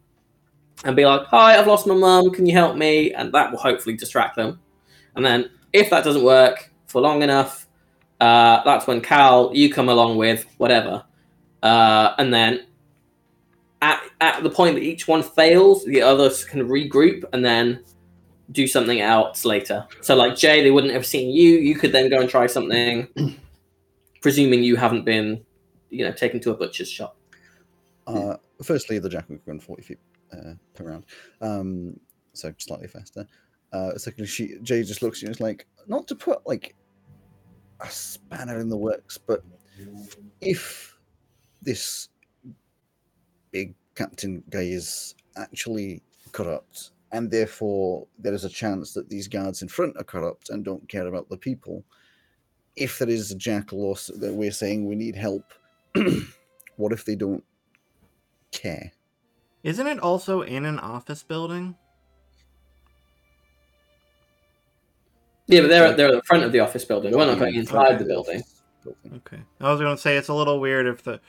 [0.83, 2.31] and be like, "Hi, I've lost my mum.
[2.31, 4.59] Can you help me?" And that will hopefully distract them.
[5.15, 7.67] And then, if that doesn't work for long enough,
[8.19, 11.03] uh, that's when Cal, you come along with whatever,
[11.61, 12.65] uh, and then
[13.81, 17.83] at, at the point that each one fails, the others can regroup and then
[18.51, 19.85] do something else later.
[20.01, 21.57] So, like Jay, they wouldn't have seen you.
[21.57, 23.07] You could then go and try something,
[24.21, 25.43] presuming you haven't been,
[25.89, 27.17] you know, taken to a butcher's shop.
[28.07, 29.99] uh, firstly, the jackal can run 40 feet
[30.33, 31.05] uh, per round,
[31.41, 31.99] um,
[32.33, 33.27] so slightly faster.
[33.71, 36.75] Uh, secondly, she Jay just looks at you and is like, not to put like
[37.81, 39.43] a spanner in the works, but
[40.41, 40.97] if
[41.61, 42.09] this
[43.51, 46.01] big captain guy is actually
[46.31, 50.65] corrupt, and therefore there is a chance that these guards in front are corrupt and
[50.65, 51.83] don't care about the people.
[52.75, 55.53] If there is a jackal that we're saying we need help,
[56.75, 57.43] what if they don't
[58.51, 58.91] care?
[59.63, 61.75] Isn't it also in an office building?
[65.47, 67.15] Yeah, but they're they're at the front of the office building.
[67.15, 68.43] We're not going inside the building.
[69.15, 69.39] Okay.
[69.61, 71.19] I was gonna say it's a little weird if the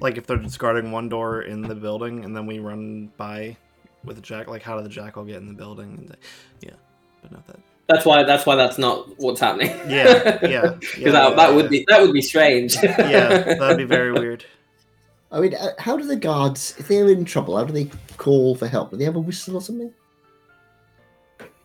[0.00, 3.56] like if they're discarding one door in the building and then we run by
[4.04, 5.96] with the jack like how did the jackal get in the building?
[5.98, 6.16] And the,
[6.60, 6.74] yeah,
[7.22, 7.60] but not that.
[7.88, 9.68] That's why that's why that's not what's happening.
[9.88, 10.74] Yeah, yeah, yeah.
[10.80, 12.76] Because that, that would be that would be strange.
[12.82, 14.44] yeah, that'd be very weird.
[15.34, 18.54] I mean, uh, how do the guards, if they're in trouble, how do they call
[18.54, 18.92] for help?
[18.92, 19.92] Do they have a whistle or something?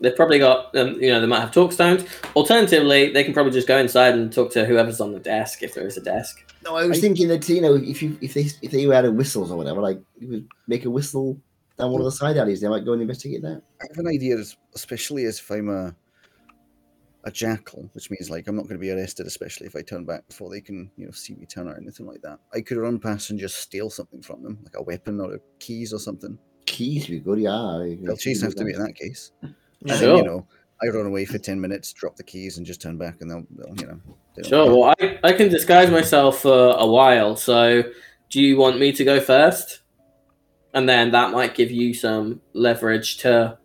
[0.02, 2.08] They've probably got, um, you know, they might have talkstones.
[2.36, 5.76] Alternatively, they can probably just go inside and talk to whoever's on the desk if
[5.76, 6.52] there is a desk.
[6.64, 9.06] No, I was I- thinking that you know, if you if they if they had
[9.06, 11.40] a whistles or whatever, like you would make a whistle
[11.78, 13.62] down one of the side alleys, they might go and investigate that.
[13.82, 14.38] I have an idea,
[14.74, 15.96] especially as if I'm a
[17.26, 20.06] a jackal, which means like I'm not going to be arrested, especially if I turn
[20.06, 22.40] back before they can, you know, see me turn or anything like that.
[22.54, 25.40] I could run past and just steal something from them, like a weapon or a
[25.60, 26.38] keys or something.
[26.66, 27.96] Keys would be good, yeah.
[28.02, 29.32] They'll chase after me in that case.
[29.42, 29.50] Yeah.
[29.82, 30.18] And then, Sure.
[30.18, 30.48] you know,
[30.82, 33.46] I run away for ten minutes, drop the keys, and just turn back, and they'll,
[33.52, 34.00] they'll you know.
[34.36, 34.66] they don't Sure.
[34.66, 34.76] care.
[34.76, 37.36] Well, I, I can disguise myself for a while.
[37.36, 37.84] So,
[38.30, 39.82] do you want me to go first?
[40.74, 43.58] And then that might give you some leverage to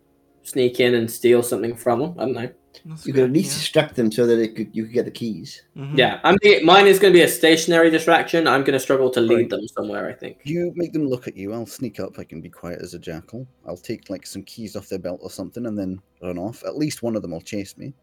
[0.43, 2.15] sneak in and steal something from them.
[2.17, 2.49] I don't know.
[2.85, 5.05] That's You could at good, least distract them so that it could, you could get
[5.05, 5.63] the keys.
[5.75, 5.83] yeah.
[5.83, 5.97] Mhm.
[5.97, 6.37] Yeah, I'm.
[6.65, 8.47] Mine is going to be a stationary distraction.
[8.47, 9.49] I'm going to struggle to lead Right.
[9.49, 10.07] them somewhere.
[10.09, 10.39] I think.
[10.43, 11.53] You make them look at you.
[11.53, 12.19] I'll sneak up.
[12.19, 13.47] I can be quiet as a jackal.
[13.67, 16.63] I'll take like some keys off their belt or something, and then run off.
[16.65, 17.93] At least one of them will chase me.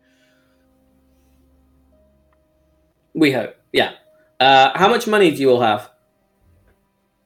[3.15, 3.55] We hope.
[3.73, 3.93] Yeah.
[4.41, 5.91] Uh, how much money do you all have?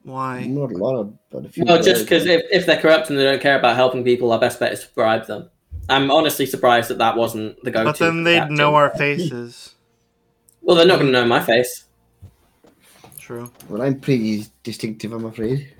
[0.02, 0.44] Why?
[0.46, 1.64] Not a lot of, but a few.
[1.64, 4.38] Well, just because if, if they're corrupt and they don't care about helping people, our
[4.38, 5.50] best bet is to bribe them.
[5.88, 7.84] I'm honestly surprised that that wasn't the go-to.
[7.84, 9.74] But then they'd know our faces.
[10.60, 11.84] Well, they're not going to know my face.
[13.18, 13.50] True.
[13.68, 15.72] Well, I'm pretty distinctive, I'm afraid.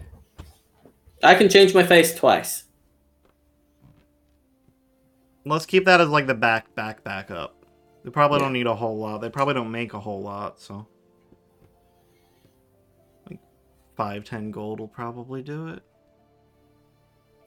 [1.23, 2.65] I can change my face twice.
[5.45, 7.65] Let's keep that as like the back, back, back up.
[8.05, 8.45] They probably Yeah.
[8.45, 9.19] don't need a whole lot.
[9.21, 10.87] They probably don't make a whole lot, so
[13.29, 13.39] like
[13.97, 15.83] five, ten gold will probably do it.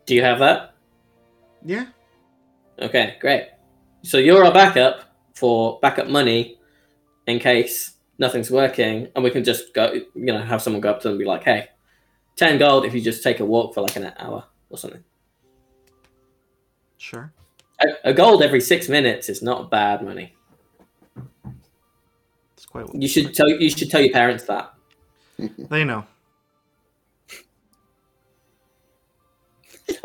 [0.06, 0.76] Do you have that?
[1.66, 1.88] Yeah.
[2.82, 3.50] Okay, great.
[4.04, 5.04] So you're our backup
[5.34, 6.58] for backup money
[7.28, 11.02] in case nothing's working, and we can just go, you know, have someone go up
[11.02, 11.68] to them and be like, "Hey,
[12.36, 15.04] ten gold if you just take a walk for like an hour or something."
[16.98, 17.34] Sure.
[17.82, 20.34] A, a gold every six minutes is not bad money.
[22.54, 22.88] It's quite.
[22.94, 24.74] You should tell you should tell your parents that.
[25.38, 26.06] They know.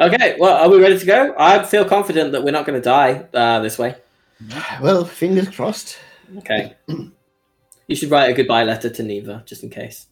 [0.00, 1.34] Okay, well, are we ready to go?
[1.38, 3.96] I feel confident that we're not going to die uh, this way.
[4.80, 5.98] Well, fingers crossed.
[6.38, 6.74] Okay.
[6.88, 10.06] you should write a goodbye letter to Neva just in case.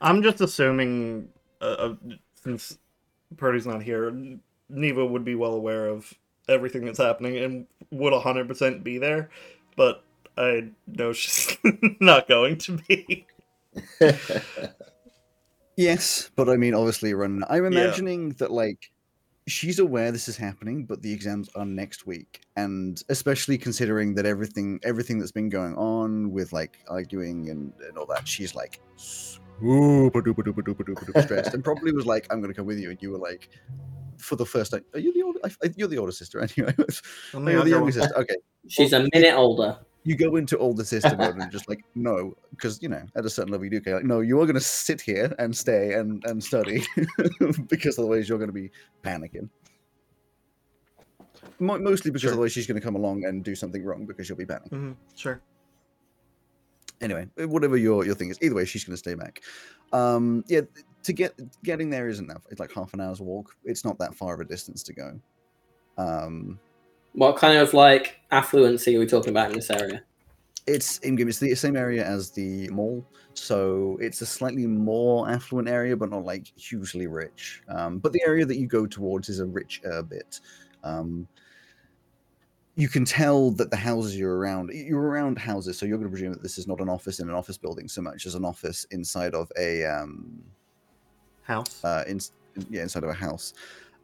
[0.00, 1.28] I'm just assuming,
[1.60, 1.94] uh, uh,
[2.42, 2.78] since
[3.36, 4.14] Purdy's not here,
[4.68, 6.12] Neva would be well aware of
[6.48, 9.30] everything that's happening and would 100% be there,
[9.76, 10.04] but
[10.36, 11.56] I know she's
[12.00, 13.26] not going to be.
[15.76, 17.44] Yes, but I mean, obviously, run.
[17.50, 18.90] I'm imagining that like
[19.46, 24.24] she's aware this is happening, but the exams are next week, and especially considering that
[24.26, 28.80] everything everything that's been going on with like arguing and, and all that, she's like
[28.96, 32.78] super duper duper duper duper duper stressed, and probably was like, "I'm gonna come with
[32.78, 33.48] you," and you were like.
[34.18, 35.38] For the first time, are you the older?
[35.44, 36.74] I, I- you're the older sister, anyway.
[36.78, 36.86] I'm
[37.34, 37.92] Oh, the you're the younger younger one.
[37.92, 38.16] sister.
[38.16, 38.36] Okay,
[38.66, 39.78] She's a minute older.
[40.06, 43.30] You go into older sister mode and just like no because you know at a
[43.30, 43.96] certain level you do care.
[43.96, 46.82] Like no you are going to sit here and stay and and study
[47.68, 48.70] because otherwise you're going to be
[49.02, 49.48] panicking.
[51.58, 52.32] Mo- mostly because Sure.
[52.32, 54.70] otherwise she's going to come along and do something wrong because you'll be panicking.
[54.70, 55.40] Mhm, Sure.
[57.00, 59.42] anyway whatever your your thing is either way she's going to stay back.
[59.92, 60.60] Um yeah
[61.02, 61.34] to get
[61.64, 63.54] getting there isn't that it's like half an hour's walk.
[63.64, 65.20] It's not that far of a distance to go.
[65.98, 66.58] Um
[67.16, 70.02] What kind of like affluency are we talking about in this area?
[70.66, 75.66] It's in It's the same area as the mall, so it's a slightly more affluent
[75.66, 77.62] area, but not like hugely rich.
[77.68, 80.40] Um, but the area that you go towards is a richer bit.
[80.84, 81.26] Um,
[82.74, 86.12] you can tell that the houses you're around, you're around houses, so you're going to
[86.12, 88.44] presume that this is not an office in an office building so much as an
[88.44, 90.42] office inside of a um,
[91.44, 91.82] House.
[91.82, 92.20] uh, in,
[92.68, 93.54] yeah, inside of a house.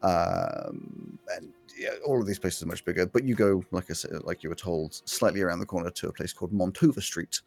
[0.03, 1.53] Um, and
[1.83, 3.07] yeah, all of these places are much bigger.
[3.07, 6.09] But you go, like I said, like you were told, slightly around the corner to
[6.09, 7.41] a place called Montova Street,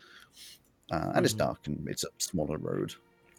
[0.91, 1.39] uh, and it's Mhm.
[1.39, 2.93] dark and it's a smaller road.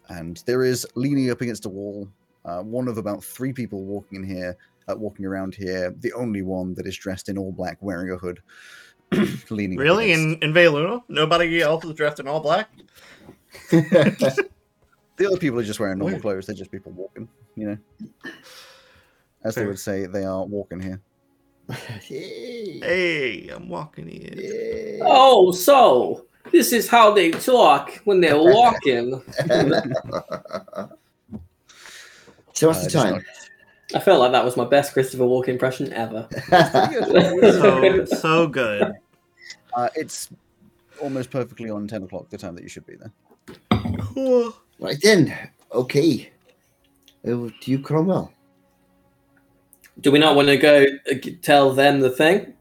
[0.09, 2.09] And there is leaning up against a wall,
[2.45, 4.57] uh, one of about three people walking in here,
[4.87, 5.93] uh, walking around here.
[5.99, 8.41] The only one that is dressed in all black, wearing a hood,
[9.49, 9.77] leaning.
[9.77, 10.11] Really?
[10.11, 11.03] against- In in Veluna?
[11.09, 12.69] Nobody else is dressed in all black?
[15.17, 16.21] The other people are just wearing normal Weird.
[16.21, 16.45] clothes.
[16.45, 17.77] They're just people walking, you know.
[19.43, 21.01] As they would say, they are walking here.
[22.09, 22.79] Yay.
[22.83, 24.37] Hey, I'm walking in.
[24.37, 24.99] Yay.
[25.03, 29.21] Oh, so this is how they talk when they're walking.
[32.53, 33.13] so what's Uh, the time?
[33.15, 33.23] not-
[33.95, 36.27] I felt like that was my best Christopher Walken impression ever.
[37.41, 38.91] So so good.
[39.73, 40.29] Uh, it's
[41.01, 43.11] almost perfectly on 10 o'clock, the time that you should be there.
[43.99, 44.53] Cool.
[44.79, 45.33] right then.
[45.71, 46.31] Okay.
[47.25, 48.33] Over to you, Cromwell.
[50.01, 52.53] Do we not want to go uh, tell them the thing?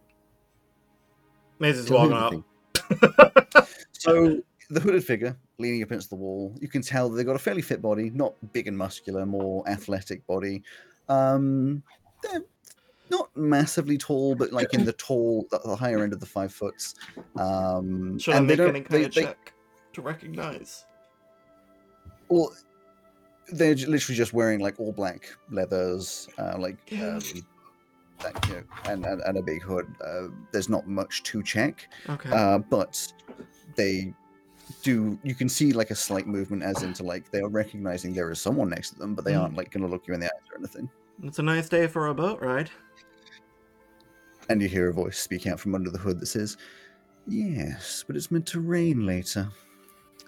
[1.59, 2.45] Maisie's Tell me walking
[2.91, 3.69] up.
[3.99, 4.41] So,
[4.71, 7.41] the hooded figure leaning up against the wall, you can tell that they've got a
[7.41, 10.63] fairly fit body, not big and muscular, more athletic body.
[11.09, 11.83] Um,
[12.23, 12.43] they're
[13.11, 16.53] not massively tall, but like in the tall, the, the higher end of the five
[16.53, 16.95] foots.
[17.37, 19.53] Um, Should I and they make don't, any kind they, of they, check
[19.95, 20.85] to recognize?
[22.29, 22.53] Well,
[23.49, 27.21] they're literally just wearing like all black leathers, uh, like um,
[28.21, 29.87] that, you know, and, and and a big hood.
[30.05, 32.31] Uh, there's not much to check, Okay.
[32.31, 33.13] uh, but
[33.77, 34.13] they
[34.83, 35.19] do.
[35.23, 38.41] You can see like a slight movement, as into like they are recognizing there is
[38.41, 39.41] someone next to them, but they Mhm.
[39.43, 40.89] aren't like going to look you in the eyes or anything.
[41.23, 42.71] it's a nice day for a boat ride.
[44.49, 46.57] And you hear a voice speak out from under the hood that says,
[47.27, 49.49] Yes, but it's meant to rain later.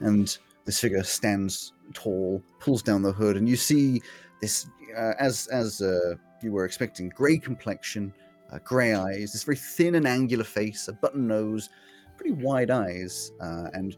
[0.00, 0.36] And
[0.68, 4.02] this figure stands tall, pulls down the hood, and you see
[4.42, 8.12] this, uh, as as uh, you were expecting, grey complexion,
[8.52, 11.70] uh, grey eyes, this very thin and angular face, a button nose,
[12.18, 13.96] pretty wide eyes, uh, and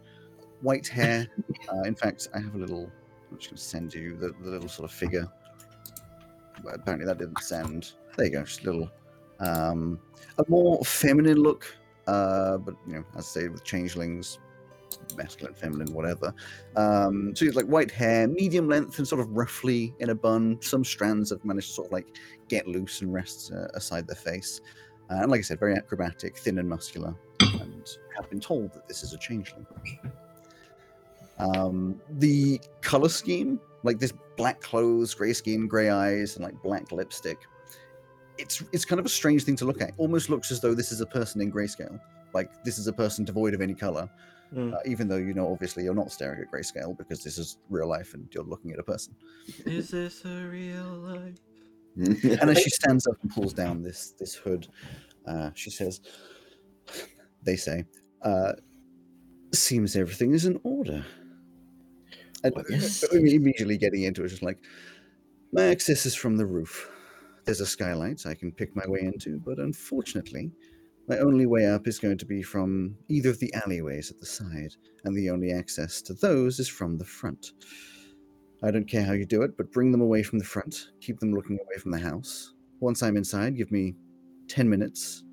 [0.60, 1.26] white hair.
[1.72, 2.88] uh, in fact, I have a little,
[3.32, 5.26] I'm just going to send you the, the little sort of figure.
[6.62, 7.94] But apparently that didn't send.
[8.16, 8.92] There you go, just a little
[9.40, 9.98] um,
[10.38, 11.66] a more feminine look,
[12.06, 14.38] uh, but you know, as I say, with changelings,
[15.16, 16.34] masculine, feminine, whatever.
[16.76, 20.58] Um, so he's like white hair, medium length, and sort of roughly in a bun.
[20.60, 22.06] Some strands have managed to sort of like
[22.48, 24.60] get loose and rest uh, aside their face.
[25.10, 28.86] Uh, and like I said, very acrobatic, thin and muscular, and have been told that
[28.86, 29.66] this is a changeling.
[31.38, 36.92] Um, the color scheme, like this black clothes, grey skin, grey eyes, and like black
[36.92, 37.38] lipstick,
[38.38, 39.92] it's it's kind of a strange thing to look at.
[39.96, 41.98] Almost looks as though this is a person in grayscale.
[42.32, 44.08] Like this is a person devoid of any color,
[44.55, 44.74] Mm.
[44.74, 47.89] uh, even though you know obviously you're not staring at grayscale because this is real
[47.89, 49.14] life and you're looking at a person.
[49.64, 51.39] Is this a real life?
[52.40, 54.66] And as she stands up and pulls down this this hood,
[55.27, 56.01] uh, she says,
[57.43, 57.85] "They say,
[58.22, 58.52] uh,
[59.52, 61.05] seems everything is in order."
[62.43, 63.02] And yes.
[63.12, 64.59] immediately getting into it, just like
[65.52, 66.89] my access is from the roof.
[67.44, 70.52] There's a skylight I can pick my way into, but unfortunately,
[71.10, 74.26] my only way up is going to be from either of the alleyways at the
[74.26, 77.50] side, and the only access to those is from the front.
[78.62, 80.92] I don't care how you do it, but bring them away from the front.
[81.00, 82.54] Keep them looking away from the house.
[82.78, 83.96] Once I'm inside, give me
[84.46, 85.24] 10 minutes,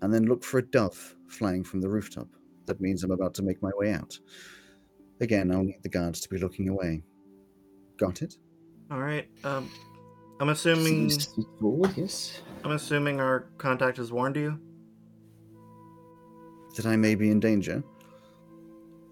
[0.00, 2.28] and then look for a dove flying from the rooftop.
[2.64, 4.18] That means I'm about to make my way out.
[5.20, 7.02] Again, I'll need the guards to be looking away.
[7.98, 8.36] Got it?
[8.90, 9.28] All right.
[9.44, 9.70] Um,
[10.40, 11.36] I'm assuming Seems
[11.94, 12.40] yes.
[12.64, 14.58] I'm assuming our contact has warned you.
[16.78, 17.82] That I may be in danger?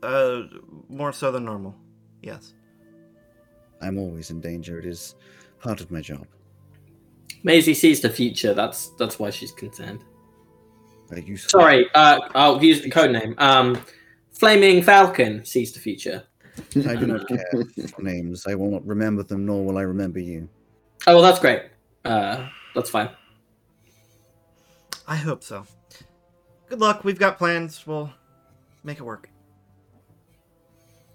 [0.01, 0.43] Uh,
[0.89, 1.75] more so than normal.
[2.23, 2.55] Yes.
[3.83, 4.79] I'm always in danger.
[4.79, 5.17] It is
[5.59, 6.29] part of my job.
[7.43, 8.55] Maisie sees the future.
[8.55, 10.05] That's that's why she's concerned.
[11.09, 11.59] Very useful.
[11.61, 13.35] Sorry, uh, I'll use the code name.
[13.39, 13.83] Um,
[14.31, 16.23] Flaming Falcon sees the future.
[16.89, 18.47] I do not care for names.
[18.47, 20.49] I will not remember them, nor will I remember you.
[21.09, 21.63] Oh, well, that's great.
[22.05, 23.11] Uh, that's fine.
[25.09, 25.67] I hope so.
[26.69, 27.05] Good luck.
[27.05, 27.87] We've got plans.
[27.87, 28.13] We'll
[28.83, 29.31] make it work.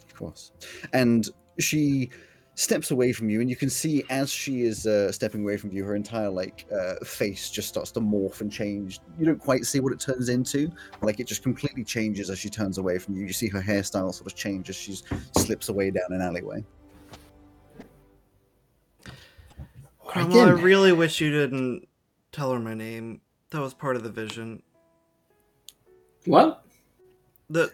[0.06, 0.52] Of course.
[0.94, 1.28] And
[1.60, 2.10] she
[2.56, 5.72] steps away from you, and you can see as she is uh, stepping away from
[5.72, 9.00] you, her entire like uh, face just starts to morph and change.
[9.18, 10.72] You don't quite see what it turns into,
[11.02, 13.26] like it just completely changes as she turns away from you.
[13.26, 14.96] You see her hairstyle sort of change as she
[15.38, 16.64] slips away down an alleyway.
[20.06, 21.88] Cromwell, I really wish you didn't
[22.32, 23.22] tell her my name.
[23.52, 24.62] That was part of the vision.
[26.26, 26.64] What?
[27.50, 27.72] The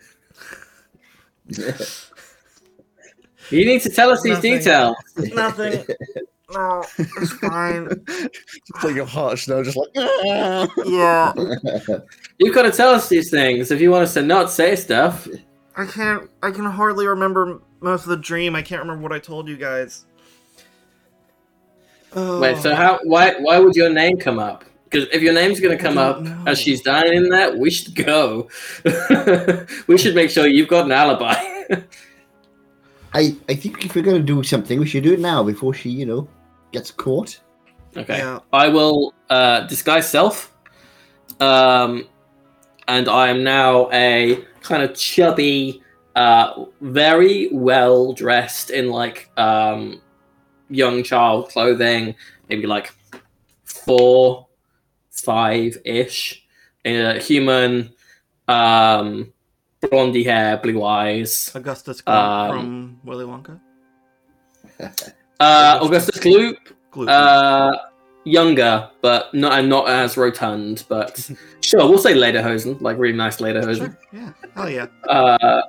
[3.49, 4.95] You need to tell us these details.
[5.17, 5.85] Nothing.
[6.49, 7.89] No, it's fine.
[8.07, 9.89] It's like your heart now, just like.
[9.97, 11.33] "Ah." Yeah,
[12.37, 15.27] You've got to tell us these things if you want us to not say stuff.
[15.75, 16.29] I can't.
[16.41, 18.55] I can hardly remember most of the dream.
[18.55, 20.05] I can't remember what I told you guys.
[22.13, 22.39] Oh.
[22.39, 22.99] Wait, so how?
[23.03, 23.33] Why?
[23.39, 24.63] Why would your name come up?
[24.89, 26.43] Because if your name's going to come up know.
[26.47, 28.49] as she's dying in that, we should go.
[29.87, 31.35] we should make sure you've got an alibi.
[33.13, 35.73] I, I think if we're going to do something, we should do it now before
[35.73, 36.27] she, you know,
[36.71, 37.39] gets caught.
[37.97, 38.19] okay.
[38.19, 38.39] Yeah.
[38.53, 40.53] I will uh, disguise self.
[41.39, 42.07] Um,
[42.87, 45.83] and I am now a kind of chubby,
[46.15, 50.01] uh, very well dressed in like um,
[50.69, 52.15] young child clothing,
[52.49, 52.93] maybe like
[53.65, 54.46] four,
[55.27, 56.41] five ish,
[56.85, 57.93] uh, human,
[58.47, 59.33] um,
[59.81, 61.51] blondie hair, blue eyes.
[61.53, 63.59] Augustus Gloop Um, from Willy Wonka.
[65.39, 66.57] Uh, Augustus Gloop,
[66.91, 67.09] Gloop.
[67.09, 67.77] Uh,
[68.23, 70.83] younger, but not and not as rotund.
[70.89, 71.29] But
[71.61, 73.77] sure, we'll say Lederhosen, like really nice Lederhosen.
[73.77, 74.31] Sure, Yeah.
[74.55, 74.87] Oh yeah.
[75.07, 75.61] Uh,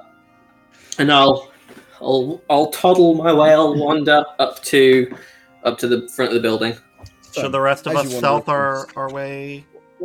[0.98, 1.52] and I'll,
[2.00, 3.52] I'll, I'll toddle my way.
[3.52, 5.14] I'll wander up to,
[5.64, 6.74] up to the front of the building.
[7.32, 9.64] So, Should the rest of us you stealth our, across- our way?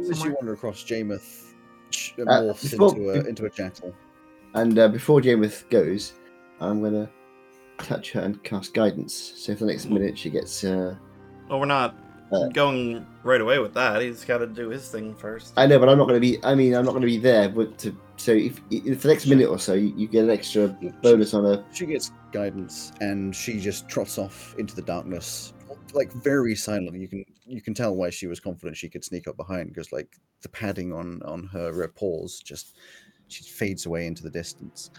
[0.10, 1.54] As you wander across, Jameeth
[1.92, 3.94] ch- Uh, morphs before- into a into a jackal.
[4.56, 6.14] And uh, before Jameth goes,
[6.60, 7.10] I'm going to
[7.84, 9.14] touch her and cast guidance.
[9.14, 10.64] So for the next minute, she gets.
[10.64, 10.96] Uh...
[11.50, 11.96] Well, we're not
[12.32, 14.02] Uh, going right away with that.
[14.02, 15.54] He's got to do his thing first.
[15.58, 16.38] I know, but I'm not going to be.
[16.44, 17.50] I mean, I'm not going to be there.
[17.50, 20.30] But to so if, if for the next minute or so, you, you get an
[20.32, 20.68] extra
[21.02, 21.64] bonus on her.
[21.74, 25.54] She gets guidance, and she just trots off into the darkness,
[25.94, 27.00] like very silent.
[27.00, 29.92] You can you can tell why she was confident she could sneak up behind because
[29.92, 32.78] like the padding on on her paws just
[33.28, 34.92] she fades away into the distance.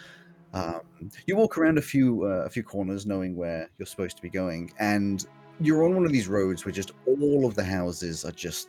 [0.52, 0.82] Um,
[1.26, 4.30] you walk around a few uh, a few corners, knowing where you're supposed to be
[4.30, 5.26] going, and
[5.60, 8.68] you're on one of these roads where just all of the houses are just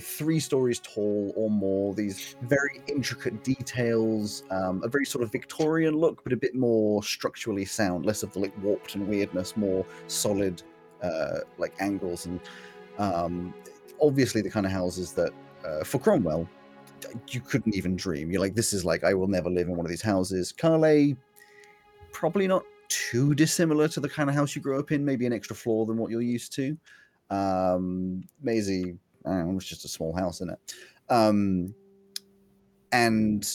[0.00, 1.94] three stories tall or more.
[1.94, 7.02] These very intricate details, um, a very sort of Victorian look, but a bit more
[7.02, 10.62] structurally sound, less of the like warped and weirdness, more solid
[11.02, 12.40] uh, like angles, and
[12.98, 13.54] um,
[14.00, 15.32] obviously the kind of houses that
[15.66, 16.48] uh, for Cromwell
[17.28, 18.30] you couldn't even dream.
[18.30, 20.52] You're like, this is like I will never live in one of these houses.
[20.52, 21.14] Carle,
[22.12, 25.32] probably not too dissimilar to the kind of house you grew up in, maybe an
[25.32, 26.76] extra floor than what you're used to.
[27.30, 28.96] Um, Maisie,
[29.26, 30.74] I don't know, it's just a small house, isn't it?
[31.10, 31.74] Um,
[32.92, 33.46] and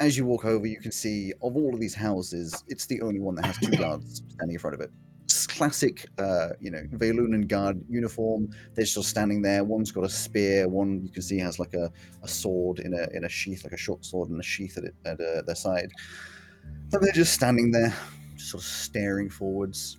[0.00, 3.20] as you walk over, you can see of all of these houses, it's the only
[3.20, 4.90] one that has two guards standing in front of it.
[5.62, 8.50] Classic, uh, you know, Velunan guard uniform.
[8.74, 9.62] They're just standing there.
[9.62, 10.66] One's got a spear.
[10.66, 11.88] One you can see has like a,
[12.24, 14.82] a sword in a in a sheath, like a short sword in a sheath at
[14.82, 15.92] it, at uh, their side.
[16.92, 17.94] And they're just standing there,
[18.34, 19.98] just sort of staring forwards.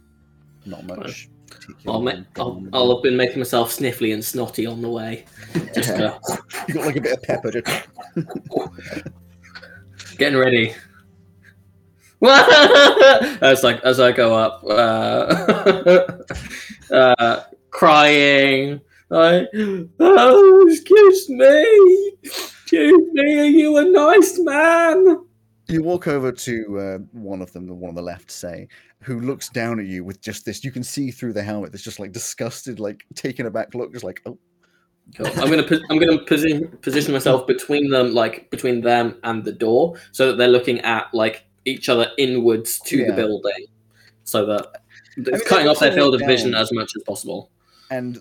[0.66, 1.30] Not much.
[1.88, 5.24] I'll, ma- I'll, I'll have been making myself sniffly and snotty on the way,
[5.74, 6.20] just uh,
[6.68, 7.52] You got like a bit of pepper.
[7.52, 7.88] Just...
[10.18, 10.74] getting ready.
[13.42, 16.08] as like as I go up, uh,
[16.94, 18.80] uh, crying,
[19.10, 19.48] like,
[20.00, 25.26] oh, excuse me, excuse me, are you a nice man?
[25.68, 28.68] You walk over to uh, one of them, the one on the left, say,
[29.02, 30.64] who looks down at you with just this.
[30.64, 31.72] You can see through the helmet.
[31.72, 34.38] This just like disgusted, like taken aback look, just like, oh,
[35.18, 35.28] Cool.
[35.28, 39.52] I'm gonna pos- I'm gonna position position myself between them, like between them and the
[39.52, 43.66] door, so that they're looking at like each other inwards to the building,
[44.24, 44.82] so that
[45.18, 47.50] it's mean, cutting off their field of vision as much as possible.
[47.92, 48.18] and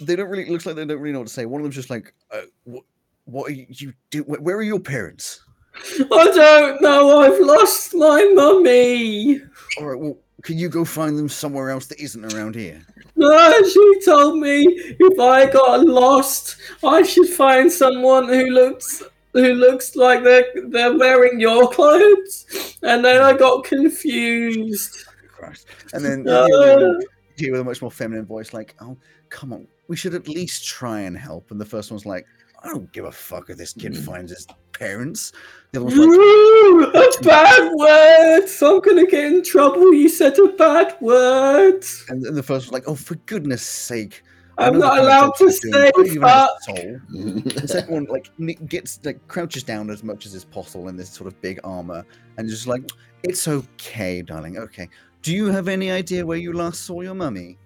[0.00, 0.44] they don't really.
[0.44, 1.46] It looks like they don't really know what to say.
[1.46, 2.84] One of them's just like, uh, what,
[3.24, 4.22] what are you, do?
[4.24, 5.40] wh- Where are your parents?
[6.00, 7.20] I don't know.
[7.20, 9.40] I've lost my mummy.
[9.78, 12.80] All right, well, can you go find them somewhere else that isn't around here?
[13.16, 14.64] No, she told me
[14.98, 20.96] if I got lost, I should find someone who looks who looks like they're they're
[20.96, 25.04] wearing your clothes, and then I got confused.
[25.28, 25.66] Christ.
[25.94, 26.46] And then uh, No.
[26.46, 28.96] the other one, you hear with a much more feminine voice, like, "Oh,
[29.28, 32.26] come on, we should at least try and help." And the first one's like,
[32.62, 34.04] "I don't give a fuck if this kid mm.
[34.04, 35.32] finds his parents."
[35.72, 38.48] The other one's like, Ooh, a bad word!
[38.48, 39.94] so I'm gonna get in trouble.
[39.94, 41.84] You said a bad word.
[42.08, 44.22] and, and the first one's like, "Oh, for goodness sake!"
[44.60, 46.50] I I'm not allowed to jokes you're doing, say but even fuck.
[46.50, 47.00] a soul."
[47.44, 50.96] The second one like ni- gets like crouches down as much as is possible in
[50.96, 52.04] this sort of big armor,
[52.36, 52.90] and just like,
[53.22, 54.58] "It's okay, darling.
[54.58, 54.88] Okay.
[55.22, 57.58] Do you have any idea where you last saw your mummy?"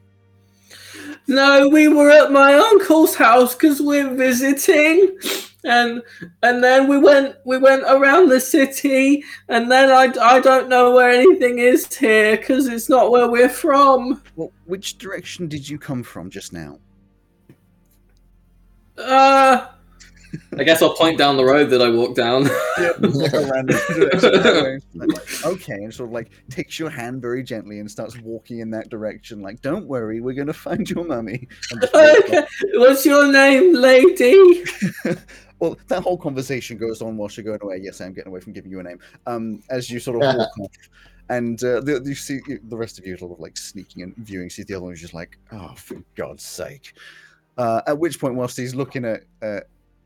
[1.27, 5.17] No, we were at my uncle's house because we're visiting,
[5.65, 6.03] and
[6.43, 10.93] and then we went we went around the city, and then I, I don't know
[10.93, 14.23] where anything is here because it's not where we're from.
[14.37, 16.79] Well, which direction did you come from just now?
[18.97, 19.67] Uh,
[20.59, 22.49] I guess I'll point down the road that I walk down.
[25.53, 28.89] okay, and sort of like takes your hand very gently and starts walking in that
[28.89, 29.43] direction.
[29.43, 31.49] Like, don't worry, we're going to find your mummy.
[31.71, 32.47] And just walks okay.
[32.75, 34.65] What's your name, lady?
[35.59, 37.81] well, that whole conversation goes on whilst you're going away.
[37.83, 39.01] Yes, I'm getting away from giving you a name.
[39.27, 40.71] Um, as you sort of walk off,
[41.31, 44.51] and uh, the, you see the rest of you sort of like sneaking and viewing.
[44.51, 46.95] See the other one's just like, oh, for God's sake.
[47.57, 49.61] Uh, at which point, whilst he's looking at uh,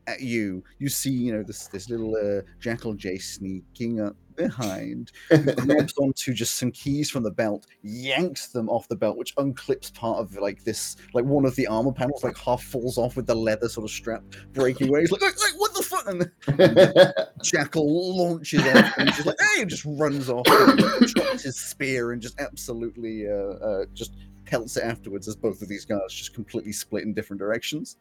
[0.07, 5.11] at you, you see, you know, this this little uh, jackal Jay sneaking up behind,
[5.57, 9.93] grabs onto just some keys from the belt, yanks them off the belt, which unclips
[9.93, 13.27] part of like this, like one of the armor panels, like half falls off with
[13.27, 14.23] the leather sort of strap
[14.53, 15.01] breaking away.
[15.01, 16.07] He's like, like, like what the fuck?
[16.07, 20.79] And the jackal launches off and just like, hey, and just runs off, and
[21.13, 24.15] drops his spear, and just absolutely uh, uh, just
[24.49, 27.97] pelts it afterwards as both of these guys just completely split in different directions.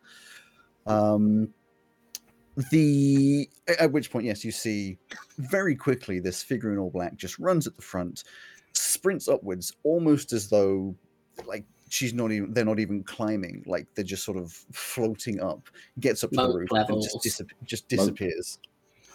[0.87, 1.53] Um,
[2.70, 3.49] the
[3.79, 4.99] at which point, yes, you see
[5.37, 8.25] very quickly this figure in all black just runs at the front,
[8.73, 10.95] sprints upwards, almost as though
[11.47, 15.69] like she's not even they're not even climbing, like they're just sort of floating up,
[16.01, 18.59] gets up to the Monk roof and just, disap- just disappears.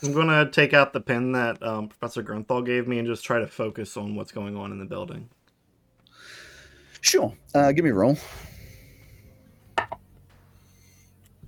[0.03, 3.39] I'm gonna take out the pin that um, Professor Grunthal gave me and just try
[3.39, 5.30] to focus on what's going on in the building.
[7.03, 8.17] Sure, uh, give me a roll.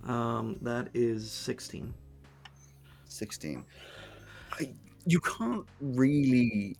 [0.03, 1.94] Um, that is 16.
[3.07, 3.64] 16
[4.60, 4.69] I,
[5.06, 6.76] you can't really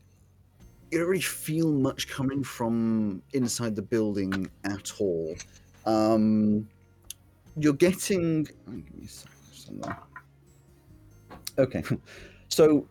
[0.92, 5.36] you don't really feel much coming from inside the building at all.
[5.86, 6.68] Um
[7.56, 9.96] you're getting oh, give me a second,
[11.58, 11.84] okay.
[12.50, 12.86] So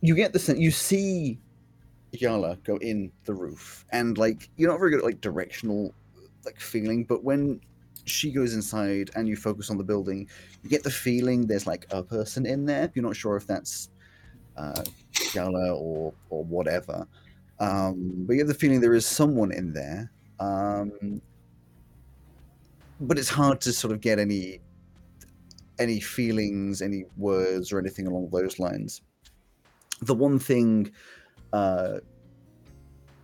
[0.00, 1.38] you get the sense you see
[2.12, 5.92] Yala go in the roof and like you're not very good at like directional
[6.44, 7.60] like feeling but when
[8.04, 10.28] she goes inside and you focus on the building
[10.66, 12.90] you get the feeling there's like a person in there.
[12.94, 13.88] You're not sure if that's
[14.56, 14.82] uh,
[15.32, 17.06] Gala or or whatever,
[17.60, 20.10] um, but you have the feeling there is someone in there.
[20.40, 21.22] Um,
[23.00, 24.58] but it's hard to sort of get any
[25.78, 29.02] any feelings, any words, or anything along those lines.
[30.02, 30.90] The one thing
[31.56, 32.00] uh,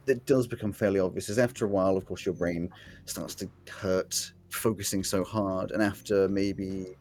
[0.06, 2.70] that does become fairly obvious is after a while, of course, your brain
[3.04, 6.96] starts to hurt focusing so hard, and after maybe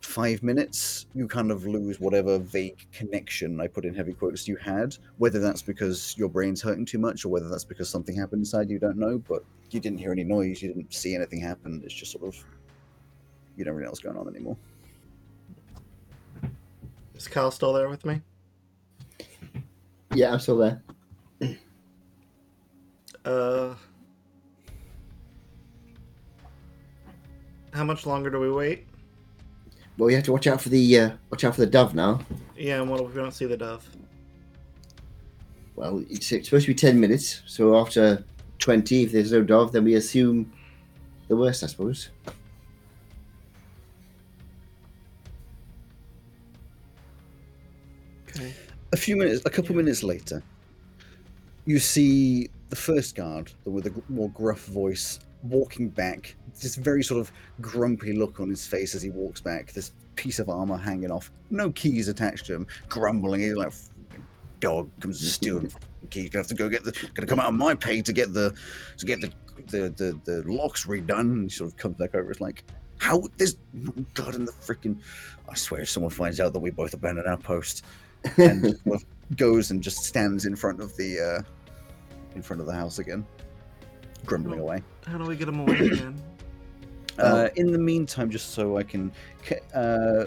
[0.00, 4.56] five minutes, you kind of lose whatever vague connection I put in heavy quotes you
[4.56, 4.96] had.
[5.18, 8.70] Whether that's because your brain's hurting too much or whether that's because something happened inside,
[8.70, 9.18] you don't know.
[9.18, 11.82] But you didn't hear any noise, you didn't see anything happen.
[11.84, 12.34] It's just sort of
[13.56, 14.56] you don't really know what's going on anymore.
[17.14, 18.22] Is Carl still there with me?
[20.18, 20.82] Yeah, I'm still there.
[23.24, 23.76] Uh,
[27.72, 28.88] how much longer do we wait?
[29.96, 32.18] Well, we have to watch out for the uh, watch out for the dove now.
[32.56, 33.88] Yeah, and what if we don't see the dove?
[35.76, 38.24] Well, it's, it's supposed to be ten minutes, so after
[38.58, 40.52] twenty, if there's no dove, then we assume
[41.28, 42.08] the worst, I suppose.
[48.92, 50.42] A few minutes, a couple minutes later,
[51.66, 56.34] you see the first guard with a more gruff voice walking back.
[56.60, 59.72] This very sort of grumpy look on his face as he walks back.
[59.72, 63.40] This piece of armor hanging off, no keys attached to him, grumbling.
[63.40, 64.26] He's like, "Fucking
[64.60, 65.62] "Dog comes to steal
[66.10, 66.30] keys.
[66.30, 66.92] Gonna have to go get the.
[67.14, 68.54] Gonna come out of my pay to get the
[68.96, 69.30] to get the
[69.66, 72.30] the the, the locks redone." And he sort of comes back over.
[72.30, 72.64] It's like,
[72.98, 74.98] how there's no God in the freaking.
[75.48, 77.84] I swear, if someone finds out that we both abandoned our post,
[78.36, 81.42] and sort of goes and just stands in front of the uh,
[82.34, 83.26] in front of the house again,
[84.24, 84.82] grumbling away.
[85.06, 86.22] How do we get him away again?
[87.18, 89.10] Uh, in the meantime, just so I can,
[89.74, 90.26] uh,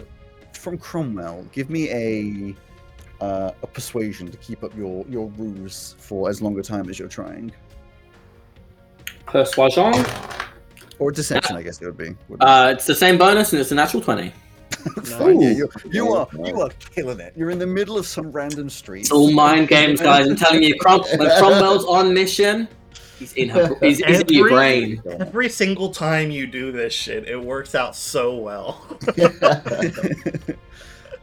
[0.52, 2.54] from Cromwell, give me a
[3.24, 6.98] uh, a persuasion to keep up your your ruse for as long a time as
[6.98, 7.50] you're trying,
[9.26, 9.94] Persuasion.
[10.98, 12.14] or deception, I guess it would be.
[12.28, 12.46] wouldn't it?
[12.48, 14.32] Uh, it's the same bonus, and it's a natural twenty.
[15.04, 15.54] Fine, yeah, ooh.
[15.54, 17.32] you, you are you are killing it.
[17.36, 19.02] You're in the middle of some random street.
[19.02, 20.28] It's all mind games, guys.
[20.28, 22.68] I'm telling you, Crom- when Cromwell's on mission,
[23.18, 23.74] he's in her.
[23.80, 25.02] He's, he's in your brain.
[25.20, 28.98] Every single time you do this shit, it works out so well.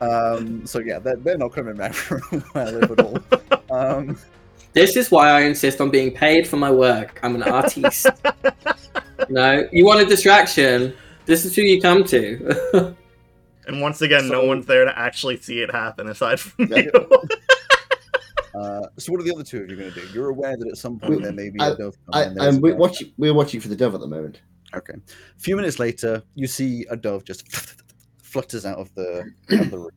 [0.02, 3.18] um, so yeah, they're, they're not coming back for a while if at all.
[3.72, 4.18] Um,
[4.74, 7.20] This is why I insist on being paid for my work.
[7.24, 8.06] I'm an artiste.
[9.28, 10.94] you know, you want a distraction.
[11.26, 12.96] This is who you come to.
[13.70, 16.78] And once again, no one's there to actually see it happen aside from Yeah.
[16.92, 16.92] you.
[18.56, 20.08] Uh, so what are the other two of you going to do?
[20.12, 21.96] You're aware that at some point We- there may be I- a dove.
[22.12, 22.80] I, coming and a we're dove.
[22.80, 23.14] watching.
[23.18, 24.42] We're watching for the dove at the moment.
[24.76, 24.94] Okay.
[24.96, 27.48] A few minutes later, you see a dove just
[28.22, 29.94] flutters out of the, of the roof.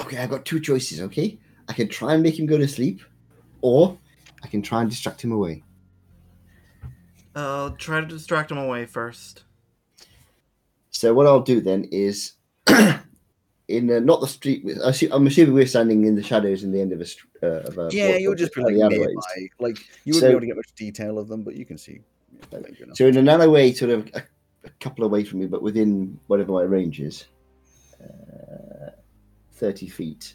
[0.00, 1.00] Okay, I've got two choices.
[1.02, 1.38] Okay,
[1.68, 3.02] I can try and make him go to sleep,
[3.60, 3.96] or
[4.42, 5.62] I can try and distract him away.
[7.36, 9.44] I'll try to distract him away first.
[10.90, 12.32] So what I'll do then is,
[13.68, 14.64] in uh, not the street.
[14.64, 17.06] with- I I'm assuming we're standing in the shadows in the end of a.
[17.42, 19.12] Uh, of a Yeah, you would just be like nearby.
[19.60, 21.78] Like you wouldn't So- be able to get much detail of them, but you can
[21.78, 22.00] see.
[22.52, 22.60] yeah.
[22.94, 24.22] So in an alleyway, sort of a,
[24.64, 27.26] a couple away from me, but within whatever my range is,
[28.02, 28.90] uh,
[29.52, 30.34] thirty feet,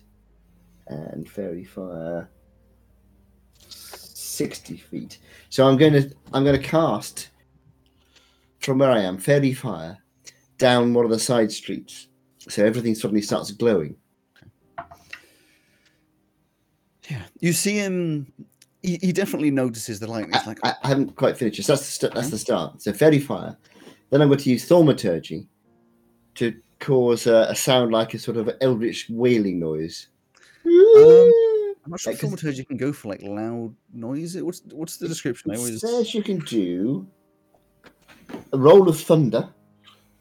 [0.87, 2.29] and faerie fire
[3.59, 5.19] sixty feet.
[5.49, 7.29] So I'm going to I'm going to cast
[8.59, 9.97] from where I am faerie fire
[10.57, 12.07] down one of the side streets,
[12.49, 13.95] so everything suddenly starts glowing.
[17.09, 18.31] Yeah, you see him.
[18.81, 20.35] He, he definitely notices the lightning.
[20.35, 21.57] It's I, like, I, I haven't quite finished.
[21.57, 21.67] this.
[21.67, 22.81] That's the st- that's the start.
[22.81, 23.57] So faerie fire.
[24.09, 25.47] Then I'm going to use thaumaturgy
[26.35, 30.07] to cause a, a sound like a sort of eldritch wailing noise.
[30.65, 31.31] Um,
[31.85, 34.37] I'm not sure like, thaumaturgy can go for like loud noise.
[34.37, 35.51] What's what's the description?
[35.51, 37.07] It always says you can do
[38.51, 39.49] a roll of thunder,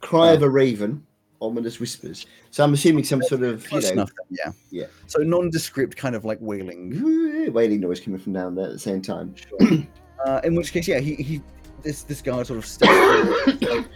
[0.00, 1.06] cry of a raven,
[1.42, 2.26] ominous whispers.
[2.50, 4.10] So I'm assuming some sort of you know enough.
[4.30, 4.86] Yeah, Yeah.
[5.06, 7.52] So nondescript kind of like wailing.
[7.52, 9.34] wailing noise coming from down there at the same time.
[10.24, 11.42] Uh, in which case, yeah, he, he
[11.82, 12.92] this this guy sort of steps
[13.46, 13.86] like,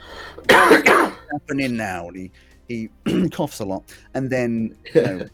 [0.49, 2.09] "What's happening now.
[2.09, 2.31] And he
[2.69, 5.27] he coughs a lot, and then you know,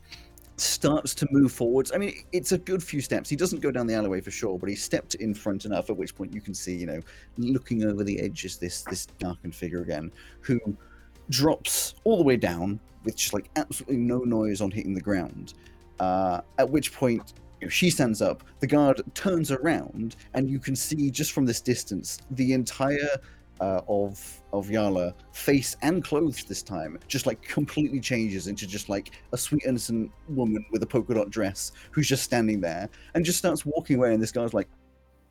[0.56, 1.92] starts to move forwards.
[1.92, 3.28] I mean, it's a good few steps.
[3.28, 5.90] He doesn't go down the alleyway for sure, but he stepped in front enough.
[5.90, 7.00] At which point, you can see, you know,
[7.38, 10.10] looking over the edge is this this darkened figure again,
[10.40, 10.58] who
[11.30, 15.54] drops all the way down with just like absolutely no noise on hitting the ground.
[16.00, 18.42] Uh, at which point, you know, she stands up.
[18.60, 23.18] The guard turns around, and you can see just from this distance the entire
[23.60, 28.88] uh, of of Yala, face and clothes this time, just like completely changes into just
[28.88, 33.24] like a sweet innocent woman with a polka dot dress who's just standing there and
[33.24, 34.12] just starts walking away.
[34.12, 34.68] And this guy's like,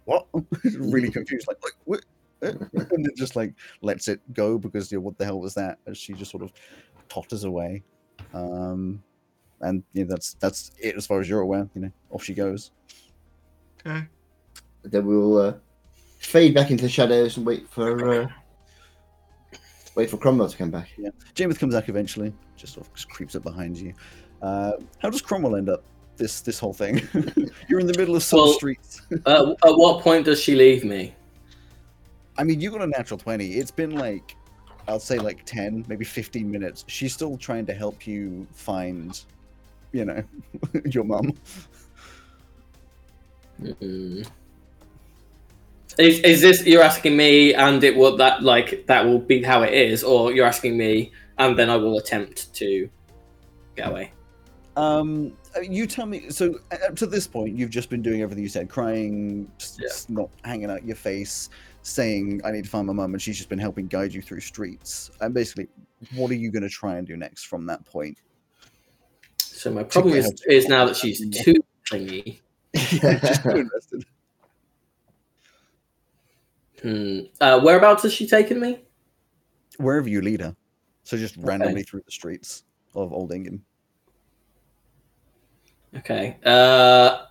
[0.06, 0.28] "What?"
[0.64, 2.06] really confused, like, "What?"
[2.42, 2.54] What?
[2.92, 5.78] and then just like lets it go because you know, what the hell was that?
[5.88, 6.52] As she just sort of
[7.10, 7.84] totters away.
[8.34, 9.02] Um,
[9.62, 11.68] and you know, that's that's it as far as you're aware.
[11.76, 12.72] You know, off she goes.
[13.86, 14.06] Okay.
[14.84, 15.54] Then we'll uh,
[16.20, 18.28] fade back into the shadows and wait for uh,
[19.96, 20.90] wait for Cromwell to come back.
[20.98, 23.94] Yeah, Jameth comes back eventually, just sort of just creeps up behind you.
[24.42, 25.84] Uh, how does Cromwell end up
[26.18, 27.08] this this whole thing?
[27.68, 29.02] You're in the middle of some Well- streets.
[29.26, 31.16] Uh, at what point does she leave me?
[32.42, 33.54] I mean, you got a natural twenty.
[33.54, 34.36] It's been like,
[34.88, 36.84] I'll say like ten, maybe fifteen minutes.
[36.88, 39.22] She's still trying to help you find,
[39.92, 40.24] you know,
[40.86, 41.34] your mum.
[43.62, 44.28] Mm.
[46.00, 49.62] Is, is this you're asking me, and it will that like that will be how
[49.62, 52.90] it is, or you're asking me, and then I will attempt to
[53.76, 54.14] get away.
[54.76, 56.32] Um, you tell me.
[56.32, 59.90] So uh, up to this point, you've just been doing everything you said, crying, Yeah.
[60.10, 61.52] not hanging out your face,
[61.84, 64.42] saying, "I need to find my mum," and she's just been helping guide you through
[64.42, 65.12] streets.
[65.22, 65.68] And basically,
[66.16, 68.18] what are you going to try and do next from that point?
[69.38, 71.56] So my problem is, is now that she's too
[71.88, 72.42] clingy.
[72.76, 74.06] just too invested.
[76.82, 77.20] Hmm.
[77.40, 78.84] Uh, whereabouts has she taken me?
[79.78, 80.56] Wherever you lead her,
[81.04, 82.64] so just randomly through the streets
[82.96, 83.62] of Old England.
[85.98, 86.38] Okay.
[86.44, 87.26] Uh,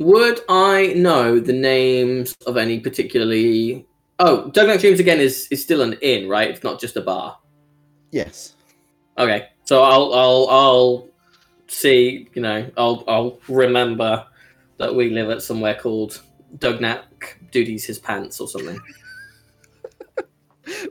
[0.00, 3.86] would I know the names of any particularly?
[4.18, 6.50] Oh, Douglas Dreams again is is still an inn, right?
[6.50, 7.38] It's not just a bar.
[8.10, 8.54] Yes.
[9.18, 11.08] Okay, so I'll I'll I'll
[11.68, 12.28] see.
[12.34, 14.26] You know, I'll I'll remember
[14.78, 16.22] that we live at somewhere called
[16.58, 17.02] Dugnack
[17.50, 18.78] Duties His Pants or something.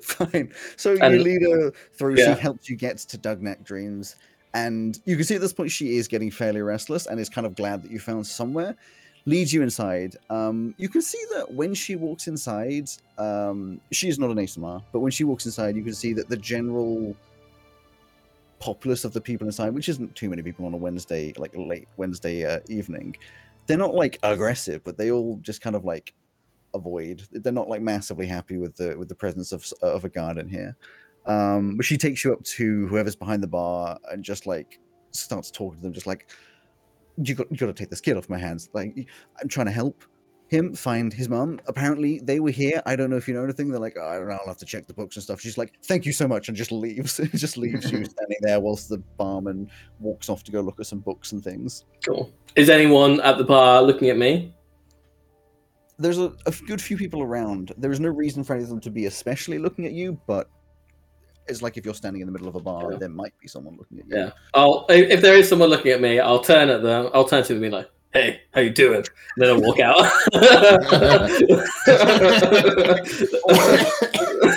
[0.02, 0.52] Fine.
[0.76, 2.18] So And- you lead her through.
[2.18, 2.36] Yeah.
[2.36, 4.16] She helps you get to Dugnack Dreams,
[4.54, 7.46] and you can see at this point she is getting fairly restless and is kind
[7.46, 8.76] of glad that you found somewhere.
[9.26, 10.16] Leads you inside.
[10.30, 14.82] Um, you can see that when she walks inside, um, she is not an Aasimar,
[14.92, 17.16] but when she walks inside, you can see that the general
[18.60, 21.88] populace of the people inside, which isn't too many people on a Wednesday, like late
[21.98, 23.16] Wednesday uh, evening,
[23.68, 26.14] they're not like aggressive, but they all just kind of like
[26.74, 27.24] avoid.
[27.32, 30.48] They're not like massively happy with the with the presence of of a guard in
[30.48, 30.76] here.
[31.26, 34.80] Um, but she takes you up to whoever's behind the bar and just like
[35.12, 36.30] starts talking to them, just like
[37.22, 38.70] you got you got to take this kid off my hands.
[38.74, 39.08] Like
[39.42, 40.04] I'm trying to help.
[40.48, 41.60] him find his mum.
[41.68, 42.82] Apparently, they were here.
[42.88, 43.70] I don't know if you know anything.
[43.70, 44.34] They're like, oh, I don't know.
[44.42, 45.40] I'll have to check the books and stuff.
[45.40, 47.18] She's like, thank you so much, and just leaves.
[47.36, 49.70] just leaves you standing there whilst the barman
[50.00, 51.86] walks off to go look at some books and things.
[52.04, 52.34] Cool.
[52.56, 54.56] Is anyone at the bar looking at me?
[56.00, 57.74] There's a, a good few people around.
[57.78, 60.50] There is no reason for any of them to be especially looking at you, but
[61.50, 62.98] it's like if you're standing in the middle of a bar, Yeah.
[63.00, 64.16] there might be someone looking at you.
[64.18, 64.32] Yeah.
[64.54, 67.10] I'll if there is someone looking at me, I'll turn at them.
[67.14, 69.06] I'll turn to them and be like, "Hey, how you doing?" And
[69.38, 69.96] then I'll walk out.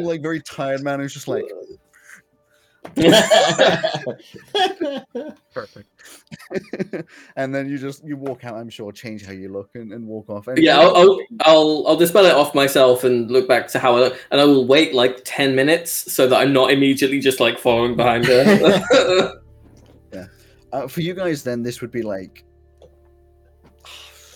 [0.00, 1.44] Like very tired man who's just like,
[5.52, 5.88] Perfect.
[7.36, 8.54] and then you just you walk out.
[8.56, 10.48] I'm sure change how you look and, and walk off.
[10.48, 13.96] And yeah, I'll, I'll I'll I'll dispel it off myself and look back to how
[13.96, 17.40] I look, and I will wait like ten minutes so that I'm not immediately just
[17.40, 19.32] like following behind her.
[20.12, 20.26] Yeah,
[20.72, 22.44] uh, for you guys, then this would be like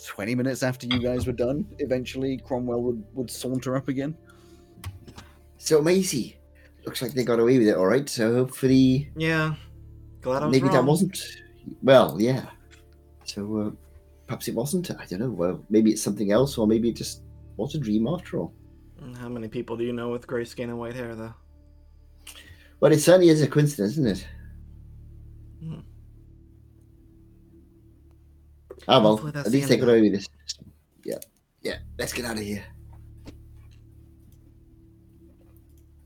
[0.04, 1.66] twenty minutes after you guys were done.
[1.78, 4.16] Eventually, Cromwell would would saunter up again.
[5.58, 6.37] so Maisie,
[6.84, 8.08] looks like they got away with it all right.
[8.08, 9.54] So hopefully, Yeah.
[10.20, 11.18] Glad I was maybe that wasn't.
[11.82, 12.46] Well, yeah.
[13.24, 13.70] So uh,
[14.26, 14.90] perhaps it wasn't.
[14.90, 15.30] I don't know.
[15.30, 17.22] Well, maybe it's something else, or maybe it just
[17.56, 18.52] was a dream after all.
[19.20, 21.34] How many people do you know with gray skin and white hair, though?
[22.80, 24.26] Well, it certainly is a coincidence, isn't it?
[25.62, 25.80] Hmm.
[28.86, 30.28] Ah, well, at the least they got away with this.
[31.04, 31.18] Yeah,
[31.62, 31.78] yeah.
[31.98, 32.64] Let's get out of here.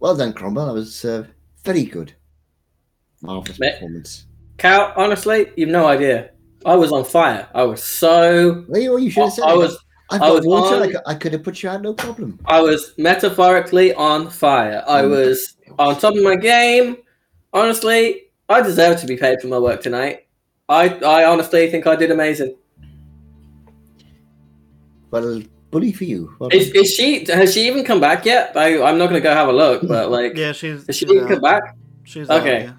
[0.03, 0.67] Well done, Cromwell.
[0.67, 1.25] That was uh,
[1.63, 2.13] very good.
[3.21, 3.75] Marvelous Mate.
[3.75, 4.27] performance.
[4.59, 6.31] Cal, honestly, you've no idea.
[6.67, 7.49] I was on fire.
[7.55, 8.65] I was so.
[8.67, 9.79] Well, you, should have said I was
[10.11, 10.83] I've I was water.
[10.83, 12.41] I, could, I could have put you out, no problem.
[12.47, 14.83] I was metaphorically on fire.
[14.89, 16.97] I Um, was on top of my game.
[17.53, 20.27] Honestly, I deserve to be paid for my work tonight.
[20.69, 22.57] I I honestly think I did amazing.
[25.13, 25.43] Well,
[25.73, 26.33] bully for you.
[26.39, 27.25] Well Is, is she?
[27.25, 28.57] Has she even come back yet?
[28.57, 30.87] I, I'm not going to go have a look, but like, Yeah, she's.
[30.87, 31.75] has she she's even come back?
[32.05, 32.65] She's out, Okay.
[32.65, 32.75] yeah.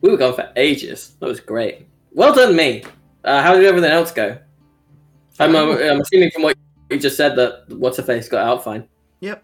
[0.00, 1.16] We were gone for ages.
[1.18, 1.86] That was great.
[2.12, 2.84] Well done, me.
[3.24, 4.38] Uh, how did everything else go?
[5.40, 6.56] I'm, uh, I'm assuming from what
[6.88, 8.86] you just said that what's her face got out fine.
[9.20, 9.42] Yep.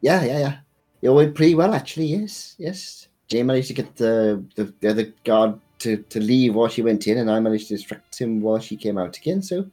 [0.00, 0.56] Yeah, yeah, yeah.
[1.02, 2.06] It went pretty well, actually.
[2.06, 3.08] Yes, yes.
[3.26, 7.08] Jay managed to get the, the, the other guard to, to leave while she went
[7.08, 9.42] in, and I managed to distract him while she came out again.
[9.42, 9.66] So,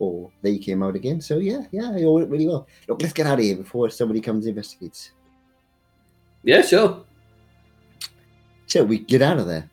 [0.00, 1.20] or they came out again.
[1.20, 2.66] So, yeah, yeah, it all went really well.
[2.88, 5.12] Look, let's get out of here before somebody comes and investigates.
[6.42, 7.04] Yeah, sure.
[8.66, 9.70] So we get out of there.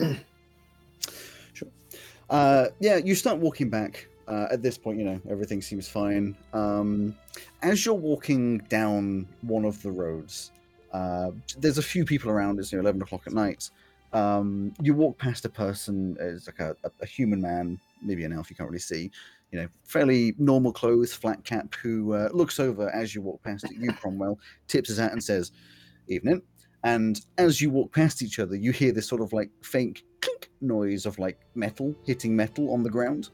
[2.30, 4.08] Uh, yeah, you start walking back.
[4.26, 6.34] Uh, at this point, you know everything seems fine.
[6.54, 7.14] Um,
[7.62, 10.50] as you're walking down one of the roads,
[10.92, 12.58] uh, there's a few people around.
[12.58, 13.70] It's you know, eleven o'clock at night.
[14.14, 18.32] Um, you walk past a person, it's like a, a, a human man, maybe an
[18.32, 18.48] elf.
[18.48, 19.10] You can't really see.
[19.54, 23.62] You know, fairly normal clothes, flat cap, who uh, looks over as you walk past
[23.62, 24.36] at you, Cromwell,
[24.66, 25.52] tips his hat and says,
[26.08, 26.42] "Evening."
[26.82, 30.50] And as you walk past each other, you hear this sort of like faint clink
[30.60, 33.30] noise of like metal hitting metal on the ground.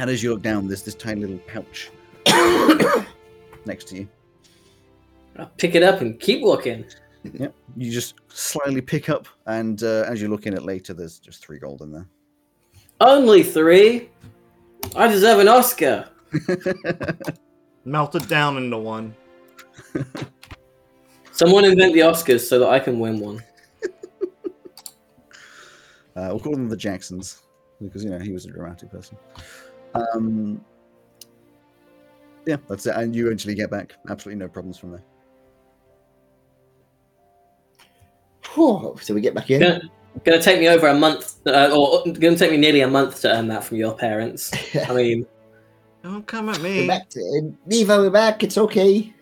[0.00, 1.92] And as you look down, there's this tiny little pouch
[3.66, 4.08] next to you.
[5.38, 6.86] I'll pick it up and keep walking.
[7.22, 11.46] You just slyly pick up, and uh, as you look in it later, there's just
[11.46, 12.08] three gold in there.
[13.00, 14.08] Only three.
[14.94, 16.08] I deserve an Oscar.
[17.84, 19.14] Melted down into one.
[21.32, 23.42] Someone invent the Oscars so that I can win one.
[26.16, 27.42] Uh, we'll call them the Jacksons
[27.78, 29.18] because you know he was a dramatic person.
[29.94, 30.64] Um,
[32.46, 32.94] yeah, that's it.
[32.96, 33.96] And you eventually get back.
[34.08, 35.02] Absolutely no problems from there.
[38.54, 39.90] Whew, so we get back in.
[40.24, 43.20] Gonna, gonna take me over a month, uh, or gonna take me nearly a month
[43.22, 44.52] to earn that from your parents.
[44.88, 45.26] I mean,
[46.02, 46.86] Don't come at We're me.
[46.86, 48.42] back to Neva, we're back.
[48.42, 49.12] It's okay.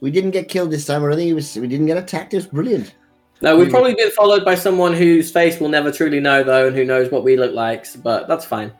[0.00, 1.34] We didn't get killed this time or anything.
[1.34, 2.32] Was, we didn't get attacked.
[2.32, 2.94] It was brilliant.
[3.42, 6.76] no, we've probably been followed by someone whose face we'll never truly know, though, and
[6.76, 7.86] who knows what we look like.
[8.02, 8.72] But that's fine.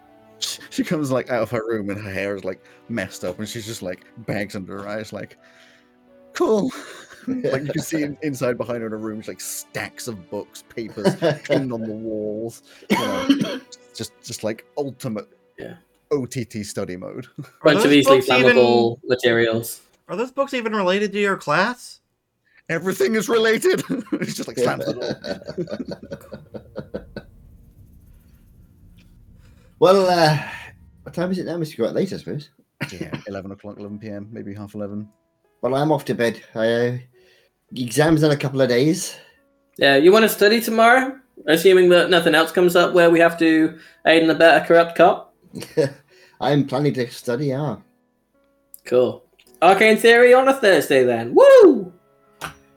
[0.70, 3.49] She comes like out of her room and her hair is like messed up, and
[3.49, 5.36] she's just like bags under her eyes, like
[6.35, 6.70] cool.
[7.27, 10.62] like you can see in, inside behind her in a room, like stacks of books,
[10.62, 11.15] papers
[11.45, 12.62] pinned on the walls.
[12.90, 13.61] You know,
[13.95, 15.28] just just like ultimate
[15.59, 15.77] Yeah.
[16.12, 17.27] OTT study mode.
[17.62, 19.82] Bunch of easily books even- flammable materials.
[20.09, 22.01] Are those books even related to your class?
[22.70, 23.82] Everything is related.
[24.12, 25.15] it's just like slams the door.
[29.78, 30.39] well, uh,
[31.03, 31.57] what time is it now?
[31.57, 32.51] Must go out late, I suppose.
[32.93, 35.09] Yeah, eleven o'clock, eleven p.m., maybe half eleven.
[35.62, 36.43] Well, I'm off to bed.
[36.55, 36.98] I, uh,
[37.74, 39.16] exams in a couple of days.
[39.76, 41.18] Yeah, you want to study tomorrow?
[41.47, 44.97] Assuming that nothing else comes up where we have to aid and abet a corrupt
[44.97, 45.35] cop.
[46.40, 47.80] I'm planning to study art.
[48.85, 49.24] Cool.
[49.62, 51.35] Arcane Theory on a Thursday then.
[51.35, 51.93] Woo!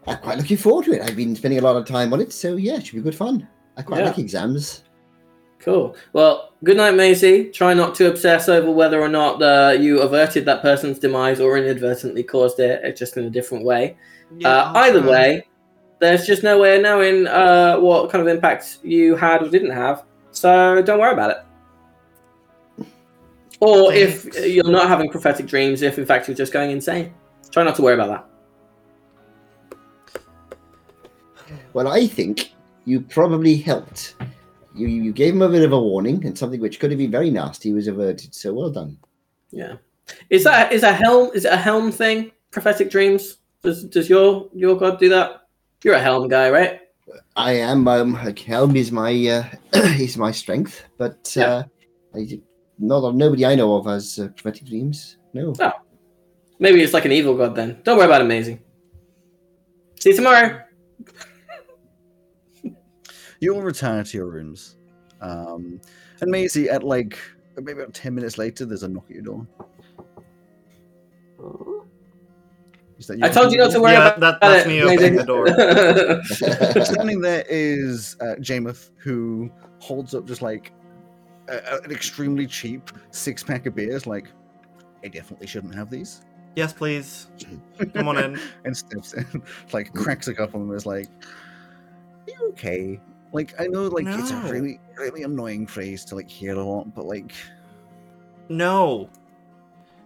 [0.07, 1.01] I'm quite looking forward to it.
[1.01, 3.15] I've been spending a lot of time on it, so yeah, it should be good
[3.15, 3.47] fun.
[3.77, 4.05] I quite Yeah.
[4.07, 4.83] like exams.
[5.61, 5.95] Cool.
[6.13, 7.49] Well, good night, Maisie.
[7.51, 11.57] Try not to obsess over whether or not uh, you averted that person's demise or
[11.57, 13.95] inadvertently caused it, uh, just in a different way.
[14.43, 15.47] uh, either way,
[15.99, 19.71] there's just no way of knowing uh, what kind of impact you had or didn't
[19.71, 20.03] have.
[20.31, 21.31] So don't worry about
[22.79, 22.87] it.
[23.59, 27.13] Or if you're not having prophetic dreams, if in fact you're just going insane,
[27.51, 28.25] try not to worry about
[31.47, 31.51] that.
[31.73, 32.53] Well, I think
[32.85, 34.15] you probably helped.
[34.73, 37.11] You you gave him a bit of a warning, and something which could have been
[37.11, 38.33] very nasty was averted.
[38.33, 38.97] So well done.
[39.51, 39.75] Yeah.
[40.29, 41.31] Is that is a helm?
[41.33, 42.31] Is it a helm thing?
[42.51, 43.37] Prophetic dreams?
[43.63, 45.47] Does does your your god do that?
[45.83, 46.79] You're a helm guy, right?
[47.35, 49.43] I am um helm is my uh,
[49.99, 51.45] is my strength, but Yeah.
[51.45, 51.63] uh,
[52.15, 52.41] I,
[52.79, 55.17] not nobody I know of has uh, prophetic dreams.
[55.33, 55.53] No.
[55.59, 55.71] Oh.
[56.59, 57.81] Maybe it's like an evil god then.
[57.83, 58.59] Don't worry about it, Maisie.
[59.99, 60.61] See you tomorrow.
[63.41, 64.77] You all retire to your rooms.
[65.19, 65.81] Um,
[66.21, 67.19] and Maisie, at like
[67.57, 69.47] maybe about 10 minutes later, there's a knock at your door.
[72.99, 74.39] Is that I told you not to worry Yeah, about that, it.
[74.41, 75.47] that's me opening the door.
[75.47, 76.23] door.
[76.85, 79.49] Standing there is uh, Jamuth, who
[79.79, 80.71] holds up just like
[81.49, 84.05] a, a- an extremely cheap six pack of beers.
[84.05, 84.27] Like,
[85.03, 86.21] I definitely shouldn't have these.
[86.55, 87.27] Yes, please.
[87.95, 88.39] Come on in.
[88.65, 89.41] and steps in,
[89.73, 90.69] like cracks a couple of them.
[90.71, 92.99] and Is like, "Are you okay?"
[93.33, 96.93] Like, I know, like it's a really, really annoying phrase to like hear a lot,
[96.93, 97.31] but like,
[98.49, 99.09] No.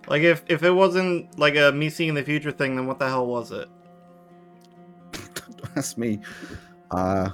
[0.08, 3.08] Like if if it wasn't like a me seeing the future thing, then what the
[3.08, 3.68] hell was it?
[5.74, 6.20] That's me.
[6.92, 7.32] Uh,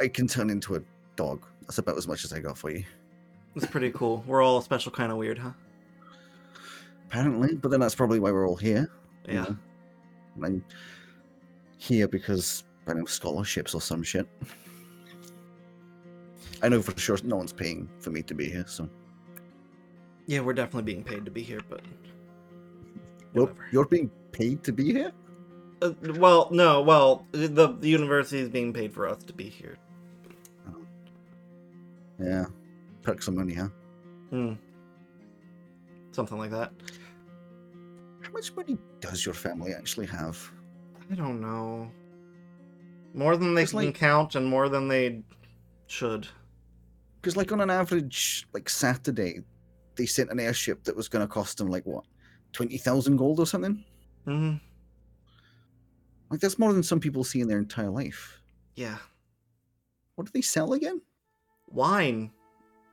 [0.00, 0.80] I can turn into a
[1.16, 1.44] dog.
[1.62, 2.84] That's about as much as I got for you.
[3.56, 4.22] It's pretty cool.
[4.26, 5.50] We're all a special kind of weird, huh?
[7.08, 8.88] Apparently, but then that's probably why we're all here.
[9.26, 9.42] you Yeah.
[9.42, 9.56] know?
[10.44, 10.64] I'm
[11.78, 14.26] here because I know scholarships or some shit.
[16.62, 18.88] I know for sure no one's paying for me to be here, so
[20.26, 21.80] Yeah, we're definitely being paid to be here, but
[23.34, 23.68] you're, whatever.
[23.72, 25.12] you're being paid to be here.
[25.80, 27.48] Uh, well, no, well, the,
[27.80, 29.76] the university is being paid for us to be here.
[32.18, 32.46] Yeah,
[33.02, 33.68] perks of money, huh?
[34.30, 34.52] Hmm.
[36.12, 36.72] Something like that.
[38.20, 40.38] How much money does your family actually have?
[41.10, 41.90] I don't know.
[43.14, 45.22] More than they can like- count and more than they
[45.86, 46.26] should.
[47.20, 49.40] Because, like, on an average, like Saturday,
[49.96, 52.04] they sent an airship that was going to cost them like what,
[52.52, 53.84] twenty thousand gold or something.
[54.24, 54.54] hmm
[56.30, 58.40] Like, that's more than some people see in their entire life.
[58.74, 58.96] Yeah.
[60.16, 61.00] What do they sell again?
[61.68, 62.30] Wine,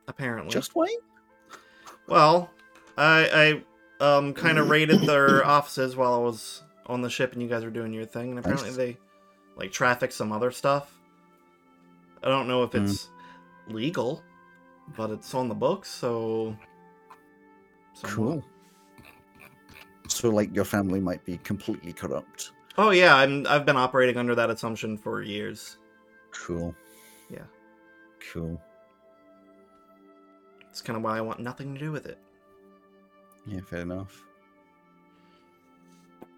[0.08, 0.50] apparently.
[0.50, 0.88] Just wine?
[2.06, 2.50] Well,
[2.96, 3.62] I
[4.00, 7.48] I um kind of raided their offices while I was on the ship and you
[7.48, 8.76] guys were doing your thing, and apparently Nice.
[8.76, 8.96] they
[9.56, 10.98] like traffic some other stuff.
[12.22, 12.84] I don't know if Hmm.
[12.84, 13.08] it's
[13.68, 14.22] legal,
[14.96, 16.56] but it's on the books, so.
[17.94, 18.14] somewhat.
[18.16, 18.44] Cool.
[20.08, 22.52] So, like, your family might be completely corrupt.
[22.78, 25.76] Oh yeah, I'm I've been operating under that assumption for years.
[26.32, 26.74] Cool.
[27.28, 27.44] Yeah.
[28.32, 28.60] Cool.
[30.70, 32.18] It's kind of why I want nothing to do with it.
[33.46, 34.22] Yeah, fair enough.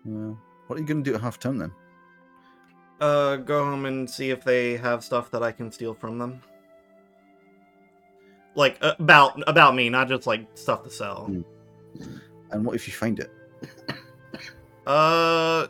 [0.05, 1.73] Well, what are you going to do at half term then?
[3.03, 6.41] Uh, go home and see if they have stuff that I can steal from them.
[8.55, 11.25] Like uh, about about me, not just like stuff to sell.
[11.25, 11.43] Hmm.
[12.53, 13.31] And what if you find it?
[14.85, 15.69] Uh,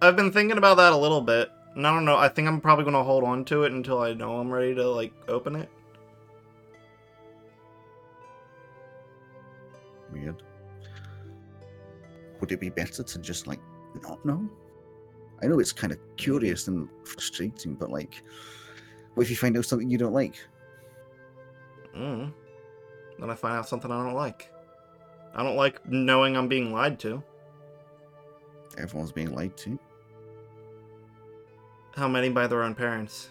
[0.00, 1.50] I've been thinking about that a little bit.
[1.76, 2.16] And I don't know.
[2.16, 4.88] I think I'm probably gonna hold on to it until I know I'm ready to
[4.88, 5.68] like open it.
[10.10, 10.42] Weird.
[12.40, 13.60] Would it be better to just, like,
[14.02, 14.48] not know?
[15.44, 18.22] I know it's kind of curious and frustrating, but, like,
[19.14, 20.36] what if you find out something you don't like?
[21.96, 22.32] Mm.
[23.18, 24.50] Then I find out something I don't like.
[25.34, 27.22] I don't like knowing I'm being lied to.
[28.78, 29.78] Everyone's being lied to.
[31.94, 33.28] How many by their own parents?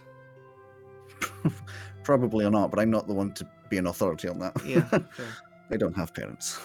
[2.04, 4.54] Probably or not, but I'm not the one to be an authority on that.
[4.66, 4.82] Yeah.
[4.88, 5.26] fair.
[5.72, 6.60] I don't have parents.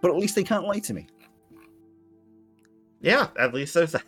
[0.00, 1.08] But at least they can't lie to me.
[3.00, 4.04] Yeah, at least there's that.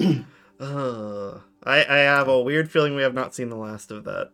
[0.60, 4.30] uh, I I have a weird feeling we have not seen the last of that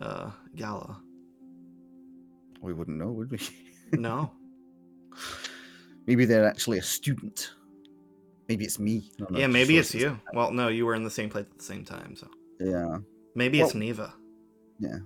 [0.00, 1.00] uh, gala.
[2.60, 3.38] We wouldn't know, would we?
[3.92, 4.30] No.
[6.06, 7.52] Maybe they're actually a student.
[8.48, 9.10] Maybe it's me.
[9.18, 10.18] No, no, yeah, maybe it's you.
[10.34, 12.26] Well, no, you were in the same place at the same time, so
[12.58, 12.98] Yeah.
[13.36, 14.12] maybe it's Neva.
[14.80, 14.98] Yeah.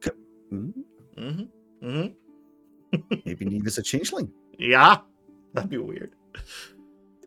[0.00, 0.12] Co-
[0.48, 0.70] hmm,
[1.18, 1.86] Mm-hmm.
[1.86, 3.18] Mm-hmm.
[3.26, 4.98] Maybe Neva's a changeling, Yeah.
[5.54, 6.12] That'd be weird.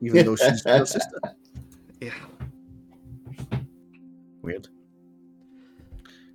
[0.02, 1.20] even though she's your sister.
[2.00, 2.14] Yeah.
[4.42, 4.68] Weird.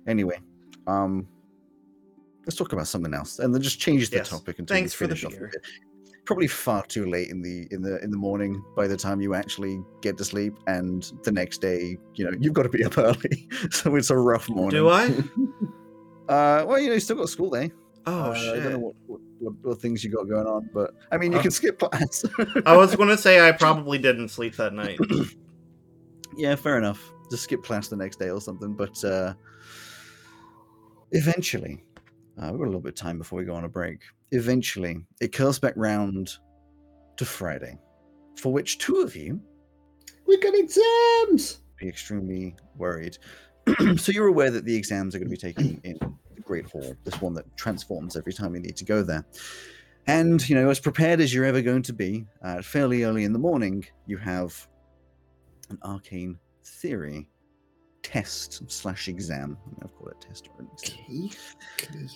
[0.07, 0.39] Anyway,
[0.87, 1.27] um,
[2.45, 4.29] let's talk about something else, and then just change the Yes.
[4.29, 5.51] topic until Thanks we for the finish off beer.
[6.25, 9.33] Probably far too late in the in the in the morning by the time you
[9.33, 12.97] actually get to sleep, and the next day, you know, you've got to be up
[12.97, 14.71] early, so it's a rough morning.
[14.71, 15.05] Do I?
[16.29, 17.71] Uh, well, you know, you still got school day.
[18.05, 18.81] Oh Uh, I shit.
[19.41, 22.25] Don't what, things you got going on, but I mean, you Uh, can skip class.
[22.65, 24.99] I was gonna say I probably didn't sleep that night.
[26.37, 27.11] yeah, fair enough.
[27.29, 28.73] Just skip class the next day or something.
[28.73, 29.33] But uh,
[31.11, 31.83] eventually,
[32.41, 34.01] uh, we've got a little bit of time before we go on a break.
[34.31, 36.31] Eventually, it curls back round
[37.17, 37.77] to Friday,
[38.37, 39.39] for which two of you
[40.25, 41.61] We got exams.
[41.79, 43.17] be extremely worried.
[43.97, 46.95] so you're aware that the exams are going to be taken in the Great Hall,
[47.03, 49.25] this one that transforms every time you need to go there.
[50.07, 53.33] And you know, as prepared as you're ever going to be, uh, fairly early in
[53.33, 54.67] the morning, you have
[55.69, 57.27] an arcane theory
[58.01, 59.57] test slash exam.
[59.65, 60.97] I mean, I've called it test or exam.
[61.09, 61.29] Okay.
[61.83, 62.07] okay.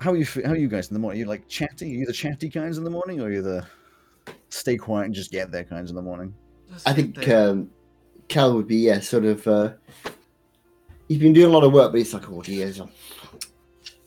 [0.00, 0.26] How are you?
[0.44, 1.18] How are you guys in the morning?
[1.18, 1.94] Are you like chatty?
[1.94, 3.64] Are you the chatty kinds in the morning, or are you the
[4.48, 6.34] stay quiet and just get there kinds in the morning?
[6.84, 7.70] I think um,
[8.26, 9.46] Cal would be yeah, sort of.
[9.46, 9.72] Uh,
[11.12, 12.88] he's been doing a lot of work, but it's like, oh dear, so-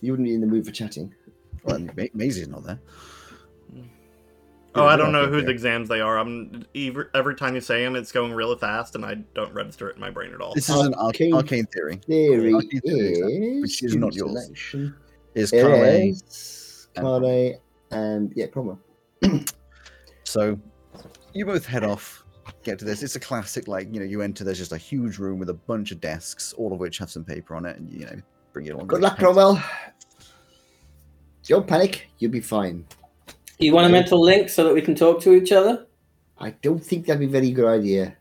[0.02, 1.14] you wouldn't be in the mood for chatting.
[1.64, 2.80] Well, Ma- Maisie's not there.
[4.77, 6.18] Oh, I don't know okay, whose exams they are.
[6.19, 9.90] I'm every, every time you say them, it's going really fast, and I don't register
[9.90, 10.53] it in my brain at all.
[10.53, 11.95] This is an arc- Arcane- arcane theory.
[12.06, 14.44] Theory Arcane theory exam, is which is not student yours.
[14.45, 14.95] selection.
[15.34, 17.56] Is It Carle is and-
[17.91, 18.80] and yeah, Cromwell.
[20.26, 20.60] So
[21.34, 22.25] you both head off,
[22.64, 23.04] get to this.
[23.04, 25.54] It's a classic, like, you know, you enter, there's just a huge room with a
[25.54, 28.16] bunch of desks, all of which have some paper on it, and, you know,
[28.54, 28.88] bring it along.
[28.88, 29.24] Good luck, pens.
[29.24, 29.64] Cromwell.
[31.48, 32.10] Don't panic.
[32.20, 32.86] You'll be fine.
[33.60, 35.86] You want a mental link so that we can talk to each other?
[36.40, 38.18] I don't think that'd be a very good idea.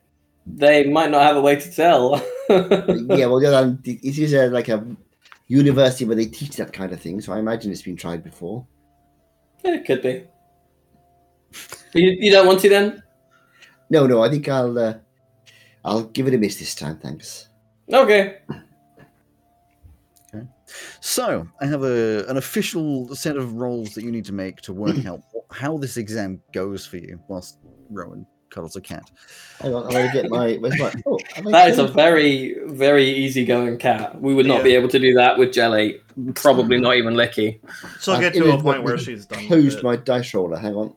[0.46, 2.22] They might not have a way to tell.
[2.50, 4.86] yeah, well, yeah, it is a, like a
[5.48, 8.66] university where they teach that kind of thing, so I imagine it's been tried before.
[9.64, 10.24] Yeah, it could be.
[11.94, 13.02] You, you don't want to then?
[13.90, 14.94] No, no, I think I'll uh,
[15.84, 16.98] I'll give it a miss this time.
[16.98, 17.48] Thanks.
[17.92, 18.38] Okay.
[21.00, 24.72] So I have a an official set of roles that you need to make to
[24.72, 25.20] work out
[25.52, 27.58] how this exam goes for you, whilst
[27.90, 29.10] Rowan cuddles a cat.
[29.60, 30.54] Hang on, I'm gonna get my.
[30.54, 30.92] Where's my?
[31.06, 31.18] Oh,
[31.50, 34.20] That is a changed- very, very easygoing cat.
[34.20, 34.62] We would not Yeah.
[34.64, 36.00] be able to do that with Jelly.
[36.34, 37.60] Probably not even Licky.
[38.00, 39.38] She'll I've get to a point where she's done.
[39.40, 40.56] with Closed my dice roller.
[40.58, 40.94] Hang on.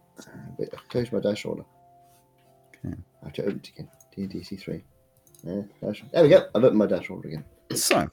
[0.57, 1.65] Wait, closed my dice roller.
[3.21, 3.89] I have to open it again.
[4.17, 4.83] DDC three.
[5.43, 6.47] Yeah, dice- there we go.
[6.55, 7.45] I've opened my dashboard again.
[7.73, 8.09] So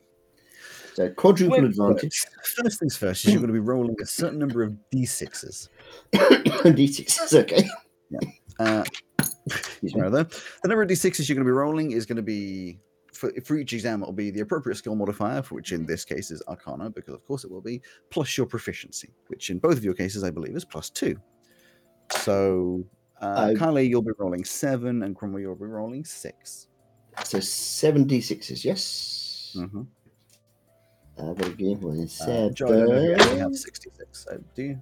[0.95, 2.25] So quadruple Wait, advantage.
[2.57, 5.69] First things first is you're going to be rolling a certain number of d6s.
[6.13, 7.69] D6 is okay.
[8.61, 8.85] Uh,
[9.47, 10.01] Excuse me.
[10.01, 12.79] rather, the number of d6s you're going to be rolling is going to be
[13.13, 14.03] for, for each exam.
[14.03, 17.25] It'll be the appropriate skill modifier, for which in this case is Arcana, because of
[17.25, 20.57] course it will be, plus your proficiency, which in both of your cases I believe
[20.57, 21.17] is plus two.
[22.11, 22.85] So,
[23.21, 26.69] uh, I- Kylie, you'll be rolling seven, and Cromwell, you'll be rolling six.
[27.25, 29.57] So seven D6s, yes.
[29.57, 29.87] Mhm.
[31.17, 32.53] Uh, but again, well, it's Uh, seven.
[32.53, 34.25] I don't know if you have 66.
[34.25, 34.79] So do you?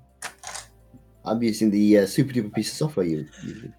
[1.24, 3.72] I'm using the uh, super duper piece of software you usually.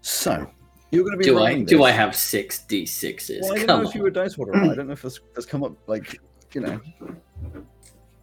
[0.00, 0.50] So,
[0.90, 3.42] you're going to be Do I rolling do I have six d sixes?
[3.42, 4.56] Well, I don't Come know if you were dice water.
[4.56, 6.18] I don't know if this has come up like
[6.54, 6.80] you know.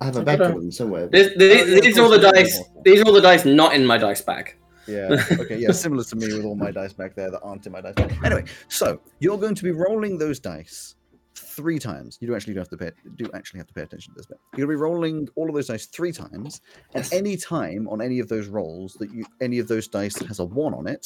[0.02, 1.08] I have a bag don't of them somewhere.
[1.08, 2.44] This, Oh, yeah, these, these are all the course you do.
[2.44, 2.62] dice.
[2.84, 4.58] These are all the dice not in my dice bag.
[4.88, 5.24] Yeah.
[5.40, 5.58] Okay.
[5.60, 5.72] Yeah.
[5.72, 7.96] Similar to me with all my dice back there that aren't in my dice.
[7.96, 8.18] Bag.
[8.24, 10.96] Anyway, so you're going to be rolling those dice
[11.36, 12.18] three times.
[12.22, 12.92] You do actually do have to pay.
[13.16, 14.38] Do actually have to pay attention to this bit.
[14.56, 16.62] You're to be rolling all of those dice three times,
[16.94, 17.14] and Yes.
[17.14, 20.46] any time on any of those rolls that you any of those dice has a
[20.46, 21.06] one on it,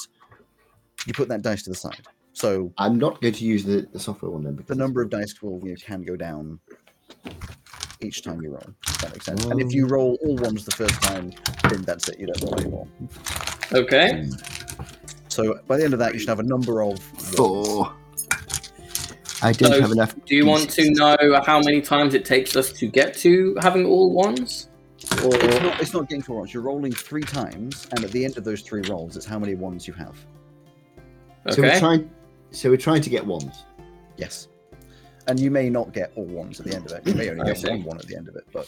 [1.06, 2.08] you put that dice to the side.
[2.34, 5.10] So I'm not going to use the, the software one then because the number of
[5.10, 6.60] dice will you know, can go down
[8.02, 8.64] each time you roll.
[8.88, 9.46] If that makes sense.
[9.46, 9.72] And if oh.
[9.72, 11.34] you roll all ones the first time,
[11.70, 12.20] then that's it.
[12.20, 12.88] You don't roll anymore.
[13.74, 14.28] Okay.
[15.28, 17.94] So by the end of that, you should have a number of four.
[19.42, 20.16] I don't So, have enough.
[20.26, 20.98] Do you want to D6s.
[20.98, 24.70] know how many times it takes us to get to having all ones?
[25.24, 26.54] Or It's not, it's not getting to ones.
[26.54, 29.56] You're rolling three times, and at the end of those three rolls, it's how many
[29.56, 30.16] ones you have.
[31.52, 31.80] So we're okay.
[31.80, 32.10] trying.
[32.52, 33.64] So we're trying to get ones.
[34.18, 34.50] Yes.
[35.28, 37.08] And you may not get all ones at the end of it.
[37.08, 37.70] You may only I get see.
[37.70, 38.68] one one at the end of it, but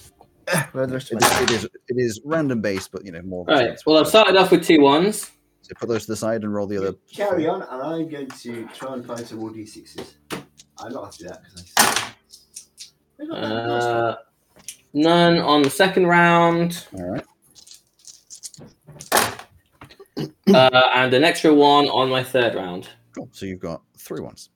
[0.71, 3.05] Where are the rest it of is, my- it is it is random based, but
[3.05, 3.45] you know more.
[3.49, 3.79] All right.
[3.85, 5.31] Well, I've started off with two ones.
[5.63, 6.93] So put those to the side and roll the other.
[7.13, 10.13] Carry on, and I'm going to try and find some more d6s.
[10.31, 11.73] I'm not going to do that because
[13.29, 13.35] I.
[13.35, 14.15] Uh,
[14.93, 17.25] none on the second round, All right.
[20.53, 22.89] uh, and an extra one on my third round.
[23.15, 23.29] Cool.
[23.31, 24.49] So you've got three ones.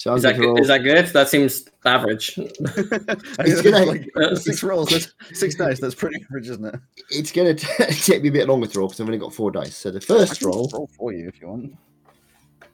[0.00, 0.54] So Is that, going to roll.
[0.56, 0.62] good?
[0.62, 1.06] is that good?
[1.08, 2.34] That seems average.
[2.38, 4.08] It's that's gonna- like
[4.38, 4.88] six rolls.
[4.88, 5.78] That's six dice.
[5.78, 6.80] That's pretty average, isn't it?
[7.10, 9.50] It's going to take me a bit longer to roll because I've only got four
[9.50, 9.76] dice.
[9.76, 10.70] So the I first can roll.
[10.72, 11.76] roll for you if you want.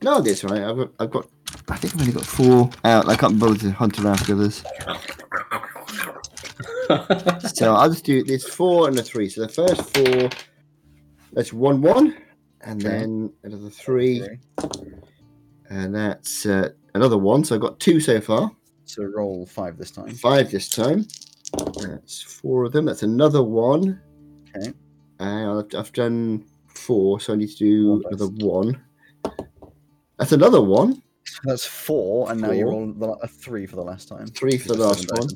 [0.02, 0.62] No, this right.
[0.62, 0.90] I've got.
[1.00, 1.28] I've got.
[1.68, 3.08] I think I've only got four out.
[3.08, 4.62] I can't bother to hunt around for the others.
[7.56, 9.28] So I'll just do this four and a three.
[9.28, 10.30] So the first four,
[11.32, 12.16] that's one one,
[12.60, 12.98] and Okay.
[12.98, 14.38] then another three, Three.
[15.70, 17.44] And that's uh, another one.
[17.44, 18.50] So I've got two so far.
[18.84, 20.10] So roll five this time.
[20.14, 21.06] Five this time.
[21.80, 22.84] That's four of them.
[22.84, 24.00] That's another one.
[24.56, 24.72] Okay.
[25.18, 28.12] And I've, I've done four, so I need to do dice.
[28.12, 28.82] another one.
[30.18, 31.02] That's another one.
[31.44, 32.72] That's four, and now you Four.
[32.72, 34.26] roll the, a three for the last time.
[34.28, 35.28] Three for the last one.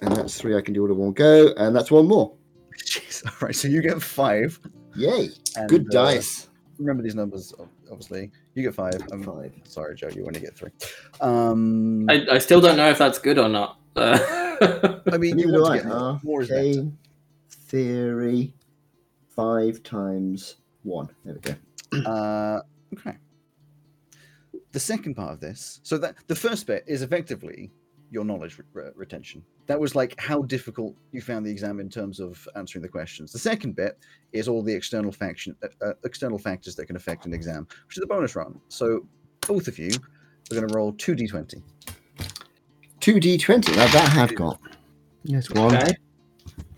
[0.00, 1.52] And that's three I can do all in one go.
[1.56, 2.34] And that's one more.
[2.78, 3.26] Jeez.
[3.26, 3.54] All right.
[3.54, 4.58] So you get five.
[4.96, 5.28] Yay.
[5.56, 6.48] And, Good uh, dice.
[6.78, 7.52] remember these numbers,
[7.92, 8.30] obviously.
[8.54, 8.94] You get five.
[9.12, 9.52] I'm Five.
[9.64, 10.08] sorry, Joe.
[10.08, 10.70] You only get three.
[11.20, 13.78] Um, I, I still don't know if that's good or not.
[13.94, 14.18] Uh,
[15.12, 15.76] I mean, you Neither do want I.
[15.78, 15.98] to get more.
[16.10, 16.86] Uh, More is
[17.50, 18.52] Theory.
[19.28, 21.08] Five times one.
[21.24, 21.40] There we
[22.02, 22.10] go.
[22.10, 22.60] Uh,
[22.98, 23.16] okay.
[24.72, 27.70] The second part of this, so that the first bit is effectively
[28.12, 29.42] your knowledge re- re- retention.
[29.66, 33.32] That was like how difficult you found the exam in terms of answering the questions.
[33.32, 33.98] The second bit
[34.32, 37.96] is all the external faction, uh, uh, external factors that can affect an exam, which
[37.96, 38.60] is the bonus round.
[38.68, 39.06] So
[39.48, 39.90] both of you
[40.50, 41.62] are going to roll two d20.
[43.00, 43.74] Two D20.
[43.74, 44.60] Now that I've got.
[45.24, 45.74] There's one.
[45.76, 45.92] okay.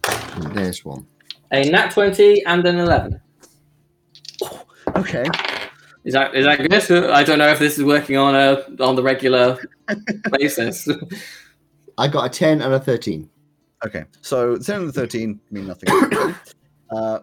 [0.04, 1.06] and There's one.
[1.52, 3.20] A nat 20 and an 11.
[4.96, 5.24] Okay.
[6.04, 7.10] Is that is that good?
[7.10, 9.58] I don't know if this is working on a on the regular
[10.32, 10.86] basis.
[11.96, 13.28] I got a 10 and a 13.
[13.86, 15.88] Okay, so 10 and the 13 mean nothing.
[16.90, 17.20] uh,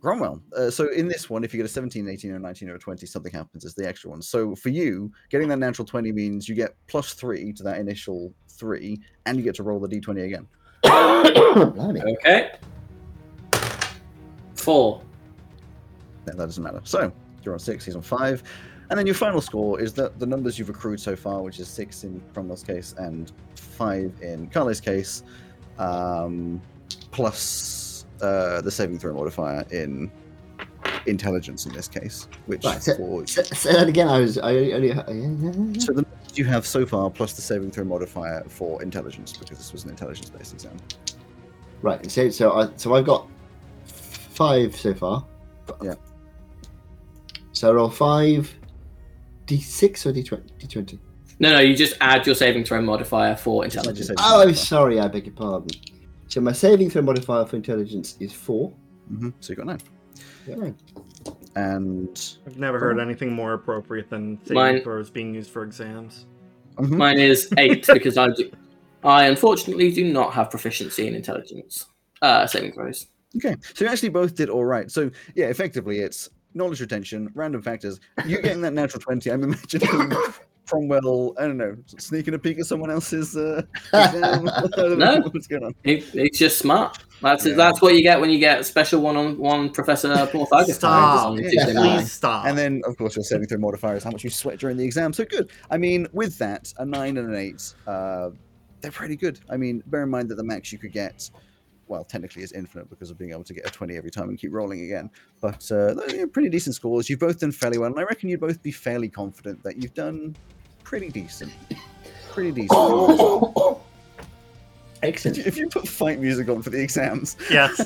[0.00, 0.40] Cromwell.
[0.56, 2.78] Uh, so in this one, if you get a 17, 18, or 19, or a
[2.78, 4.22] 20, something happens as the extra one.
[4.22, 8.32] So for you, getting that natural 20 means you get plus three to that initial
[8.48, 10.46] three, and you get to roll the d20 again.
[12.18, 12.52] Okay.
[14.54, 15.02] Four.
[16.26, 16.80] No, that doesn't matter.
[16.84, 17.12] So
[17.42, 18.42] you're on six, he's on five.
[18.90, 21.68] And then your final score is that the numbers you've accrued so far, which is
[21.68, 25.22] six in Cromwell's case and five in Carly's case,
[25.78, 26.60] um,
[27.10, 30.10] plus uh, the saving throw modifier in
[31.06, 34.08] intelligence in this case, which Right, so- for say that again.
[34.08, 34.38] I was.
[34.38, 34.92] I only.
[35.80, 39.58] So the numbers you have so far plus the saving throw modifier for intelligence because
[39.58, 40.76] this was an intelligence based exam.
[41.82, 42.10] right.
[42.10, 43.26] So so I so I've got
[43.86, 45.24] five so far.
[45.82, 45.94] Yeah.
[47.58, 48.54] So I roll five.
[49.46, 50.42] D6 or D20?
[50.60, 50.98] D20.
[51.40, 54.20] No, no, you just add your saving throw modifier for Just like you intelligence.
[54.22, 55.00] Oh, I'm sorry.
[55.00, 55.68] I beg your pardon.
[56.28, 58.72] So my saving throw modifier for intelligence is four.
[59.12, 59.30] mm-hmm.
[59.40, 59.80] So you got nine,
[60.46, 60.70] Yeah.
[61.56, 66.26] and I've never heard anything more appropriate than saving Mine- throws being used for exams.
[66.76, 66.96] Mhm.
[66.96, 68.50] Mine is eight because I do.
[69.02, 71.86] I unfortunately do not have proficiency in intelligence
[72.22, 73.06] uh, saving throws.
[73.36, 74.90] Okay, so you actually both did all right.
[74.90, 78.00] So yeah, effectively, it's knowledge retention, random factors.
[78.26, 79.30] You getting that natural twenty.
[79.30, 80.10] I'm imagining
[80.66, 81.34] Cromwell.
[81.38, 83.62] I don't know, sneaking a peek at someone else's uh,
[83.92, 84.48] exam.
[84.54, 85.20] I don't know No.
[85.32, 85.74] what's going on.
[85.82, 86.98] He, he's just smart.
[87.22, 87.54] That's Yeah.
[87.54, 90.76] that's what you get when you get special one-on-one Professor Porthagus.
[90.76, 91.26] Stop.
[91.28, 91.64] on Yeah.
[91.72, 92.44] Please stop.
[92.46, 94.84] And then, of course, your saving throw modifier is how much you sweat during the
[94.84, 95.12] exam.
[95.12, 95.50] So good.
[95.70, 98.30] I mean, with that, a nine and an eight, uh,
[98.80, 99.40] they're pretty good.
[99.50, 101.28] I mean, bear in mind that the max you could get,
[101.88, 104.38] well, technically is infinite because of being able to get a 20 every time and
[104.38, 105.10] keep rolling again.
[105.40, 107.08] But uh, they're pretty decent scores.
[107.08, 107.90] You've both done fairly well.
[107.90, 110.36] And I reckon you'd both be fairly confident that you've done
[110.84, 111.52] pretty decent.
[112.30, 112.78] Pretty decent.
[115.02, 115.38] Excellent.
[115.38, 117.78] if you put fight music on for the exams, yes.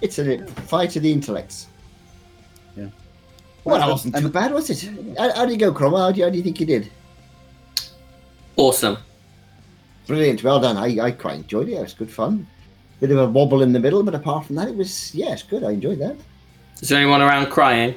[0.00, 1.66] it's a fight of the intellects.
[2.76, 2.86] Yeah.
[3.64, 4.88] Well, that wasn't and- too bad, was it?
[5.18, 6.00] How, how did you go, Cromwell?
[6.00, 6.92] How how do you think you did?
[8.56, 8.98] Awesome.
[10.06, 10.42] Brilliant.
[10.42, 10.76] Well done.
[10.76, 11.74] I, I quite enjoyed it.
[11.74, 12.46] It was good fun.
[13.00, 15.42] Bit of a wobble in the middle, but apart from that, it was, yeah, it's
[15.42, 15.64] good.
[15.64, 16.16] I enjoyed that.
[16.80, 17.94] Is there anyone around crying?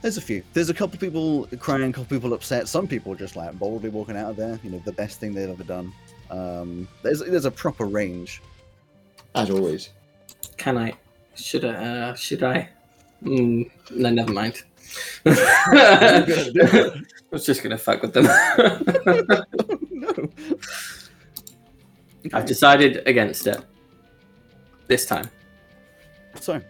[0.00, 0.42] There's a few.
[0.52, 2.68] There's a couple people crying, a couple people upset.
[2.68, 4.58] Some people just like boldly walking out of there.
[4.62, 5.92] You know, the best thing they've ever done.
[6.30, 8.40] Um, there's there's a proper range.
[9.34, 9.90] As always.
[10.56, 10.92] Can I?
[11.34, 11.74] Should I?
[11.74, 12.68] Uh, should I?
[13.22, 14.62] Mm, no, never mind.
[15.26, 18.26] I was just gonna fuck with them.
[22.32, 23.58] I've decided against it.
[24.86, 25.30] This time.
[26.40, 26.60] So,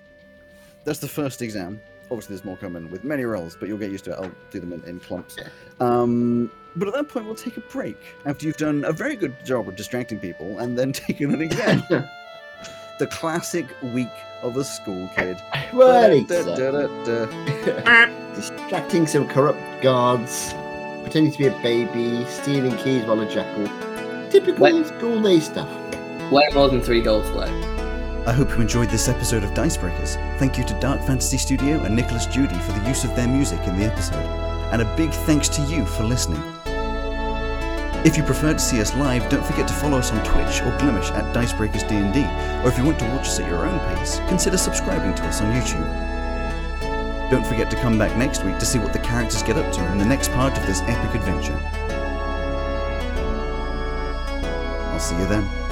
[0.84, 1.80] that's the first exam.
[2.04, 4.18] obviously there's more coming with many rolls, but you'll get used to it.
[4.20, 5.36] I'll do them in, in clumps.
[5.38, 5.48] Yeah.
[5.80, 9.34] Um, but at that point, we'll take a break after you've done a very good
[9.44, 11.82] job of distracting people and then taking an exam.
[12.98, 14.08] the classic week
[14.42, 15.36] of a school kid.
[15.72, 16.24] well,
[18.34, 20.52] distracting some corrupt guards,
[21.08, 23.64] pretending to be a baby, stealing keys while a jackal.
[24.28, 24.84] Typical Wait.
[24.84, 25.66] school day stuff.
[26.30, 27.48] Way more than three goals away.
[28.26, 30.16] I hope you enjoyed this episode of Dicebreakers.
[30.38, 33.58] Thank you to Dark Fantasy Studio and Nicolas Jeudy for the use of their music
[33.66, 34.22] in the episode.
[34.70, 36.42] And a big thanks to you for listening.
[38.04, 40.76] If you prefer to see us live, don't forget to follow us on Twitch or
[40.76, 42.20] Glimesh at Dicebreakers D&D,
[42.62, 45.40] or if you want to watch us at your own pace, consider subscribing to us
[45.40, 46.17] on YouTube.
[47.30, 49.92] Don't forget to come back next week to see what the characters get up to
[49.92, 51.60] in the next part of this epic adventure.
[54.92, 55.67] I'll see you then.